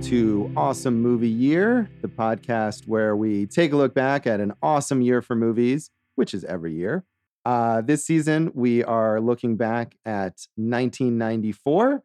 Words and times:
Welcome 0.00 0.12
to 0.12 0.52
Awesome 0.56 1.02
Movie 1.02 1.28
Year, 1.28 1.90
the 2.00 2.08
podcast 2.08 2.88
where 2.88 3.14
we 3.14 3.44
take 3.44 3.74
a 3.74 3.76
look 3.76 3.92
back 3.92 4.26
at 4.26 4.40
an 4.40 4.54
awesome 4.62 5.02
year 5.02 5.20
for 5.20 5.36
movies, 5.36 5.90
which 6.14 6.32
is 6.32 6.42
every 6.42 6.72
year. 6.72 7.04
Uh, 7.44 7.82
this 7.82 8.06
season, 8.06 8.50
we 8.54 8.82
are 8.82 9.20
looking 9.20 9.58
back 9.58 9.94
at 10.06 10.40
1994. 10.56 12.02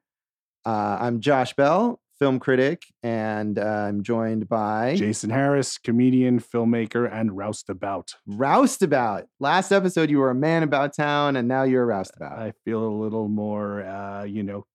Uh, 0.65 0.69
I'm 0.99 1.21
Josh 1.21 1.53
Bell, 1.53 2.01
film 2.19 2.37
critic, 2.37 2.81
and 3.01 3.57
uh, 3.57 3.61
I'm 3.61 4.03
joined 4.03 4.49
by 4.49 4.95
Jason 4.97 5.29
Harris, 5.29 5.77
comedian, 5.77 6.41
filmmaker, 6.41 7.09
and 7.09 7.31
roustabout. 7.31 8.15
Roustabout. 8.27 9.23
Last 9.39 9.71
episode, 9.71 10.09
you 10.09 10.17
were 10.17 10.31
a 10.31 10.35
man 10.35 10.63
about 10.63 10.93
town, 10.93 11.37
and 11.37 11.47
now 11.47 11.63
you're 11.63 11.83
a 11.83 11.87
roustabout. 11.95 12.37
I 12.37 12.51
feel 12.65 12.85
a 12.85 12.91
little 12.91 13.29
more, 13.29 13.85
uh, 13.85 14.25
you 14.25 14.43
know, 14.43 14.65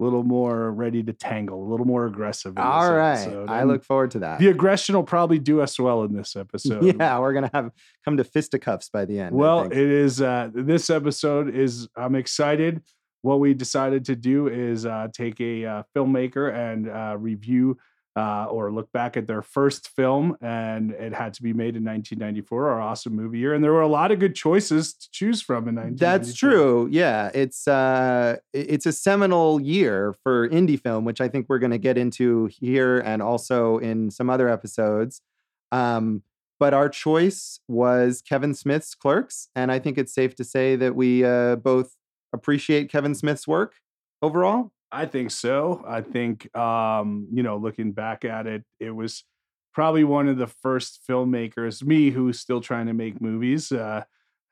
a 0.00 0.02
little 0.02 0.22
more 0.22 0.72
ready 0.72 1.02
to 1.02 1.12
tangle, 1.12 1.62
a 1.62 1.68
little 1.68 1.86
more 1.86 2.06
aggressive. 2.06 2.56
All 2.58 2.92
right. 2.92 3.20
episode. 3.20 3.50
I 3.50 3.60
And 3.60 3.68
look 3.68 3.84
forward 3.84 4.12
to 4.12 4.20
that. 4.20 4.38
The 4.38 4.48
aggression 4.48 4.94
will 4.94 5.04
probably 5.04 5.38
do 5.38 5.60
us 5.60 5.78
well 5.78 6.02
in 6.04 6.14
this 6.14 6.36
episode. 6.44 6.96
yeah, 6.98 7.18
we're 7.18 7.32
going 7.32 7.44
to 7.44 7.50
have 7.52 7.70
come 8.04 8.16
to 8.16 8.24
fisticuffs 8.24 8.88
by 8.88 9.04
the 9.04 9.20
end. 9.20 9.36
Well, 9.36 9.66
it 9.66 9.76
is. 9.76 10.22
Uh, 10.22 10.50
this 10.52 10.90
episode 10.90 11.54
is. 11.54 11.88
I'm 11.96 12.14
excited. 12.14 12.82
What 13.22 13.40
we 13.40 13.52
decided 13.52 14.06
to 14.06 14.16
do 14.16 14.48
is 14.48 14.86
uh, 14.86 15.08
take 15.12 15.38
a 15.40 15.66
uh, 15.66 15.82
filmmaker 15.94 16.52
and 16.54 16.88
uh, 16.88 17.16
review 17.18 17.76
uh, 18.16 18.46
or 18.46 18.72
look 18.72 18.90
back 18.92 19.16
at 19.16 19.26
their 19.26 19.42
first 19.42 19.88
film, 19.88 20.36
and 20.40 20.90
it 20.92 21.14
had 21.14 21.32
to 21.34 21.42
be 21.42 21.52
made 21.52 21.76
in 21.76 21.84
1994, 21.84 22.68
our 22.68 22.80
awesome 22.80 23.14
movie 23.14 23.38
year. 23.38 23.54
And 23.54 23.62
there 23.62 23.72
were 23.72 23.80
a 23.80 23.88
lot 23.88 24.10
of 24.10 24.18
good 24.18 24.34
choices 24.34 24.92
to 24.94 25.10
choose 25.10 25.40
from 25.40 25.68
in 25.68 25.76
1994. 25.76 26.08
That's 26.08 26.34
true. 26.36 26.88
Yeah, 26.90 27.30
it's 27.34 27.68
uh 27.68 28.36
it's 28.52 28.86
a 28.86 28.92
seminal 28.92 29.60
year 29.60 30.14
for 30.22 30.48
indie 30.48 30.80
film, 30.80 31.04
which 31.04 31.20
I 31.20 31.28
think 31.28 31.46
we're 31.48 31.58
going 31.60 31.70
to 31.70 31.78
get 31.78 31.96
into 31.96 32.46
here 32.46 32.98
and 32.98 33.22
also 33.22 33.78
in 33.78 34.10
some 34.10 34.28
other 34.28 34.48
episodes. 34.48 35.22
Um 35.70 36.22
but 36.58 36.74
our 36.74 36.90
choice 36.90 37.58
was 37.68 38.20
Kevin 38.20 38.52
Smith's 38.54 38.94
Clerks, 38.94 39.48
and 39.56 39.72
I 39.72 39.78
think 39.78 39.96
it's 39.96 40.12
safe 40.12 40.34
to 40.34 40.44
say 40.44 40.76
that 40.76 40.94
we 40.94 41.24
uh, 41.24 41.56
both 41.56 41.96
appreciate 42.34 42.90
Kevin 42.90 43.14
Smith's 43.14 43.48
work 43.48 43.76
overall. 44.20 44.70
I 44.92 45.06
think 45.06 45.30
so. 45.30 45.84
I 45.86 46.00
think, 46.00 46.54
um, 46.56 47.28
you 47.32 47.42
know, 47.42 47.56
looking 47.56 47.92
back 47.92 48.24
at 48.24 48.46
it, 48.46 48.64
it 48.78 48.90
was 48.90 49.24
probably 49.72 50.04
one 50.04 50.28
of 50.28 50.36
the 50.36 50.48
first 50.48 51.00
filmmakers, 51.08 51.84
me 51.84 52.10
who's 52.10 52.40
still 52.40 52.60
trying 52.60 52.86
to 52.86 52.92
make 52.92 53.20
movies 53.20 53.70
uh, 53.70 54.02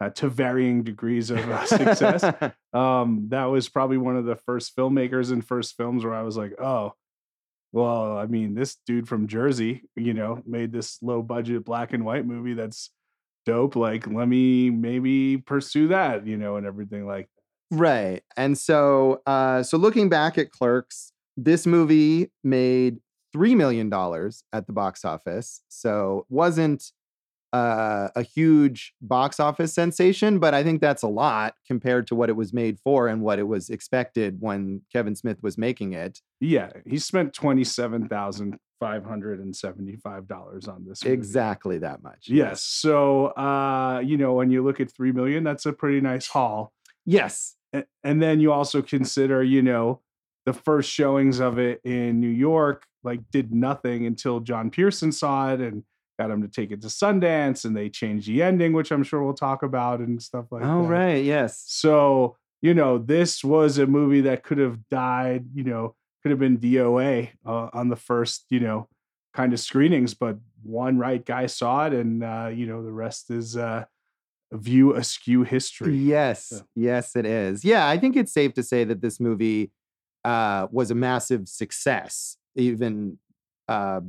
uh, 0.00 0.10
to 0.10 0.28
varying 0.28 0.84
degrees 0.84 1.30
of 1.30 1.38
uh, 1.38 1.66
success. 1.66 2.24
um, 2.72 3.26
that 3.28 3.46
was 3.46 3.68
probably 3.68 3.98
one 3.98 4.16
of 4.16 4.24
the 4.24 4.36
first 4.36 4.76
filmmakers 4.76 5.32
and 5.32 5.44
first 5.44 5.76
films 5.76 6.04
where 6.04 6.14
I 6.14 6.22
was 6.22 6.36
like, 6.36 6.54
oh, 6.60 6.92
well, 7.72 8.16
I 8.16 8.26
mean, 8.26 8.54
this 8.54 8.76
dude 8.86 9.08
from 9.08 9.26
Jersey, 9.26 9.82
you 9.94 10.14
know, 10.14 10.42
made 10.46 10.72
this 10.72 10.98
low 11.02 11.20
budget 11.20 11.64
black 11.64 11.92
and 11.92 12.04
white 12.04 12.26
movie 12.26 12.54
that's 12.54 12.90
dope. 13.44 13.76
Like, 13.76 14.06
let 14.06 14.28
me 14.28 14.70
maybe 14.70 15.36
pursue 15.36 15.88
that, 15.88 16.26
you 16.26 16.36
know, 16.36 16.56
and 16.56 16.66
everything 16.66 17.06
like 17.06 17.28
Right. 17.70 18.22
And 18.36 18.56
so 18.56 19.22
uh 19.26 19.62
so 19.62 19.76
looking 19.76 20.08
back 20.08 20.38
at 20.38 20.50
Clerks, 20.50 21.12
this 21.36 21.66
movie 21.66 22.30
made 22.42 23.00
3 23.32 23.54
million 23.54 23.88
dollars 23.90 24.42
at 24.52 24.66
the 24.66 24.72
box 24.72 25.04
office. 25.04 25.62
So 25.68 26.26
wasn't 26.28 26.92
uh, 27.52 28.08
a 28.14 28.22
huge 28.22 28.92
box 29.00 29.40
office 29.40 29.72
sensation, 29.72 30.38
but 30.38 30.52
I 30.52 30.62
think 30.62 30.80
that's 30.80 31.02
a 31.02 31.08
lot 31.08 31.54
compared 31.66 32.06
to 32.08 32.14
what 32.14 32.28
it 32.28 32.34
was 32.36 32.52
made 32.52 32.78
for 32.78 33.08
and 33.08 33.22
what 33.22 33.38
it 33.38 33.44
was 33.44 33.70
expected 33.70 34.36
when 34.40 34.82
Kevin 34.92 35.14
Smith 35.16 35.42
was 35.42 35.56
making 35.56 35.94
it. 35.94 36.20
Yeah, 36.40 36.70
he 36.86 36.98
spent 36.98 37.32
twenty 37.32 37.64
seven 37.64 38.06
thousand 38.06 38.58
five 38.80 39.04
hundred 39.04 39.40
and 39.40 39.56
seventy 39.56 39.96
five 39.96 40.28
dollars 40.28 40.68
on 40.68 40.84
this. 40.86 41.02
movie. 41.02 41.14
Exactly 41.14 41.78
that 41.78 42.02
much. 42.02 42.28
Yes. 42.28 42.62
So, 42.62 43.26
uh, 43.28 44.02
you 44.04 44.16
know, 44.18 44.34
when 44.34 44.50
you 44.50 44.62
look 44.62 44.78
at 44.80 44.90
three 44.92 45.12
million, 45.12 45.42
that's 45.42 45.64
a 45.64 45.72
pretty 45.72 46.00
nice 46.02 46.26
haul. 46.26 46.72
Yes. 47.06 47.54
And 47.72 48.22
then 48.22 48.40
you 48.40 48.52
also 48.52 48.80
consider, 48.82 49.42
you 49.42 49.62
know, 49.62 50.00
the 50.46 50.52
first 50.52 50.90
showings 50.90 51.40
of 51.40 51.58
it 51.58 51.80
in 51.84 52.20
New 52.20 52.28
York, 52.28 52.86
like, 53.04 53.20
did 53.30 53.52
nothing 53.52 54.06
until 54.06 54.40
John 54.40 54.70
Pierson 54.70 55.12
saw 55.12 55.52
it 55.52 55.60
and 55.60 55.82
got 56.18 56.30
him 56.30 56.42
to 56.42 56.48
take 56.48 56.70
it 56.72 56.80
to 56.80 56.88
Sundance, 56.88 57.64
and 57.64 57.76
they 57.76 57.88
changed 57.90 58.26
the 58.28 58.42
ending, 58.42 58.72
which 58.72 58.90
I'm 58.90 59.02
sure 59.04 59.22
we'll 59.22 59.34
talk 59.34 59.62
about 59.62 60.00
and 60.00 60.20
stuff 60.22 60.46
like 60.50 60.64
Oh, 60.64 60.82
that. 60.82 60.88
right. 60.88 61.24
Yes. 61.24 61.62
So, 61.66 62.36
you 62.62 62.74
know, 62.74 62.98
this 62.98 63.44
was 63.44 63.78
a 63.78 63.86
movie 63.86 64.22
that 64.22 64.42
could 64.42 64.58
have 64.58 64.88
died, 64.88 65.44
you 65.54 65.62
know, 65.64 65.94
could 66.22 66.30
have 66.30 66.40
been 66.40 66.58
DOA 66.58 67.30
uh, 67.46 67.68
on 67.72 67.88
the 67.88 67.96
first, 67.96 68.46
you 68.50 68.58
know, 68.60 68.88
kind 69.34 69.52
of 69.52 69.60
screenings, 69.60 70.14
but 70.14 70.38
one 70.64 70.98
right 70.98 71.24
guy 71.24 71.46
saw 71.46 71.86
it 71.86 71.92
and, 71.92 72.24
uh, 72.24 72.50
you 72.52 72.66
know, 72.66 72.82
the 72.82 72.90
rest 72.90 73.30
is 73.30 73.56
uh, 73.56 73.84
view 74.52 74.94
askew 74.94 75.42
history. 75.42 75.96
Yes, 75.96 76.62
yes, 76.74 77.16
it 77.16 77.26
is. 77.26 77.64
Yeah, 77.64 77.86
I 77.88 77.98
think 77.98 78.16
it's 78.16 78.32
safe 78.32 78.54
to 78.54 78.62
say 78.62 78.84
that 78.84 79.00
this 79.00 79.20
movie 79.20 79.72
uh, 80.24 80.68
was 80.70 80.90
a 80.90 80.94
massive 80.94 81.48
success, 81.48 82.36
even 82.56 83.18
uh, 83.68 84.00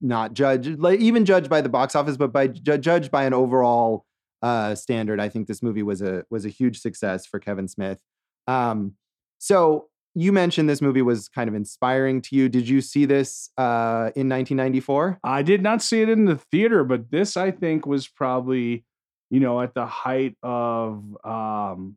not 0.00 0.34
judged, 0.34 0.78
like 0.78 1.00
even 1.00 1.24
judged 1.24 1.48
by 1.48 1.60
the 1.60 1.68
box 1.68 1.94
office, 1.94 2.16
but 2.16 2.32
by 2.32 2.48
ju- 2.48 2.78
judged 2.78 3.10
by 3.10 3.24
an 3.24 3.34
overall 3.34 4.04
uh, 4.42 4.74
standard. 4.74 5.20
I 5.20 5.28
think 5.28 5.46
this 5.46 5.62
movie 5.62 5.82
was 5.82 6.02
a 6.02 6.24
was 6.30 6.44
a 6.44 6.48
huge 6.48 6.80
success 6.80 7.26
for 7.26 7.38
Kevin 7.38 7.68
Smith. 7.68 7.98
Um, 8.46 8.94
so 9.38 9.88
you 10.14 10.32
mentioned 10.32 10.68
this 10.68 10.82
movie 10.82 11.02
was 11.02 11.28
kind 11.28 11.48
of 11.48 11.54
inspiring 11.54 12.20
to 12.22 12.36
you. 12.36 12.48
Did 12.48 12.68
you 12.68 12.80
see 12.80 13.06
this 13.06 13.50
uh, 13.56 14.10
in 14.14 14.28
1994? 14.28 15.20
I 15.24 15.42
did 15.42 15.62
not 15.62 15.82
see 15.82 16.02
it 16.02 16.08
in 16.08 16.26
the 16.26 16.36
theater, 16.36 16.84
but 16.84 17.10
this 17.10 17.36
I 17.36 17.50
think 17.50 17.86
was 17.86 18.08
probably, 18.08 18.84
you 19.32 19.40
know, 19.40 19.60
at 19.60 19.72
the 19.74 19.86
height 19.86 20.36
of 20.42 21.02
um, 21.24 21.96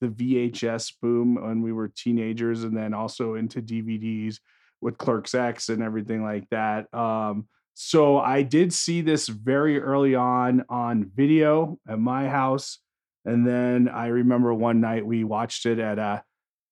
the 0.00 0.08
VHS 0.08 0.94
boom 1.00 1.36
when 1.36 1.62
we 1.62 1.72
were 1.72 1.88
teenagers, 1.88 2.64
and 2.64 2.76
then 2.76 2.92
also 2.92 3.34
into 3.34 3.62
DVDs 3.62 4.40
with 4.80 4.98
Clerks 4.98 5.34
X 5.34 5.68
and 5.68 5.82
everything 5.82 6.22
like 6.22 6.48
that. 6.50 6.92
Um, 6.92 7.46
so 7.74 8.18
I 8.18 8.42
did 8.42 8.72
see 8.72 9.00
this 9.00 9.28
very 9.28 9.80
early 9.80 10.14
on 10.14 10.64
on 10.68 11.10
video 11.14 11.78
at 11.88 11.98
my 11.98 12.28
house, 12.28 12.80
and 13.24 13.46
then 13.46 13.88
I 13.88 14.08
remember 14.08 14.52
one 14.52 14.80
night 14.80 15.06
we 15.06 15.24
watched 15.24 15.66
it 15.66 15.78
at 15.78 15.98
uh, 15.98 16.20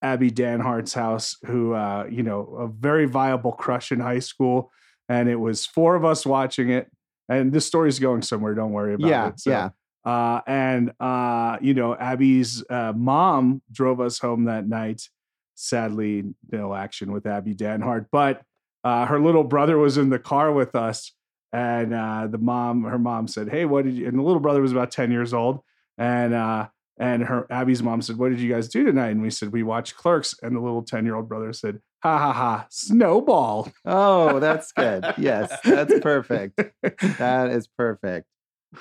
Abby 0.03 0.31
Danhart's 0.31 0.95
house, 0.95 1.37
who 1.47 1.75
uh, 1.75 2.07
you 2.11 2.25
know, 2.25 2.57
a 2.59 2.67
very 2.67 3.07
viable 3.07 3.53
crush 3.53 3.93
in 3.93 4.01
high 4.01 4.19
school 4.19 4.71
and 5.09 5.29
it 5.29 5.37
was 5.37 5.67
four 5.67 5.95
of 5.95 6.05
us 6.05 6.25
watching 6.25 6.71
it. 6.71 6.91
And 7.29 7.53
this 7.53 7.67
story's 7.67 7.99
going 7.99 8.23
somewhere. 8.23 8.55
Don't 8.55 8.73
worry 8.73 8.95
about 8.95 9.09
Yeah, 9.09 9.29
it. 9.29 9.41
So, 9.41 9.51
yeah. 9.51 9.71
Uh, 10.05 10.41
and 10.47 10.93
uh, 11.01 11.59
you 11.61 11.75
know, 11.75 11.95
Abby's 11.95 12.65
uh, 12.69 12.93
mom 12.95 13.63
drove 13.71 14.01
us 14.01 14.19
home 14.19 14.45
that 14.45 14.67
night. 14.69 15.09
Sadly, 15.55 16.25
no 16.51 16.75
action 16.75 17.13
with 17.13 17.27
Abby 17.27 17.55
Danhart, 17.55 18.09
but 18.11 18.43
uh, 18.85 19.07
her 19.07 19.21
little 19.21 19.45
brother 19.45 19.79
was 19.79 19.97
in 19.97 20.11
the 20.11 20.19
car 20.19 20.53
with 20.53 20.75
us, 20.75 21.13
and 21.53 21.95
uh, 21.95 22.27
the 22.27 22.39
mom, 22.39 22.85
her 22.85 22.99
mom 22.99 23.29
said, 23.29 23.49
"Hey, 23.49 23.65
what 23.65 23.85
did 23.85 23.95
you?" 23.95 24.09
And 24.09 24.19
the 24.19 24.23
little 24.23 24.41
brother 24.41 24.61
was 24.61 24.73
about 24.73 24.91
ten 24.91 25.13
years 25.13 25.33
old, 25.33 25.61
and 25.99 26.35
uh, 26.35 26.69
and 26.99 27.23
her 27.25 27.47
Abby's 27.51 27.83
mom 27.83 28.03
said, 28.03 28.17
"What 28.17 28.31
did 28.31 28.41
you 28.41 28.53
guys 28.53 28.69
do 28.69 28.85
tonight?" 28.85 29.11
And 29.11 29.23
we 29.23 29.31
said, 29.31 29.53
"We 29.53 29.63
watched 29.63 29.97
Clerks." 29.97 30.35
And 30.43 30.57
the 30.57 30.61
little 30.61 30.83
ten 30.83 31.05
year 31.05 31.15
old 31.15 31.29
brother 31.29 31.53
said, 31.53 31.81
"Ha 32.03 32.19
ha 32.19 32.33
ha, 32.33 32.67
snowball." 32.71 33.71
Oh, 33.85 34.41
that's 34.41 34.73
good. 34.73 35.05
yes, 35.19 35.57
that's 35.65 36.01
perfect. 36.01 36.61
That 37.19 37.51
is 37.51 37.69
perfect. 37.69 38.27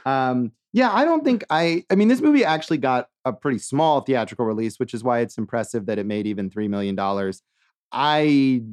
Um, 0.05 0.51
yeah, 0.73 0.91
I 0.91 1.03
don't 1.03 1.23
think 1.23 1.43
I. 1.49 1.83
I 1.89 1.95
mean, 1.95 2.07
this 2.07 2.21
movie 2.21 2.45
actually 2.45 2.77
got 2.77 3.09
a 3.25 3.33
pretty 3.33 3.57
small 3.57 4.01
theatrical 4.01 4.45
release, 4.45 4.79
which 4.79 4.93
is 4.93 5.03
why 5.03 5.19
it's 5.19 5.37
impressive 5.37 5.85
that 5.87 5.99
it 5.99 6.05
made 6.05 6.27
even 6.27 6.49
three 6.49 6.67
million 6.67 6.95
dollars. 6.95 7.41
I 7.91 8.63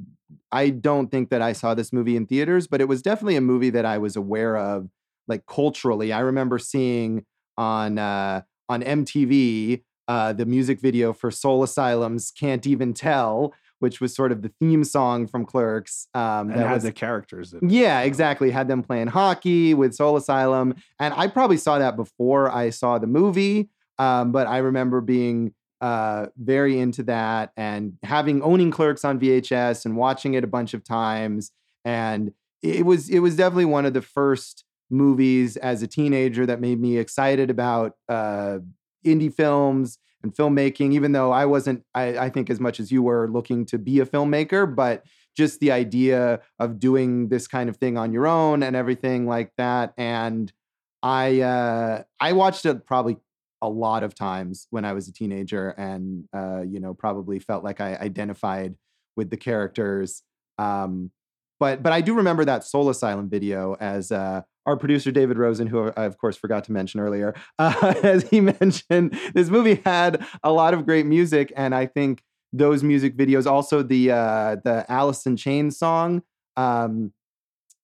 I 0.52 0.70
don't 0.70 1.10
think 1.10 1.30
that 1.30 1.42
I 1.42 1.52
saw 1.52 1.74
this 1.74 1.92
movie 1.92 2.16
in 2.16 2.26
theaters, 2.26 2.66
but 2.68 2.80
it 2.80 2.88
was 2.88 3.02
definitely 3.02 3.36
a 3.36 3.40
movie 3.40 3.70
that 3.70 3.84
I 3.84 3.98
was 3.98 4.14
aware 4.14 4.56
of, 4.56 4.88
like 5.26 5.46
culturally. 5.46 6.12
I 6.12 6.20
remember 6.20 6.58
seeing 6.58 7.24
on 7.56 7.98
uh, 7.98 8.42
on 8.68 8.82
MTV 8.82 9.82
uh, 10.06 10.32
the 10.32 10.46
music 10.46 10.80
video 10.80 11.12
for 11.12 11.32
Soul 11.32 11.64
Asylum's 11.64 12.30
"Can't 12.30 12.64
Even 12.66 12.94
Tell," 12.94 13.52
which 13.80 14.00
was 14.00 14.14
sort 14.14 14.32
of 14.32 14.42
the 14.42 14.50
theme 14.60 14.84
song 14.84 15.26
from 15.26 15.44
Clerks. 15.44 16.08
Um, 16.14 16.50
and 16.50 16.60
that 16.60 16.66
had 16.66 16.74
was 16.74 16.82
the 16.82 16.92
characters. 16.92 17.52
In 17.52 17.68
it. 17.68 17.72
yeah, 17.72 18.00
exactly. 18.00 18.50
Had 18.50 18.68
them 18.68 18.82
playing 18.82 19.08
hockey 19.08 19.74
with 19.74 19.94
Soul 19.94 20.16
Asylum. 20.16 20.74
And 20.98 21.14
I 21.14 21.28
probably 21.28 21.56
saw 21.56 21.78
that 21.78 21.96
before 21.96 22.50
I 22.50 22.70
saw 22.70 22.98
the 22.98 23.06
movie. 23.06 23.70
Um, 23.98 24.32
but 24.32 24.46
I 24.46 24.58
remember 24.58 25.00
being 25.00 25.54
uh, 25.80 26.26
very 26.36 26.78
into 26.78 27.04
that 27.04 27.52
and 27.56 27.94
having 28.02 28.42
owning 28.42 28.70
clerks 28.70 29.04
on 29.04 29.18
VHS 29.18 29.84
and 29.84 29.96
watching 29.96 30.34
it 30.34 30.44
a 30.44 30.48
bunch 30.48 30.74
of 30.74 30.84
times. 30.84 31.52
And 31.84 32.32
it 32.62 32.84
was 32.84 33.08
it 33.08 33.20
was 33.20 33.36
definitely 33.36 33.66
one 33.66 33.86
of 33.86 33.94
the 33.94 34.02
first 34.02 34.64
movies 34.90 35.56
as 35.56 35.82
a 35.82 35.86
teenager 35.86 36.46
that 36.46 36.60
made 36.60 36.80
me 36.80 36.96
excited 36.96 37.50
about 37.50 37.92
uh, 38.08 38.58
indie 39.04 39.32
films 39.32 39.98
and 40.22 40.34
filmmaking, 40.34 40.92
even 40.92 41.12
though 41.12 41.30
I 41.30 41.44
wasn't, 41.46 41.84
I, 41.94 42.18
I 42.18 42.30
think, 42.30 42.50
as 42.50 42.60
much 42.60 42.80
as 42.80 42.90
you 42.90 43.02
were 43.02 43.28
looking 43.28 43.64
to 43.66 43.78
be 43.78 44.00
a 44.00 44.06
filmmaker, 44.06 44.72
but 44.72 45.04
just 45.36 45.60
the 45.60 45.70
idea 45.70 46.40
of 46.58 46.80
doing 46.80 47.28
this 47.28 47.46
kind 47.46 47.68
of 47.68 47.76
thing 47.76 47.96
on 47.96 48.12
your 48.12 48.26
own 48.26 48.62
and 48.62 48.74
everything 48.74 49.26
like 49.26 49.52
that. 49.56 49.94
And 49.96 50.52
I 51.02 51.40
uh, 51.40 52.02
I 52.18 52.32
watched 52.32 52.66
it 52.66 52.84
probably 52.84 53.18
a 53.62 53.68
lot 53.68 54.02
of 54.02 54.14
times 54.14 54.66
when 54.70 54.84
I 54.84 54.92
was 54.92 55.08
a 55.08 55.12
teenager, 55.12 55.70
and 55.70 56.24
uh, 56.34 56.62
you 56.62 56.80
know 56.80 56.94
probably 56.94 57.38
felt 57.38 57.62
like 57.64 57.80
I 57.80 57.94
identified 57.96 58.74
with 59.16 59.30
the 59.30 59.36
characters. 59.36 60.22
Um, 60.58 61.12
but 61.58 61.82
but 61.82 61.92
I 61.92 62.00
do 62.00 62.14
remember 62.14 62.44
that 62.44 62.64
Soul 62.64 62.88
Asylum 62.88 63.28
video 63.28 63.76
as 63.80 64.12
uh, 64.12 64.42
our 64.66 64.76
producer 64.76 65.10
David 65.10 65.38
Rosen, 65.38 65.66
who 65.66 65.92
I 65.96 66.04
of 66.04 66.18
course 66.18 66.36
forgot 66.36 66.64
to 66.64 66.72
mention 66.72 67.00
earlier, 67.00 67.34
uh, 67.58 67.94
as 68.02 68.28
he 68.28 68.40
mentioned, 68.40 69.18
this 69.34 69.48
movie 69.48 69.80
had 69.84 70.24
a 70.42 70.52
lot 70.52 70.74
of 70.74 70.84
great 70.84 71.06
music, 71.06 71.52
and 71.56 71.74
I 71.74 71.86
think 71.86 72.22
those 72.52 72.82
music 72.82 73.16
videos, 73.16 73.46
also 73.46 73.82
the 73.82 74.10
uh, 74.10 74.56
the 74.64 74.84
Alice 74.88 75.26
in 75.26 75.36
Chains 75.36 75.78
song, 75.78 76.22
um, 76.56 77.12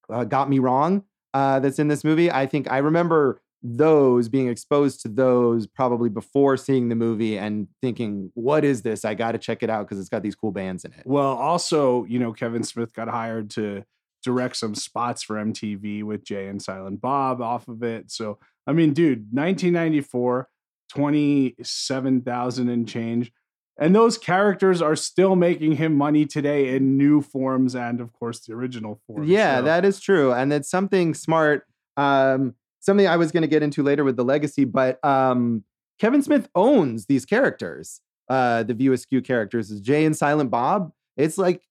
uh, 0.08 0.24
"Got 0.24 0.48
Me 0.48 0.58
Wrong," 0.58 1.04
uh, 1.32 1.60
that's 1.60 1.78
in 1.78 1.88
this 1.88 2.04
movie. 2.04 2.30
I 2.30 2.46
think 2.46 2.70
I 2.70 2.78
remember 2.78 3.40
those 3.66 4.28
being 4.28 4.48
exposed 4.48 5.00
to 5.00 5.08
those 5.08 5.66
probably 5.66 6.10
before 6.10 6.56
seeing 6.58 6.90
the 6.90 6.94
movie 6.94 7.38
and 7.38 7.66
thinking, 7.80 8.30
"What 8.34 8.64
is 8.64 8.82
this? 8.82 9.04
I 9.04 9.14
got 9.14 9.32
to 9.32 9.38
check 9.38 9.62
it 9.62 9.70
out 9.70 9.88
because 9.88 9.98
it's 9.98 10.10
got 10.10 10.22
these 10.22 10.34
cool 10.34 10.52
bands 10.52 10.84
in 10.84 10.92
it." 10.92 11.02
Well, 11.06 11.32
also, 11.32 12.04
you 12.04 12.18
know, 12.18 12.32
Kevin 12.32 12.62
Smith 12.62 12.92
got 12.92 13.08
hired 13.08 13.50
to 13.50 13.84
direct 14.22 14.56
some 14.56 14.74
spots 14.74 15.22
for 15.22 15.36
MTV 15.36 16.02
with 16.02 16.24
Jay 16.24 16.46
and 16.46 16.60
Silent 16.60 17.00
Bob 17.00 17.40
off 17.40 17.68
of 17.68 17.82
it. 17.82 18.10
So, 18.10 18.38
I 18.66 18.72
mean, 18.72 18.92
dude, 18.92 19.28
1994, 19.32 20.48
27,000 20.88 22.68
and 22.68 22.88
change. 22.88 23.32
And 23.78 23.94
those 23.94 24.16
characters 24.16 24.80
are 24.80 24.96
still 24.96 25.36
making 25.36 25.72
him 25.72 25.96
money 25.96 26.26
today 26.26 26.74
in 26.74 26.96
new 26.96 27.20
forms 27.20 27.74
and, 27.74 28.00
of 28.00 28.12
course, 28.12 28.40
the 28.40 28.54
original 28.54 29.00
form. 29.06 29.24
Yeah, 29.24 29.58
so. 29.58 29.62
that 29.62 29.84
is 29.84 30.00
true. 30.00 30.32
And 30.32 30.52
it's 30.52 30.70
something 30.70 31.12
smart. 31.12 31.64
Um, 31.96 32.54
something 32.84 33.06
I 33.06 33.16
was 33.16 33.32
going 33.32 33.42
to 33.42 33.48
get 33.48 33.62
into 33.62 33.82
later 33.82 34.04
with 34.04 34.16
the 34.16 34.24
legacy, 34.24 34.64
but 34.64 35.04
um, 35.04 35.64
Kevin 35.98 36.22
Smith 36.22 36.48
owns 36.54 37.06
these 37.06 37.24
characters. 37.24 38.00
Uh, 38.28 38.62
the 38.62 38.74
View 38.74 38.92
Askew 38.92 39.20
characters 39.20 39.68
Jay 39.80 40.04
and 40.04 40.16
Silent 40.16 40.50
Bob. 40.50 40.92
It's 41.16 41.36
like 41.36 41.62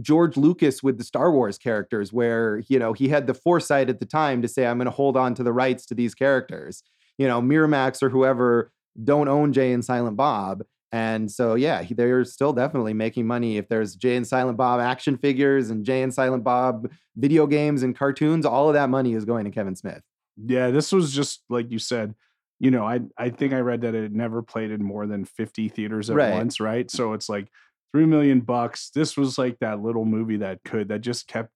George 0.00 0.36
Lucas 0.36 0.82
with 0.82 0.96
the 0.96 1.04
Star 1.04 1.30
Wars 1.30 1.58
characters, 1.58 2.12
where 2.12 2.62
you 2.68 2.78
know 2.78 2.92
he 2.92 3.08
had 3.08 3.26
the 3.26 3.34
foresight 3.34 3.90
at 3.90 4.00
the 4.00 4.06
time 4.06 4.40
to 4.42 4.48
say, 4.48 4.66
"I'm 4.66 4.78
going 4.78 4.86
to 4.86 4.90
hold 4.92 5.16
on 5.16 5.34
to 5.34 5.42
the 5.42 5.52
rights 5.52 5.84
to 5.86 5.94
these 5.94 6.14
characters." 6.14 6.82
You 7.18 7.28
know, 7.28 7.42
Miramax 7.42 8.02
or 8.02 8.08
whoever 8.08 8.72
don't 9.02 9.28
own 9.28 9.52
Jay 9.52 9.72
and 9.72 9.84
Silent 9.84 10.16
Bob, 10.16 10.62
and 10.90 11.30
so 11.30 11.54
yeah, 11.54 11.84
they're 11.90 12.24
still 12.24 12.52
definitely 12.52 12.94
making 12.94 13.26
money. 13.26 13.58
If 13.58 13.68
there's 13.68 13.94
Jay 13.94 14.16
and 14.16 14.26
Silent 14.26 14.56
Bob 14.56 14.80
action 14.80 15.18
figures 15.18 15.70
and 15.70 15.84
Jay 15.84 16.02
and 16.02 16.14
Silent 16.14 16.44
Bob 16.44 16.90
video 17.16 17.46
games 17.46 17.82
and 17.82 17.94
cartoons, 17.94 18.46
all 18.46 18.68
of 18.68 18.74
that 18.74 18.88
money 18.88 19.12
is 19.12 19.24
going 19.24 19.44
to 19.44 19.50
Kevin 19.50 19.76
Smith. 19.76 20.02
Yeah, 20.46 20.70
this 20.70 20.92
was 20.92 21.12
just 21.12 21.42
like 21.48 21.70
you 21.70 21.78
said. 21.78 22.14
You 22.58 22.70
know, 22.70 22.84
I 22.86 23.00
I 23.16 23.30
think 23.30 23.52
I 23.52 23.60
read 23.60 23.80
that 23.82 23.94
it 23.94 24.12
never 24.12 24.42
played 24.42 24.70
in 24.70 24.82
more 24.82 25.06
than 25.06 25.24
50 25.24 25.68
theaters 25.70 26.10
at 26.10 26.16
Right. 26.16 26.32
once, 26.34 26.60
right? 26.60 26.90
So 26.90 27.14
it's 27.14 27.28
like 27.28 27.48
three 27.92 28.06
million 28.06 28.40
bucks. 28.40 28.90
This 28.94 29.16
was 29.16 29.38
like 29.38 29.58
that 29.60 29.80
little 29.82 30.04
movie 30.04 30.36
that 30.38 30.60
could 30.64 30.88
that 30.88 31.00
just 31.00 31.26
kept 31.26 31.50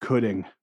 coulding. 0.00 0.46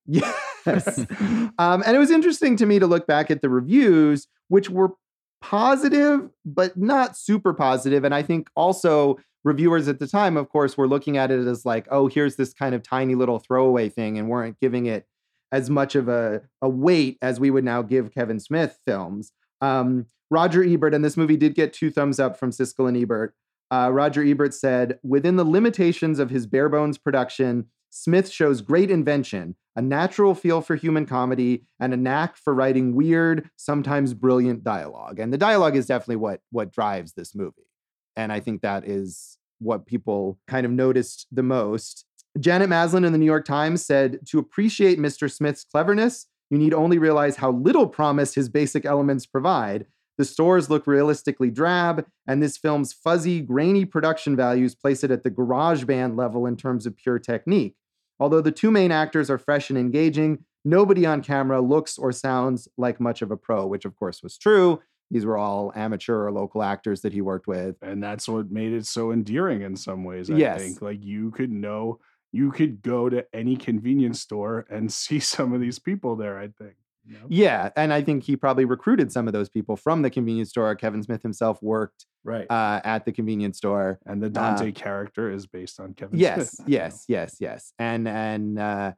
Yes. 0.66 0.98
um, 1.60 1.84
and 1.86 1.96
it 1.96 2.00
was 2.00 2.12
interesting 2.12 2.56
to 2.58 2.66
me 2.66 2.80
to 2.80 2.88
look 2.88 3.08
back 3.08 3.30
at 3.32 3.42
the 3.42 3.50
reviews, 3.50 4.28
which 4.50 4.70
were 4.70 4.94
positive, 5.42 6.30
but 6.46 6.76
not 6.78 7.18
super 7.18 7.54
positive. 7.54 8.04
And 8.04 8.14
I 8.14 8.22
think 8.22 8.50
also 8.56 9.18
reviewers 9.44 9.88
at 9.88 10.00
the 10.00 10.08
time, 10.08 10.36
of 10.38 10.50
course, 10.50 10.78
were 10.78 10.88
looking 10.88 11.18
at 11.18 11.32
it 11.32 11.46
as 11.48 11.66
like, 11.66 11.88
oh, 11.92 12.08
here's 12.08 12.36
this 12.36 12.54
kind 12.54 12.76
of 12.76 12.84
tiny 12.84 13.16
little 13.16 13.40
throwaway 13.40 13.88
thing, 13.90 14.18
and 14.18 14.28
weren't 14.30 14.60
giving 14.60 14.88
it 14.88 15.06
as 15.52 15.70
much 15.70 15.96
of 15.96 16.08
a, 16.08 16.42
a 16.62 16.70
weight 16.70 17.18
as 17.22 17.40
we 17.40 17.50
would 17.50 17.64
now 17.64 17.82
give 17.82 18.14
Kevin 18.14 18.40
Smith 18.40 18.80
films. 18.86 19.32
Um, 19.62 20.06
Roger 20.30 20.64
Ebert, 20.64 20.94
and 20.94 21.06
this 21.06 21.18
movie 21.18 21.38
did 21.38 21.56
get 21.56 21.74
two 21.74 21.90
thumbs 21.90 22.20
up 22.20 22.38
from 22.38 22.52
Siskel 22.52 22.88
and 22.88 22.98
Ebert. 22.98 23.34
Uh, 23.72 23.90
Roger 23.92 24.24
Ebert 24.24 24.54
said, 24.54 25.00
within 25.04 25.36
the 25.36 25.44
limitations 25.44 26.20
of 26.20 26.30
his 26.30 26.48
bare 26.48 26.70
bones 26.70 26.98
production, 26.98 27.68
Smith 27.90 28.30
shows 28.30 28.62
great 28.62 28.92
invention, 28.92 29.56
a 29.76 29.82
natural 29.82 30.36
feel 30.36 30.62
for 30.62 30.76
human 30.76 31.06
comedy, 31.06 31.64
and 31.80 31.94
a 31.94 31.98
knack 31.98 32.36
for 32.36 32.54
writing 32.54 32.96
weird, 32.96 33.50
sometimes 33.56 34.14
brilliant 34.14 34.64
dialogue. 34.64 35.20
And 35.20 35.32
the 35.32 35.38
dialogue 35.38 35.76
is 35.76 35.88
definitely 35.88 36.18
what 36.18 36.42
what 36.52 36.72
drives 36.72 37.14
this 37.14 37.34
movie. 37.34 37.68
And 38.16 38.32
I 38.32 38.40
think 38.40 38.62
that 38.62 38.86
is 38.86 39.38
what 39.60 39.86
people 39.86 40.40
kind 40.48 40.66
of 40.66 40.72
noticed 40.72 41.28
the 41.32 41.44
most. 41.44 42.06
Janet 42.40 42.70
Maslin 42.70 43.06
in 43.06 43.12
the 43.12 43.18
New 43.18 43.26
York 43.26 43.46
Times 43.46 43.86
said, 43.86 44.20
"To 44.28 44.40
appreciate 44.40 45.00
Mr. 45.00 45.32
Smith's 45.32 45.64
cleverness, 45.64 46.28
you 46.50 46.58
need 46.58 46.74
only 46.74 46.98
realize 46.98 47.38
how 47.38 47.52
little 47.52 47.88
promise 47.88 48.36
his 48.36 48.50
basic 48.50 48.86
elements 48.86 49.26
provide." 49.26 49.86
The 50.18 50.26
stores 50.26 50.70
look 50.70 50.88
realistically 50.88 51.52
drab, 51.52 52.06
and 52.28 52.42
this 52.42 52.58
film's 52.58 52.92
fuzzy, 52.92 53.40
grainy 53.42 53.86
production 53.86 54.36
values 54.36 54.74
place 54.74 55.04
it 55.04 55.12
at 55.12 55.24
the 55.24 55.30
garage 55.30 55.84
band 55.84 56.18
level 56.18 56.48
in 56.48 56.56
terms 56.58 56.88
of 56.88 56.98
pure 56.98 57.20
technique. 57.20 57.76
Although 58.20 58.42
the 58.42 58.52
two 58.52 58.72
main 58.72 58.92
actors 58.92 59.30
are 59.30 59.38
fresh 59.38 59.70
and 59.70 59.78
engaging, 59.78 60.40
nobody 60.66 61.06
on 61.06 61.22
camera 61.22 61.62
looks 61.62 62.00
or 62.00 62.12
sounds 62.12 62.68
like 62.78 63.00
much 63.00 63.22
of 63.22 63.30
a 63.30 63.38
pro, 63.38 63.68
which 63.68 63.86
of 63.86 63.96
course 63.96 64.24
was 64.24 64.40
true. 64.40 64.80
These 65.12 65.24
were 65.24 65.38
all 65.38 65.72
amateur 65.76 66.26
or 66.26 66.32
local 66.32 66.64
actors 66.64 67.02
that 67.02 67.14
he 67.14 67.22
worked 67.22 67.48
with. 67.48 67.76
And 67.84 68.02
that's 68.04 68.28
what 68.28 68.52
made 68.52 68.74
it 68.74 68.88
so 68.88 69.12
endearing 69.12 69.62
in 69.62 69.76
some 69.76 70.04
ways. 70.04 70.32
I 70.32 70.38
Yes. 70.38 70.62
think 70.62 70.82
like 70.82 71.06
you 71.06 71.30
could 71.32 71.52
know 71.52 72.00
you 72.38 72.52
could 72.52 72.82
go 72.82 73.10
to 73.10 73.26
any 73.34 73.56
convenience 73.58 74.20
store 74.22 74.66
and 74.70 74.92
see 75.04 75.20
some 75.20 75.54
of 75.54 75.60
these 75.62 75.80
people 75.80 76.16
there, 76.16 76.38
I 76.38 76.48
think. 76.60 76.76
you 77.06 77.14
know? 77.16 77.26
Yeah, 77.30 77.70
and 77.76 77.92
I 77.94 78.02
think 78.02 78.24
he 78.24 78.36
probably 78.36 78.66
recruited 78.66 79.12
some 79.12 79.28
of 79.28 79.34
those 79.34 79.50
people 79.50 79.76
from 79.76 80.02
the 80.04 80.10
convenience 80.10 80.50
store. 80.50 80.76
Kevin 80.76 81.02
Smith 81.04 81.24
himself 81.24 81.62
worked 81.64 82.06
Right. 82.24 82.46
uh, 82.52 82.82
at 82.84 83.06
the 83.06 83.12
convenience 83.14 83.58
store. 83.58 84.00
and 84.06 84.22
the 84.22 84.30
Dante 84.30 84.72
character 84.74 85.32
is 85.32 85.48
based 85.48 85.80
on 85.80 85.94
Kevin 85.94 86.20
yes, 86.20 86.52
Smith. 86.58 86.70
yes, 86.70 87.06
yes, 87.08 87.38
yes. 87.40 87.74
And 87.80 88.08
and 88.08 88.60
uh, 88.60 88.92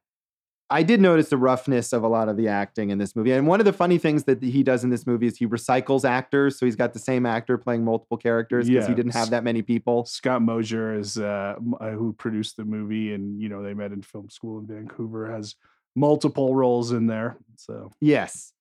I 0.72 0.84
did 0.84 1.02
notice 1.02 1.30
the 1.30 1.38
roughness 1.38 1.94
of 1.94 2.04
a 2.04 2.08
lot 2.08 2.30
of 2.30 2.38
the 2.38 2.48
acting 2.48 2.92
in 2.92 3.00
this 3.00 3.16
movie. 3.16 3.32
And 3.32 3.48
one 3.48 3.60
of 3.60 3.66
the 3.66 3.74
funny 3.74 3.98
things 3.98 4.26
that 4.26 4.42
he 4.44 4.62
does 4.62 4.84
in 4.84 4.92
this 4.92 5.08
movie 5.08 5.26
is 5.26 5.38
he 5.38 5.48
recycles 5.48 6.08
actors. 6.08 6.60
So 6.60 6.66
he's 6.66 6.76
got 6.76 6.94
the 6.94 7.00
same 7.00 7.26
actor 7.26 7.58
playing 7.58 7.84
multiple 7.84 8.18
characters 8.18 8.70
because 8.70 8.88
he 8.88 8.94
didn't 8.94 9.14
have 9.14 9.32
that 9.32 9.44
many 9.44 9.62
people. 9.62 10.06
Scott 10.06 10.42
Mosier 10.42 10.94
is 10.94 11.18
uh, 11.18 11.56
uh, 11.80 11.90
who 11.92 12.14
produced 12.14 12.58
the 12.58 12.66
movie, 12.66 13.14
and 13.14 13.42
you 13.42 13.50
know 13.50 13.64
they 13.64 13.74
met 13.74 13.92
in 13.92 14.04
film 14.04 14.30
school 14.30 14.60
in 14.60 14.68
Vancouver. 14.68 15.32
Has 15.32 15.56
multiple 15.96 16.56
roles 16.56 16.92
in 16.92 17.08
there, 17.08 17.38
so 17.56 17.92
Yes. 18.00 18.54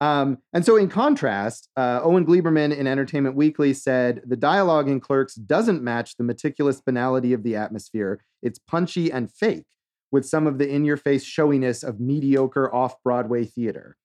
Um, 0.00 0.38
and 0.54 0.64
so, 0.64 0.76
in 0.76 0.88
contrast, 0.88 1.68
uh, 1.76 2.00
Owen 2.02 2.24
Gleiberman 2.24 2.74
in 2.74 2.86
Entertainment 2.86 3.36
Weekly 3.36 3.74
said 3.74 4.22
the 4.24 4.36
dialogue 4.36 4.88
in 4.88 4.98
Clerks 4.98 5.34
doesn't 5.34 5.82
match 5.82 6.16
the 6.16 6.24
meticulous 6.24 6.80
banality 6.80 7.34
of 7.34 7.42
the 7.42 7.54
atmosphere. 7.54 8.20
It's 8.42 8.58
punchy 8.58 9.12
and 9.12 9.30
fake, 9.30 9.66
with 10.12 10.26
some 10.26 10.46
of 10.46 10.58
the 10.58 10.68
in 10.68 10.84
your 10.84 10.96
face 10.96 11.24
showiness 11.24 11.82
of 11.82 12.00
mediocre 12.00 12.72
off 12.74 13.02
Broadway 13.02 13.44
theater. 13.44 13.96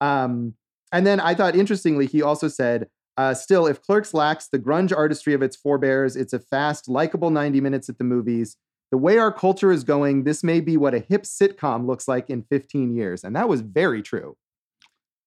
Um, 0.00 0.54
and 0.92 1.06
then 1.06 1.20
I 1.20 1.34
thought, 1.34 1.56
interestingly, 1.56 2.06
he 2.06 2.22
also 2.22 2.48
said, 2.48 2.88
uh, 3.16 3.34
still, 3.34 3.66
if 3.66 3.82
Clerks 3.82 4.14
lacks 4.14 4.48
the 4.48 4.58
grunge 4.58 4.96
artistry 4.96 5.34
of 5.34 5.42
its 5.42 5.56
forebears, 5.56 6.14
it's 6.16 6.32
a 6.32 6.38
fast, 6.38 6.88
likable 6.88 7.30
90 7.30 7.60
minutes 7.60 7.88
at 7.88 7.98
the 7.98 8.04
movies. 8.04 8.56
The 8.90 8.96
way 8.96 9.18
our 9.18 9.32
culture 9.32 9.72
is 9.72 9.84
going, 9.84 10.24
this 10.24 10.44
may 10.44 10.60
be 10.60 10.76
what 10.76 10.94
a 10.94 11.00
hip 11.00 11.24
sitcom 11.24 11.86
looks 11.86 12.06
like 12.08 12.30
in 12.30 12.44
15 12.44 12.94
years. 12.94 13.24
And 13.24 13.34
that 13.34 13.48
was 13.48 13.60
very 13.60 14.02
true. 14.02 14.36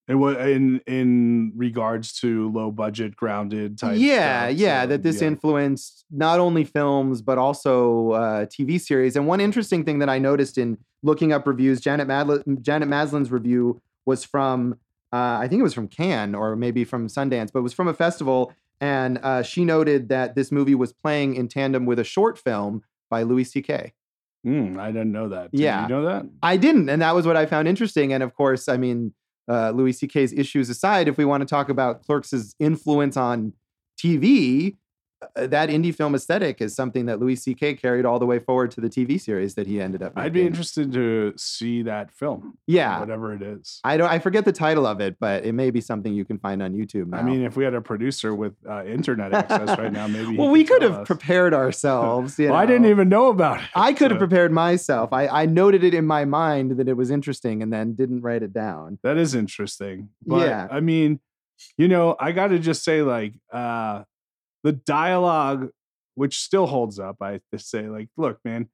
It 0.08 0.16
was 0.16 0.36
in 0.38 0.82
in 0.88 1.54
regards 1.56 2.14
to 2.22 2.52
low 2.52 2.72
budget, 2.72 3.16
grounded 3.16 3.78
type. 3.78 3.98
yeah, 3.98 4.48
stuff, 4.48 4.58
yeah, 4.60 4.82
so, 4.84 4.88
that 4.88 5.04
this 5.04 5.22
yeah. 5.22 5.28
influenced 5.28 6.06
not 6.12 6.40
only 6.40 6.64
films 6.66 7.22
but 7.22 7.38
also 7.38 8.12
uh, 8.12 8.46
TV 8.46 8.80
series. 8.80 9.16
And 9.16 9.28
one 9.28 9.40
interesting 9.40 9.86
thing 9.86 10.00
that 10.00 10.10
I 10.10 10.18
noticed 10.20 10.58
in 10.58 10.78
looking 11.04 11.32
up 11.32 11.48
reviews, 11.48 11.80
Janet 11.80 12.08
Madl- 12.08 12.62
Janet 12.62 12.90
Maslin's 12.90 13.32
review 13.32 13.82
was 14.06 14.24
from 14.26 14.76
uh, 15.14 15.38
I 15.40 15.48
think 15.48 15.60
it 15.60 15.64
was 15.64 15.74
from 15.74 15.88
Cannes 15.88 16.36
or 16.36 16.56
maybe 16.56 16.84
from 16.86 17.08
Sundance, 17.08 17.52
but 17.52 17.60
it 17.60 17.64
was 17.64 17.74
from 17.74 17.88
a 17.88 17.94
festival. 17.94 18.54
And 18.80 19.20
uh, 19.22 19.44
she 19.44 19.64
noted 19.66 20.10
that 20.10 20.36
this 20.36 20.52
movie 20.52 20.74
was 20.74 20.92
playing 20.92 21.36
in 21.36 21.48
tandem 21.48 21.86
with 21.86 22.00
a 22.00 22.04
short 22.04 22.40
film 22.40 22.82
by 23.10 23.22
Louis 23.24 23.44
C.K. 23.44 23.94
Mm, 24.48 24.80
I 24.80 24.88
didn't 24.92 25.12
know 25.12 25.30
that. 25.30 25.52
Did 25.52 25.60
Yeah. 25.60 25.84
you 25.84 25.90
know 25.90 26.06
that? 26.06 26.26
I 26.42 26.58
didn't, 26.58 26.90
and 26.90 27.02
that 27.02 27.14
was 27.14 27.28
what 27.28 27.38
I 27.38 27.46
found 27.46 27.68
interesting. 27.68 28.12
And 28.12 28.24
of 28.24 28.34
course, 28.34 28.68
I 28.68 28.78
mean, 28.78 29.14
uh, 29.52 29.72
Louis 29.72 29.92
C.K.'s 29.92 30.32
issues 30.32 30.70
aside, 30.70 31.08
if 31.08 31.18
we 31.18 31.26
want 31.26 31.42
to 31.42 31.46
talk 31.46 31.68
about 31.70 32.04
Clerks' 32.04 32.56
influence 32.60 33.18
on 33.18 33.54
TV, 34.02 34.78
that 35.36 35.70
indie 35.70 35.94
film 35.94 36.16
aesthetic 36.16 36.62
is 36.62 36.76
something 36.76 37.06
that 37.06 37.20
Louis 37.20 37.36
C.K. 37.36 37.76
carried 37.76 38.06
all 38.06 38.20
the 38.20 38.26
way 38.26 38.40
forward 38.40 38.72
to 38.72 38.82
the 38.82 38.90
TV 38.90 39.20
series 39.20 39.56
that 39.56 39.68
he 39.68 39.82
ended 39.82 40.02
up. 40.02 40.14
I'd 40.16 40.34
be 40.34 40.46
interested 40.46 40.92
to 40.94 41.34
see 41.38 41.84
that 41.84 42.12
film. 42.12 42.58
Yeah, 42.68 43.00
whatever 43.00 43.34
it 43.34 43.42
is. 43.42 43.80
I 43.84 43.98
don't. 43.98 44.10
I 44.10 44.20
forget 44.20 44.46
the 44.46 44.52
title 44.52 44.86
of 44.86 45.00
it, 45.00 45.18
but 45.20 45.46
it 45.46 45.54
may 45.54 45.70
be 45.70 45.82
something 45.82 46.14
you 46.14 46.26
can 46.26 46.40
find 46.40 46.62
on 46.62 46.74
YouTube. 46.74 47.08
Now. 47.08 47.20
I 47.20 47.24
mean, 47.24 47.44
if 47.44 47.56
we 47.56 47.64
had 47.64 47.74
a 47.74 47.82
producer 47.82 48.34
with 48.34 48.54
uh, 48.68 48.86
internet 48.86 49.34
access 49.34 49.78
right 49.78 49.92
now, 49.92 50.08
maybe. 50.08 50.38
well, 50.38 50.50
we 50.50 50.64
could 50.64 50.82
have 50.82 51.06
prepared 51.06 51.54
ourselves. 51.54 52.36
well, 52.40 52.54
I 52.54 52.66
didn't 52.66 52.88
even 52.88 53.10
know 53.10 53.28
about 53.28 53.62
it. 53.62 53.70
I 53.76 53.94
could 53.94 54.12
have 54.12 54.20
prepared 54.20 54.52
myself. 54.52 55.14
I, 55.14 55.28
I 55.28 55.46
noted 55.46 55.84
it 55.84 55.94
in 55.94 56.06
my 56.06 56.26
mind 56.26 56.72
that 56.78 56.88
it 56.88 56.98
was 56.98 57.12
interesting, 57.12 57.62
and 57.62 57.72
then 57.72 57.94
didn't 57.94 58.22
write 58.22 58.44
it 58.44 58.54
down. 58.54 59.00
That 59.04 59.18
is 59.18 59.36
interesting. 59.36 60.10
But, 60.26 60.48
Yeah. 60.48 60.68
I 60.72 60.80
mean, 60.80 61.20
you 61.78 61.88
know, 61.88 62.16
I 62.20 62.32
got 62.32 62.48
to 62.48 62.60
just 62.60 62.84
say, 62.84 63.02
like, 63.02 63.34
uh, 63.52 64.04
the 64.64 64.74
dialogue, 64.74 65.70
which 66.16 66.40
still 66.40 66.68
holds 66.68 67.00
up, 67.00 67.18
I 67.22 67.40
say, 67.58 67.88
like, 67.88 68.10
look, 68.18 68.40
man, 68.46 68.70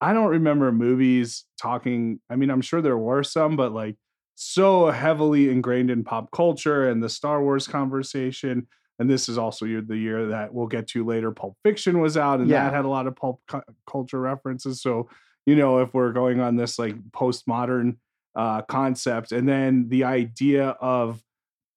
I 0.00 0.12
don't 0.12 0.28
remember 0.30 0.70
movies 0.72 1.44
talking. 1.60 2.20
I 2.30 2.36
mean, 2.36 2.50
I'm 2.50 2.60
sure 2.60 2.82
there 2.82 2.98
were 2.98 3.22
some, 3.22 3.56
but 3.56 3.72
like 3.72 3.96
so 4.34 4.90
heavily 4.90 5.48
ingrained 5.50 5.90
in 5.90 6.04
pop 6.04 6.30
culture 6.30 6.88
and 6.88 7.02
the 7.02 7.08
Star 7.08 7.42
Wars 7.42 7.66
conversation. 7.66 8.66
And 8.98 9.10
this 9.10 9.28
is 9.28 9.38
also 9.38 9.64
the 9.66 9.96
year 9.96 10.26
that 10.26 10.52
we'll 10.52 10.66
get 10.66 10.86
to 10.88 11.04
later. 11.04 11.30
Pulp 11.32 11.56
Fiction 11.64 12.00
was 12.00 12.16
out, 12.16 12.40
and 12.40 12.48
Yeah. 12.48 12.64
that 12.64 12.74
had 12.74 12.84
a 12.84 12.88
lot 12.88 13.06
of 13.06 13.16
pulp 13.16 13.40
cu- 13.48 13.60
culture 13.90 14.20
references. 14.20 14.80
So, 14.80 15.08
you 15.46 15.56
know, 15.56 15.78
if 15.80 15.92
we're 15.94 16.12
going 16.12 16.40
on 16.40 16.56
this 16.56 16.78
like 16.78 16.96
postmodern 17.12 17.96
uh, 18.34 18.62
concept, 18.62 19.32
and 19.32 19.48
then 19.48 19.88
the 19.88 20.04
idea 20.04 20.68
of 20.80 21.22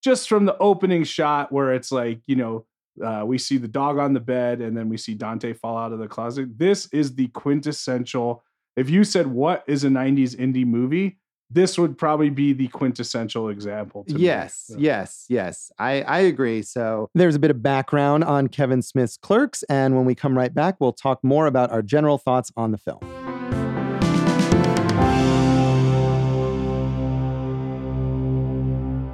just 0.04 0.28
from 0.30 0.46
the 0.46 0.58
opening 0.60 1.04
shot 1.04 1.52
where 1.52 1.74
it's 1.74 1.92
like, 1.92 2.22
you 2.26 2.36
know, 2.36 2.66
uh, 3.04 3.24
we 3.26 3.38
see 3.38 3.58
the 3.58 3.68
dog 3.68 3.98
on 3.98 4.14
the 4.14 4.20
bed 4.20 4.62
and 4.62 4.76
then 4.76 4.90
we 4.90 4.98
see 4.98 5.14
Dante 5.14 5.54
fall 5.54 5.78
out 5.78 5.92
of 5.92 6.00
the 6.00 6.08
closet. 6.08 6.58
This 6.58 6.88
is 6.94 7.16
the 7.16 7.28
quintessential. 7.30 8.44
If 8.76 8.90
you 8.90 9.04
said, 9.04 9.28
What 9.28 9.64
is 9.68 9.84
a 9.84 9.90
90s 9.90 10.36
indie 10.36 10.66
movie? 10.66 11.18
This 11.52 11.80
would 11.80 11.98
probably 11.98 12.30
be 12.30 12.54
the 12.54 12.68
quintessential 12.68 13.50
example. 13.50 14.04
To. 14.06 14.14
Yes, 14.20 14.66
So- 14.68 14.76
yes, 14.78 15.26
yes. 15.30 15.72
I, 15.80 16.04
I 16.04 16.20
agree. 16.20 16.62
So 16.62 17.10
there's 17.16 17.36
a 17.36 17.40
bit 17.40 17.50
of 17.50 17.64
background 17.64 18.24
on 18.24 18.48
Kevin 18.50 18.84
Smith's 18.84 19.18
Clerks. 19.18 19.64
And 19.64 19.96
when 19.96 20.06
we 20.06 20.14
come 20.14 20.38
right 20.38 20.54
back, 20.54 20.76
we'll 20.80 20.94
talk 20.94 21.24
more 21.24 21.48
about 21.48 21.72
our 21.72 21.82
general 21.82 22.20
thoughts 22.20 22.52
on 22.56 22.72
the 22.72 22.78
film. 22.78 23.00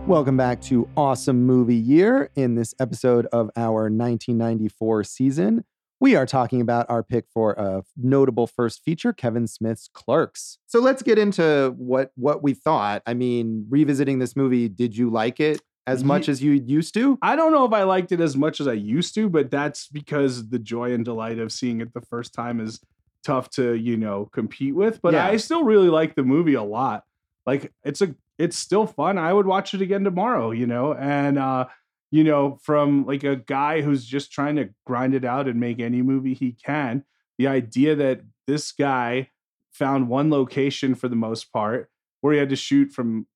Welcome 0.08 0.38
back 0.38 0.62
to 0.64 0.88
Awesome 0.96 1.48
Movie 1.48 1.76
Year. 1.76 2.30
In 2.36 2.54
this 2.54 2.76
episode 2.80 3.26
of 3.28 3.50
our 3.56 3.86
1994 3.86 5.04
season, 5.04 5.66
we 6.00 6.16
are 6.16 6.28
talking 6.28 6.62
about 6.62 6.86
our 6.90 7.02
pick 7.02 7.26
for 7.34 7.54
a 7.54 7.82
notable 7.98 8.46
first 8.46 8.84
feature, 8.84 9.14
Kevin 9.14 9.48
Smith's 9.48 9.90
Clerks. 9.92 10.60
So 10.68 10.80
let's 10.80 11.02
get 11.02 11.18
into 11.18 11.74
what 11.78 12.12
what 12.16 12.44
we 12.44 12.54
thought. 12.54 13.02
I 13.08 13.16
mean, 13.16 13.66
revisiting 13.68 14.20
this 14.20 14.36
movie, 14.36 14.70
did 14.70 14.96
you 14.96 15.10
like 15.10 15.40
it 15.40 15.62
as 15.88 16.04
much 16.04 16.30
as 16.30 16.44
you 16.44 16.52
used 16.52 16.94
to? 16.94 17.18
I 17.24 17.36
don't 17.36 17.52
know 17.52 17.66
if 17.66 17.74
I 17.74 17.82
liked 17.82 18.12
it 18.12 18.22
as 18.22 18.38
much 18.38 18.62
as 18.62 18.68
I 18.68 18.74
used 18.74 19.16
to, 19.16 19.28
but 19.28 19.50
that's 19.50 19.88
because 19.88 20.50
the 20.50 20.60
joy 20.60 20.94
and 20.94 21.04
delight 21.04 21.40
of 21.40 21.52
seeing 21.52 21.82
it 21.82 21.96
the 21.96 22.02
first 22.02 22.32
time 22.32 22.60
is 22.60 22.80
tough 23.24 23.50
to, 23.52 23.74
you 23.74 23.98
know, 23.98 24.30
compete 24.32 24.76
with. 24.76 25.02
But 25.02 25.16
Yeah. 25.16 25.26
I 25.26 25.38
still 25.38 25.64
really 25.64 25.90
like 25.90 26.14
the 26.14 26.24
movie 26.24 26.54
a 26.54 26.64
lot. 26.64 27.06
Like 27.48 27.72
it's 27.84 28.02
a 28.02 28.16
it's 28.38 28.58
still 28.58 28.86
fun. 28.86 29.18
I 29.18 29.34
would 29.34 29.46
watch 29.46 29.74
it 29.74 29.82
again 29.82 30.04
tomorrow, 30.04 30.52
you 30.52 30.68
know, 30.68 30.94
and 30.94 31.38
uh, 31.38 31.66
you 32.12 32.24
know, 32.24 32.58
from 32.62 33.06
like 33.06 33.24
a 33.24 33.36
guy 33.36 33.82
who's 33.82 34.06
just 34.06 34.32
trying 34.32 34.56
to 34.58 34.70
grind 34.86 35.14
it 35.14 35.26
out 35.26 35.48
and 35.48 35.60
make 35.60 35.80
any 35.80 36.02
movie 36.02 36.34
he 36.34 36.54
can, 36.54 37.04
the 37.38 37.48
idea 37.48 37.96
that 37.96 38.22
this 38.48 38.72
guy 38.72 39.30
found 39.72 40.08
one 40.08 40.30
location 40.30 40.96
for 40.96 41.08
the 41.08 41.16
most 41.16 41.52
part 41.52 41.90
where 42.22 42.34
he 42.34 42.40
had 42.40 42.50
to 42.50 42.56
shoot 42.56 42.92
from 42.92 43.28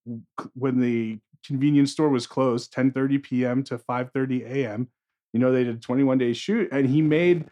when 0.53 0.79
the 0.79 1.19
convenience 1.45 1.91
store 1.91 2.09
was 2.09 2.27
closed 2.27 2.73
10:30 2.73 3.21
p.m. 3.21 3.63
to 3.63 3.77
5:30 3.77 4.45
a.m. 4.45 4.87
You 5.33 5.39
know, 5.39 5.51
they 5.51 5.63
did 5.63 5.75
a 5.75 5.79
21 5.79 6.17
day 6.17 6.33
shoot 6.33 6.69
and 6.71 6.87
he 6.87 7.01
made 7.01 7.45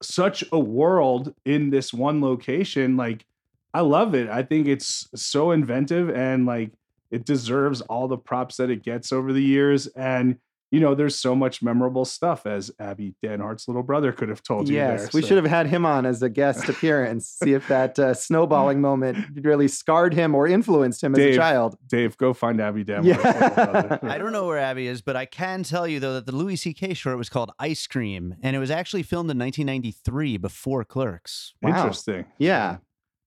such 0.00 0.44
a 0.52 0.58
world 0.58 1.34
in 1.44 1.70
this 1.70 1.92
one 1.92 2.20
location 2.20 2.96
like 2.96 3.26
I 3.74 3.80
love 3.80 4.14
it. 4.14 4.28
I 4.28 4.42
think 4.42 4.66
it's 4.66 5.08
so 5.14 5.50
inventive 5.50 6.08
and 6.10 6.46
like 6.46 6.70
it 7.10 7.24
deserves 7.24 7.80
all 7.82 8.08
the 8.08 8.18
props 8.18 8.56
that 8.56 8.70
it 8.70 8.82
gets 8.82 9.12
over 9.12 9.32
the 9.32 9.42
years 9.42 9.86
and 9.88 10.38
you 10.70 10.80
know, 10.80 10.94
there's 10.94 11.16
so 11.16 11.34
much 11.34 11.62
memorable 11.62 12.04
stuff 12.04 12.44
as 12.44 12.70
Abby 12.78 13.14
Danhart's 13.24 13.68
little 13.68 13.82
brother 13.82 14.12
could 14.12 14.28
have 14.28 14.42
told 14.42 14.68
you. 14.68 14.76
Yes, 14.76 15.00
there, 15.00 15.10
we 15.14 15.22
so. 15.22 15.28
should 15.28 15.36
have 15.38 15.46
had 15.46 15.66
him 15.66 15.86
on 15.86 16.04
as 16.04 16.22
a 16.22 16.28
guest 16.28 16.68
appearance. 16.68 17.26
see 17.42 17.54
if 17.54 17.66
that 17.68 17.98
uh, 17.98 18.12
snowballing 18.12 18.80
moment 18.80 19.18
really 19.42 19.68
scarred 19.68 20.12
him 20.12 20.34
or 20.34 20.46
influenced 20.46 21.02
him 21.02 21.14
as 21.14 21.20
a 21.20 21.34
child. 21.34 21.76
Dave, 21.86 22.16
go 22.18 22.34
find 22.34 22.60
Abby 22.60 22.84
Danhart's 22.84 23.06
Yeah. 23.06 23.98
I 24.02 24.18
don't 24.18 24.32
know 24.32 24.46
where 24.46 24.58
Abby 24.58 24.88
is, 24.88 25.00
but 25.00 25.16
I 25.16 25.24
can 25.24 25.62
tell 25.62 25.88
you 25.88 26.00
though 26.00 26.14
that 26.14 26.26
the 26.26 26.32
Louis 26.32 26.56
C.K. 26.56 26.94
short 26.94 27.16
was 27.16 27.30
called 27.30 27.50
Ice 27.58 27.86
Cream, 27.86 28.36
and 28.42 28.54
it 28.54 28.58
was 28.58 28.70
actually 28.70 29.04
filmed 29.04 29.30
in 29.30 29.38
1993 29.38 30.36
before 30.36 30.84
Clerks. 30.84 31.54
Wow. 31.62 31.78
Interesting. 31.78 32.26
Yeah. 32.36 32.78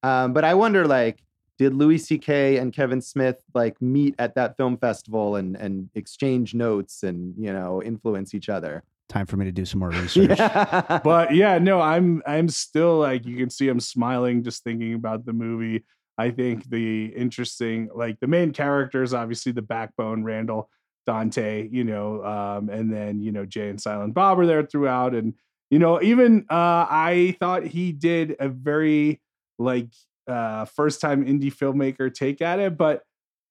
Um, 0.03 0.33
but 0.33 0.43
I 0.43 0.53
wonder, 0.53 0.87
like, 0.87 1.23
did 1.61 1.75
Louis 1.75 1.99
C.K. 1.99 2.57
and 2.57 2.73
Kevin 2.73 3.01
Smith 3.01 3.43
like 3.53 3.79
meet 3.79 4.15
at 4.17 4.33
that 4.33 4.57
film 4.57 4.77
festival 4.77 5.35
and 5.35 5.55
and 5.55 5.91
exchange 5.93 6.55
notes 6.55 7.03
and 7.03 7.35
you 7.37 7.53
know 7.53 7.83
influence 7.83 8.33
each 8.33 8.49
other? 8.49 8.83
Time 9.09 9.27
for 9.27 9.37
me 9.37 9.45
to 9.45 9.51
do 9.51 9.63
some 9.63 9.79
more 9.79 9.89
research. 10.01 10.39
Yeah. 10.39 10.99
but 11.03 11.35
yeah, 11.35 11.59
no, 11.59 11.79
I'm 11.79 12.23
I'm 12.25 12.49
still 12.49 12.97
like 12.97 13.27
you 13.27 13.37
can 13.37 13.51
see 13.51 13.69
I'm 13.69 13.79
smiling 13.79 14.43
just 14.43 14.63
thinking 14.63 14.95
about 14.95 15.23
the 15.23 15.33
movie. 15.33 15.83
I 16.17 16.31
think 16.31 16.67
the 16.67 17.05
interesting 17.15 17.89
like 17.93 18.19
the 18.19 18.27
main 18.27 18.53
characters, 18.53 19.13
obviously 19.13 19.51
the 19.51 19.61
backbone, 19.61 20.23
Randall, 20.23 20.67
Dante, 21.05 21.69
you 21.71 21.83
know, 21.83 22.25
um, 22.25 22.69
and 22.69 22.91
then 22.91 23.21
you 23.21 23.31
know 23.31 23.45
Jay 23.45 23.69
and 23.69 23.79
Silent 23.79 24.15
Bob 24.15 24.39
are 24.39 24.47
there 24.47 24.65
throughout, 24.65 25.13
and 25.13 25.35
you 25.69 25.77
know 25.77 26.01
even 26.01 26.47
uh, 26.49 26.87
I 26.89 27.37
thought 27.39 27.67
he 27.67 27.91
did 27.91 28.35
a 28.39 28.49
very 28.49 29.21
like 29.59 29.89
uh, 30.31 30.65
first 30.65 31.01
time 31.01 31.25
indie 31.25 31.53
filmmaker 31.53 32.13
take 32.13 32.41
at 32.41 32.59
it, 32.59 32.77
but 32.77 33.03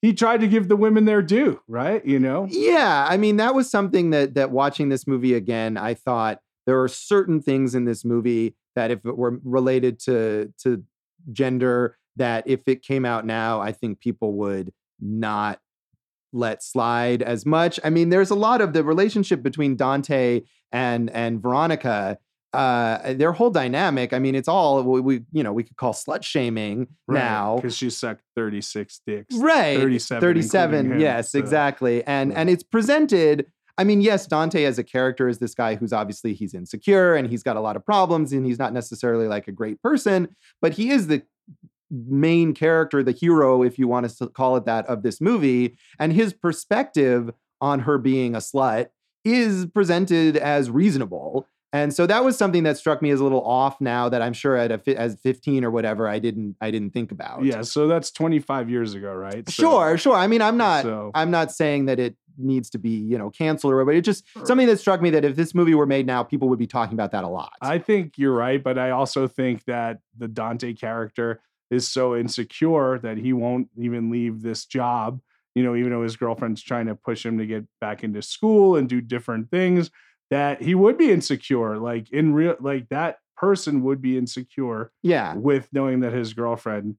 he 0.02 0.14
tried 0.14 0.40
to 0.40 0.48
give 0.48 0.68
the 0.68 0.76
women 0.76 1.04
their 1.04 1.22
due, 1.22 1.60
right? 1.68 2.04
You 2.04 2.18
know, 2.18 2.46
Yeah, 2.50 3.06
I 3.08 3.16
mean 3.16 3.36
that 3.36 3.54
was 3.54 3.70
something 3.70 4.10
that 4.10 4.34
that 4.34 4.50
watching 4.50 4.88
this 4.88 5.06
movie 5.06 5.34
again, 5.34 5.76
I 5.76 5.94
thought 5.94 6.40
there 6.66 6.80
are 6.82 6.88
certain 6.88 7.40
things 7.40 7.74
in 7.74 7.84
this 7.84 8.04
movie 8.04 8.56
that 8.74 8.90
if 8.90 9.04
it 9.04 9.16
were 9.16 9.38
related 9.44 9.98
to 10.00 10.52
to 10.62 10.82
gender, 11.32 11.98
that 12.16 12.44
if 12.46 12.60
it 12.66 12.82
came 12.82 13.04
out 13.04 13.26
now, 13.26 13.60
I 13.60 13.72
think 13.72 14.00
people 14.00 14.32
would 14.34 14.72
not 15.00 15.60
let 16.32 16.62
slide 16.62 17.22
as 17.22 17.44
much. 17.44 17.80
I 17.82 17.90
mean, 17.90 18.08
there's 18.08 18.30
a 18.30 18.36
lot 18.36 18.60
of 18.60 18.72
the 18.72 18.84
relationship 18.84 19.42
between 19.42 19.76
Dante 19.76 20.42
and 20.72 21.10
and 21.10 21.42
Veronica. 21.42 22.18
Uh, 22.52 23.12
their 23.14 23.30
whole 23.30 23.50
dynamic. 23.50 24.12
I 24.12 24.18
mean, 24.18 24.34
it's 24.34 24.48
all 24.48 24.82
we, 24.82 25.00
we 25.00 25.22
you 25.30 25.44
know 25.44 25.52
we 25.52 25.62
could 25.62 25.76
call 25.76 25.92
slut 25.92 26.24
shaming 26.24 26.88
now. 27.06 27.56
because 27.56 27.76
she 27.76 27.90
sucked 27.90 28.22
36 28.34 29.00
dicks, 29.06 29.34
right 29.36 29.78
37, 29.78 30.20
37 30.20 30.74
including 30.74 30.92
him, 30.96 31.00
yes 31.00 31.30
so- 31.30 31.38
exactly 31.38 32.02
and 32.04 32.32
yeah. 32.32 32.40
and 32.40 32.50
it's 32.50 32.64
presented 32.64 33.46
i 33.78 33.84
mean 33.84 34.00
yes 34.00 34.26
dante 34.26 34.64
as 34.64 34.78
a 34.80 34.84
character 34.84 35.28
is 35.28 35.38
this 35.38 35.54
guy 35.54 35.76
who's 35.76 35.92
obviously 35.92 36.34
he's 36.34 36.52
insecure 36.54 37.14
and 37.14 37.28
he's 37.28 37.44
got 37.44 37.56
a 37.56 37.60
lot 37.60 37.76
of 37.76 37.84
problems 37.84 38.32
and 38.32 38.44
he's 38.44 38.58
not 38.58 38.72
necessarily 38.72 39.28
like 39.28 39.46
a 39.46 39.52
great 39.52 39.80
person 39.80 40.34
but 40.60 40.72
he 40.72 40.90
is 40.90 41.06
the 41.06 41.22
main 41.90 42.52
character 42.52 43.02
the 43.02 43.12
hero 43.12 43.62
if 43.62 43.78
you 43.78 43.86
want 43.86 44.08
to 44.08 44.26
call 44.28 44.56
it 44.56 44.64
that 44.64 44.86
of 44.86 45.02
this 45.02 45.20
movie 45.20 45.76
and 46.00 46.12
his 46.12 46.32
perspective 46.32 47.30
on 47.60 47.80
her 47.80 47.96
being 47.98 48.34
a 48.34 48.38
slut 48.38 48.88
is 49.24 49.66
presented 49.66 50.36
as 50.36 50.70
reasonable 50.70 51.46
and 51.72 51.94
so 51.94 52.06
that 52.06 52.24
was 52.24 52.36
something 52.36 52.64
that 52.64 52.76
struck 52.76 53.00
me 53.00 53.10
as 53.10 53.20
a 53.20 53.22
little 53.22 53.44
off 53.44 53.80
now 53.80 54.08
that 54.08 54.22
i'm 54.22 54.32
sure 54.32 54.56
at 54.56 54.70
a 54.72 54.98
as 54.98 55.16
15 55.22 55.64
or 55.64 55.70
whatever 55.70 56.08
i 56.08 56.18
didn't 56.18 56.56
i 56.60 56.70
didn't 56.70 56.90
think 56.90 57.12
about 57.12 57.44
Yeah, 57.44 57.62
so 57.62 57.86
that's 57.88 58.10
25 58.10 58.68
years 58.70 58.94
ago, 58.94 59.12
right? 59.14 59.48
So- 59.48 59.62
Sure, 59.62 59.98
sure. 59.98 60.14
I 60.14 60.26
mean, 60.26 60.42
I'm 60.42 60.56
not 60.56 60.82
So- 60.82 61.10
I'm 61.14 61.30
not 61.30 61.52
saying 61.52 61.86
that 61.86 61.98
it 61.98 62.16
needs 62.38 62.70
to 62.70 62.78
be, 62.78 62.90
you 62.90 63.18
know, 63.18 63.28
canceled 63.30 63.72
or 63.72 63.76
whatever. 63.76 63.92
It's 63.92 64.06
just 64.06 64.24
something 64.46 64.66
that 64.66 64.78
struck 64.80 65.02
me 65.02 65.10
that 65.10 65.24
if 65.26 65.36
this 65.36 65.54
movie 65.54 65.74
were 65.74 65.84
made 65.86 66.06
now, 66.06 66.22
people 66.22 66.48
would 66.48 66.58
be 66.58 66.66
talking 66.66 66.94
about 66.94 67.10
that 67.12 67.22
a 67.24 67.28
lot. 67.28 67.52
I 67.60 67.76
think 67.78 68.16
you're 68.16 68.32
right, 68.34 68.62
but 68.62 68.78
I 68.78 68.90
also 68.90 69.26
think 69.28 69.64
that 69.66 69.98
the 70.16 70.26
Dante 70.28 70.72
character 70.72 71.40
is 71.70 71.86
so 71.86 72.16
insecure 72.16 72.98
that 73.00 73.18
he 73.18 73.32
won't 73.32 73.68
even 73.78 74.10
leave 74.10 74.42
this 74.42 74.64
job. 74.64 75.20
You 75.54 75.62
know, 75.64 75.74
even 75.76 75.90
though 75.90 76.02
his 76.02 76.16
girlfriend's 76.16 76.62
trying 76.62 76.86
to 76.86 76.94
push 76.94 77.26
him 77.26 77.36
to 77.38 77.46
get 77.46 77.64
back 77.80 78.02
into 78.04 78.22
school 78.22 78.76
and 78.76 78.88
do 78.88 79.00
different 79.00 79.50
things, 79.50 79.90
that 80.30 80.62
he 80.62 80.74
would 80.74 80.96
be 80.96 81.10
insecure. 81.10 81.78
Like 81.78 82.10
in 82.10 82.32
real, 82.32 82.56
like 82.60 82.88
that 82.88 83.18
person 83.36 83.82
would 83.82 84.00
be 84.00 84.16
insecure 84.16 84.92
yeah. 85.02 85.34
with 85.34 85.68
knowing 85.72 86.00
that 86.00 86.12
his 86.12 86.34
girlfriend 86.34 86.96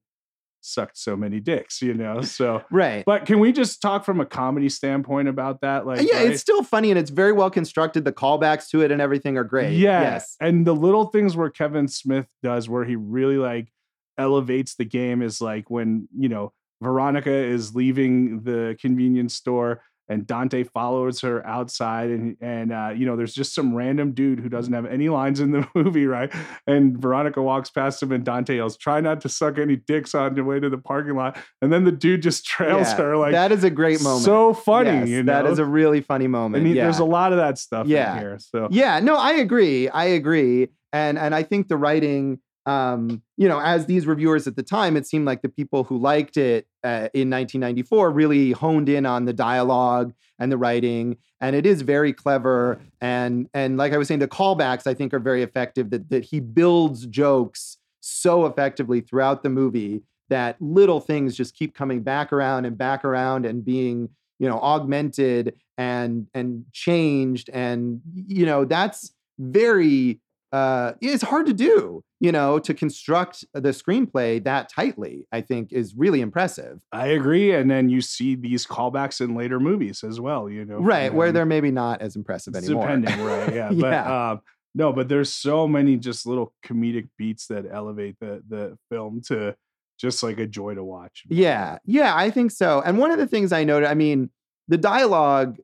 sucked 0.62 0.98
so 0.98 1.16
many 1.16 1.40
dicks, 1.40 1.82
you 1.82 1.94
know. 1.94 2.22
So, 2.32 2.64
right. 2.72 3.04
but 3.06 3.26
can 3.26 3.40
we 3.40 3.52
just 3.52 3.82
talk 3.82 4.06
from 4.06 4.20
a 4.20 4.26
comedy 4.26 4.70
standpoint 4.70 5.28
about 5.28 5.62
that? 5.62 5.84
Uh, 5.84 5.86
like, 5.86 6.08
yeah, 6.08 6.18
right? 6.18 6.32
it's 6.32 6.42
still 6.42 6.64
funny 6.64 6.90
and 6.92 7.00
it's 7.00 7.10
very 7.10 7.32
well 7.32 7.50
constructed. 7.50 8.06
The 8.06 8.14
callbacks 8.14 8.70
to 8.70 8.82
it 8.82 8.92
and 8.92 9.02
everything 9.02 9.38
are 9.38 9.44
great. 9.44 9.74
Yeah. 9.74 10.02
Yes. 10.02 10.36
And 10.40 10.66
the 10.66 10.74
little 10.74 11.06
things 11.06 11.36
where 11.36 11.50
Kevin 11.50 11.88
Smith 11.88 12.28
does 12.42 12.70
where 12.70 12.86
he 12.86 12.96
really 12.96 13.38
like 13.38 13.72
elevates 14.18 14.76
the 14.76 14.86
game 14.86 15.22
is 15.22 15.42
like 15.42 15.70
when, 15.70 16.08
you 16.18 16.30
know, 16.30 16.54
Veronica 16.82 17.32
is 17.32 17.76
leaving 17.76 18.42
the 18.42 18.76
convenience 18.82 19.36
store 19.36 19.84
and 20.12 20.28
Dante 20.28 20.64
follows 20.64 21.22
her 21.22 21.46
outside 21.48 22.10
and 22.10 22.38
and 22.42 22.72
uh, 22.72 22.92
you 22.96 23.06
know 23.06 23.16
there's 23.16 23.34
just 23.34 23.56
some 23.56 23.74
random 23.74 24.12
dude 24.12 24.40
who 24.40 24.50
doesn't 24.50 24.74
have 24.74 24.86
any 24.86 25.10
lines 25.10 25.40
in 25.40 25.52
the 25.52 25.66
movie 25.76 26.06
right 26.06 26.32
and 26.68 26.98
Veronica 27.02 27.42
walks 27.42 27.70
past 27.70 28.04
him 28.04 28.12
and 28.12 28.24
Dante 28.24 28.56
yells 28.58 28.78
try 28.78 29.00
not 29.02 29.22
to 29.22 29.30
suck 29.30 29.58
any 29.58 29.76
dicks 29.76 30.14
on 30.14 30.36
your 30.36 30.46
way 30.46 30.60
to 30.60 30.70
the 30.70 30.78
parking 30.78 31.16
lot 31.16 31.38
and 31.62 31.72
then 31.72 31.84
the 31.86 31.92
dude 31.92 32.22
just 32.22 32.46
trails 32.54 32.90
Yeah, 32.90 32.98
her 32.98 33.18
like 33.18 33.32
that 33.32 33.52
is 33.52 33.64
a 33.64 33.70
great 33.70 34.02
moment. 34.04 34.26
so 34.26 34.54
funny 34.54 34.90
Yes, 34.90 35.10
you 35.10 35.24
know 35.24 35.32
That 35.34 35.46
is 35.50 35.60
a 35.60 35.66
really 35.66 36.02
funny 36.02 36.28
moment. 36.28 36.62
and 36.62 36.68
he, 36.68 36.76
yeah. 36.76 36.84
there's 36.84 37.00
a 37.00 37.06
lot 37.06 37.32
of 37.32 37.38
that 37.40 37.58
stuff 37.58 37.88
Yeah. 37.88 38.14
in 38.14 38.20
here 38.20 38.38
so 38.40 38.68
Yeah, 38.72 39.00
no, 39.00 39.16
I 39.16 39.32
agree. 39.34 39.88
I 39.90 40.06
agree. 40.06 40.68
And 40.94 41.18
and 41.18 41.34
I 41.34 41.44
think 41.44 41.68
the 41.70 41.78
writing 41.78 42.40
um, 42.66 43.22
you 43.38 43.48
know, 43.48 43.60
as 43.60 43.86
these 43.86 44.06
reviewers 44.06 44.48
at 44.48 44.56
the 44.56 44.64
time, 44.64 44.96
it 44.96 45.08
seemed 45.08 45.26
like 45.26 45.42
the 45.42 45.50
people 45.50 45.84
who 45.84 45.98
liked 45.98 46.38
it 46.38 46.68
uh, 46.84 47.10
in 47.14 47.30
1994 47.30 48.12
really 48.12 48.52
honed 48.52 48.88
in 48.88 49.06
on 49.06 49.26
the 49.26 49.34
dialogue 49.34 50.14
and 50.40 50.52
the 50.52 50.58
writing, 50.58 51.18
and 51.40 51.56
it 51.56 51.66
is 51.66 51.82
very 51.82 52.14
clever. 52.14 52.80
And 53.00 53.50
and 53.54 53.78
like 53.78 53.94
I 53.94 53.98
was 53.98 54.08
saying, 54.08 54.20
the 54.20 54.28
callbacks 54.28 54.86
I 54.86 54.94
think 54.94 55.14
are 55.14 55.20
very 55.20 55.42
effective. 55.42 55.90
That 55.90 56.10
that 56.10 56.26
he 56.26 56.40
builds 56.40 57.06
jokes 57.08 57.78
so 58.02 58.46
effectively 58.46 59.02
throughout 59.02 59.44
the 59.44 59.50
movie 59.50 60.02
that 60.30 60.56
little 60.62 61.02
things 61.02 61.36
just 61.36 61.54
keep 61.54 61.76
coming 61.76 62.02
back 62.02 62.32
around 62.32 62.66
and 62.66 62.78
back 62.78 63.04
around 63.04 63.46
and 63.46 63.64
being 63.64 64.10
you 64.40 64.48
know 64.48 64.60
augmented 64.60 65.54
and 65.78 66.28
and 66.34 66.66
changed 66.72 67.50
and 67.54 68.02
you 68.16 68.46
know 68.46 68.66
that's 68.66 69.14
very 69.38 70.20
uh 70.52 70.94
it's 71.02 71.24
hard 71.24 71.46
to 71.46 71.54
do 71.54 72.04
you 72.20 72.32
know 72.32 72.60
to 72.60 72.74
construct 72.74 73.46
the 73.54 73.70
screenplay 73.70 74.44
that 74.44 74.70
tightly 74.70 75.26
i 75.32 75.40
think 75.42 75.72
is 75.72 75.96
really 75.96 76.22
impressive 76.22 76.82
I 76.92 77.08
agree. 77.08 77.54
And 77.54 77.72
then 77.72 77.90
you 77.90 78.02
see 78.02 78.36
these 78.36 78.66
callbacks 78.66 79.22
in 79.22 79.34
later 79.36 79.60
movies 79.60 80.04
as 80.04 80.20
well, 80.20 80.50
you 80.50 80.66
know. 80.66 80.80
right 80.80 81.14
where 81.14 81.32
they're 81.32 81.46
maybe 81.46 81.72
not 81.72 82.02
as 82.02 82.16
impressive 82.16 82.56
anymore 82.56 82.86
depending, 82.88 83.26
right? 83.26 83.54
Yeah. 83.60 83.70
But 83.70 83.92
Yeah. 83.92 84.32
um, 84.32 84.42
no, 84.76 84.94
but 84.94 85.08
there's 85.10 85.34
so 85.34 85.68
many 85.68 85.98
just 85.98 86.26
little 86.26 86.54
comedic 86.66 87.08
beats 87.18 87.48
that 87.48 87.66
elevate 87.72 88.18
the 88.20 88.42
the 88.48 88.78
film 88.90 89.22
to 89.28 89.56
just 90.00 90.24
like 90.24 90.40
a 90.40 90.48
joy 90.48 90.74
to 90.76 90.84
watch. 90.84 91.24
Yeah, 91.30 91.78
yeah, 91.86 92.16
I 92.16 92.30
think 92.32 92.52
so. 92.52 92.82
And 92.82 92.98
one 92.98 93.12
of 93.12 93.18
the 93.20 93.28
things 93.28 93.52
I 93.52 93.64
noted, 93.64 93.88
I 93.88 93.94
mean, 93.94 94.30
the 94.68 94.78
dialogue 94.78 95.60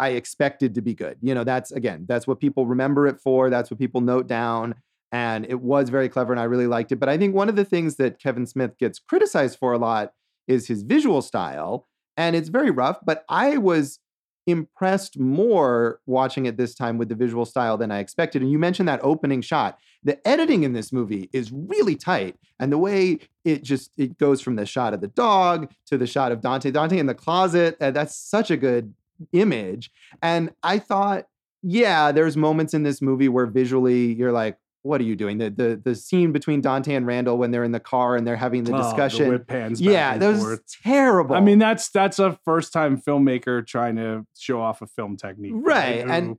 I 0.00 0.10
expected 0.10 0.74
to 0.76 0.80
be 0.80 0.94
good. 0.94 1.18
You 1.20 1.34
know, 1.34 1.44
that's 1.44 1.70
again, 1.70 2.06
that's 2.08 2.26
what 2.26 2.40
people 2.40 2.66
remember 2.66 3.06
it 3.06 3.20
for. 3.20 3.50
That's 3.50 3.70
what 3.70 3.78
people 3.78 4.00
note 4.00 4.26
down. 4.26 4.74
And 5.12 5.44
it 5.44 5.60
was 5.60 5.90
very 5.90 6.08
clever 6.08 6.32
and 6.32 6.40
I 6.40 6.44
really 6.44 6.66
liked 6.66 6.90
it. 6.90 6.96
But 6.96 7.10
I 7.10 7.18
think 7.18 7.34
one 7.34 7.50
of 7.50 7.56
the 7.56 7.66
things 7.66 7.96
that 7.96 8.18
Kevin 8.18 8.46
Smith 8.46 8.78
gets 8.78 8.98
criticized 8.98 9.58
for 9.58 9.72
a 9.72 9.78
lot 9.78 10.14
is 10.48 10.68
his 10.68 10.82
visual 10.82 11.20
style. 11.20 11.86
And 12.16 12.34
it's 12.34 12.48
very 12.48 12.70
rough, 12.70 12.98
but 13.04 13.24
I 13.28 13.58
was 13.58 13.98
impressed 14.46 15.18
more 15.18 16.00
watching 16.06 16.46
it 16.46 16.56
this 16.56 16.74
time 16.74 16.96
with 16.96 17.10
the 17.10 17.14
visual 17.14 17.44
style 17.44 17.76
than 17.76 17.90
I 17.90 17.98
expected. 17.98 18.40
And 18.40 18.50
you 18.50 18.58
mentioned 18.58 18.88
that 18.88 19.00
opening 19.02 19.42
shot. 19.42 19.78
The 20.02 20.26
editing 20.26 20.62
in 20.62 20.72
this 20.72 20.92
movie 20.92 21.28
is 21.32 21.52
really 21.52 21.94
tight. 21.94 22.36
And 22.58 22.72
the 22.72 22.78
way 22.78 23.18
it 23.44 23.62
just 23.62 23.92
it 23.98 24.16
goes 24.16 24.40
from 24.40 24.56
the 24.56 24.64
shot 24.64 24.94
of 24.94 25.02
the 25.02 25.08
dog 25.08 25.70
to 25.86 25.98
the 25.98 26.06
shot 26.06 26.32
of 26.32 26.40
Dante, 26.40 26.70
Dante 26.70 26.98
in 26.98 27.06
the 27.06 27.14
closet, 27.14 27.76
uh, 27.80 27.90
that's 27.90 28.16
such 28.16 28.50
a 28.50 28.56
good 28.56 28.94
image. 29.32 29.90
And 30.22 30.50
I 30.62 30.78
thought, 30.78 31.26
yeah, 31.62 32.12
there's 32.12 32.36
moments 32.36 32.74
in 32.74 32.82
this 32.82 33.02
movie 33.02 33.28
where 33.28 33.46
visually 33.46 34.12
you're 34.14 34.32
like, 34.32 34.58
what 34.82 34.98
are 35.00 35.04
you 35.04 35.14
doing? 35.14 35.36
The 35.36 35.50
the 35.50 35.80
the 35.84 35.94
scene 35.94 36.32
between 36.32 36.62
Dante 36.62 36.94
and 36.94 37.06
Randall 37.06 37.36
when 37.36 37.50
they're 37.50 37.64
in 37.64 37.72
the 37.72 37.80
car 37.80 38.16
and 38.16 38.26
they're 38.26 38.36
having 38.36 38.64
the 38.64 38.72
Oh, 38.74 38.78
discussion. 38.82 39.28
whip 39.28 39.46
pans 39.46 39.78
yeah, 39.78 40.16
that 40.16 40.26
was 40.26 40.40
forth. 40.42 40.62
terrible. 40.82 41.36
I 41.36 41.40
mean, 41.40 41.58
that's 41.58 41.90
that's 41.90 42.18
a 42.18 42.38
first 42.46 42.72
time 42.72 42.98
filmmaker 42.98 43.66
trying 43.66 43.96
to 43.96 44.24
show 44.38 44.62
off 44.62 44.80
a 44.80 44.86
film 44.86 45.18
technique. 45.18 45.52
Right, 45.54 46.02
Who 46.04 46.10
and- 46.10 46.38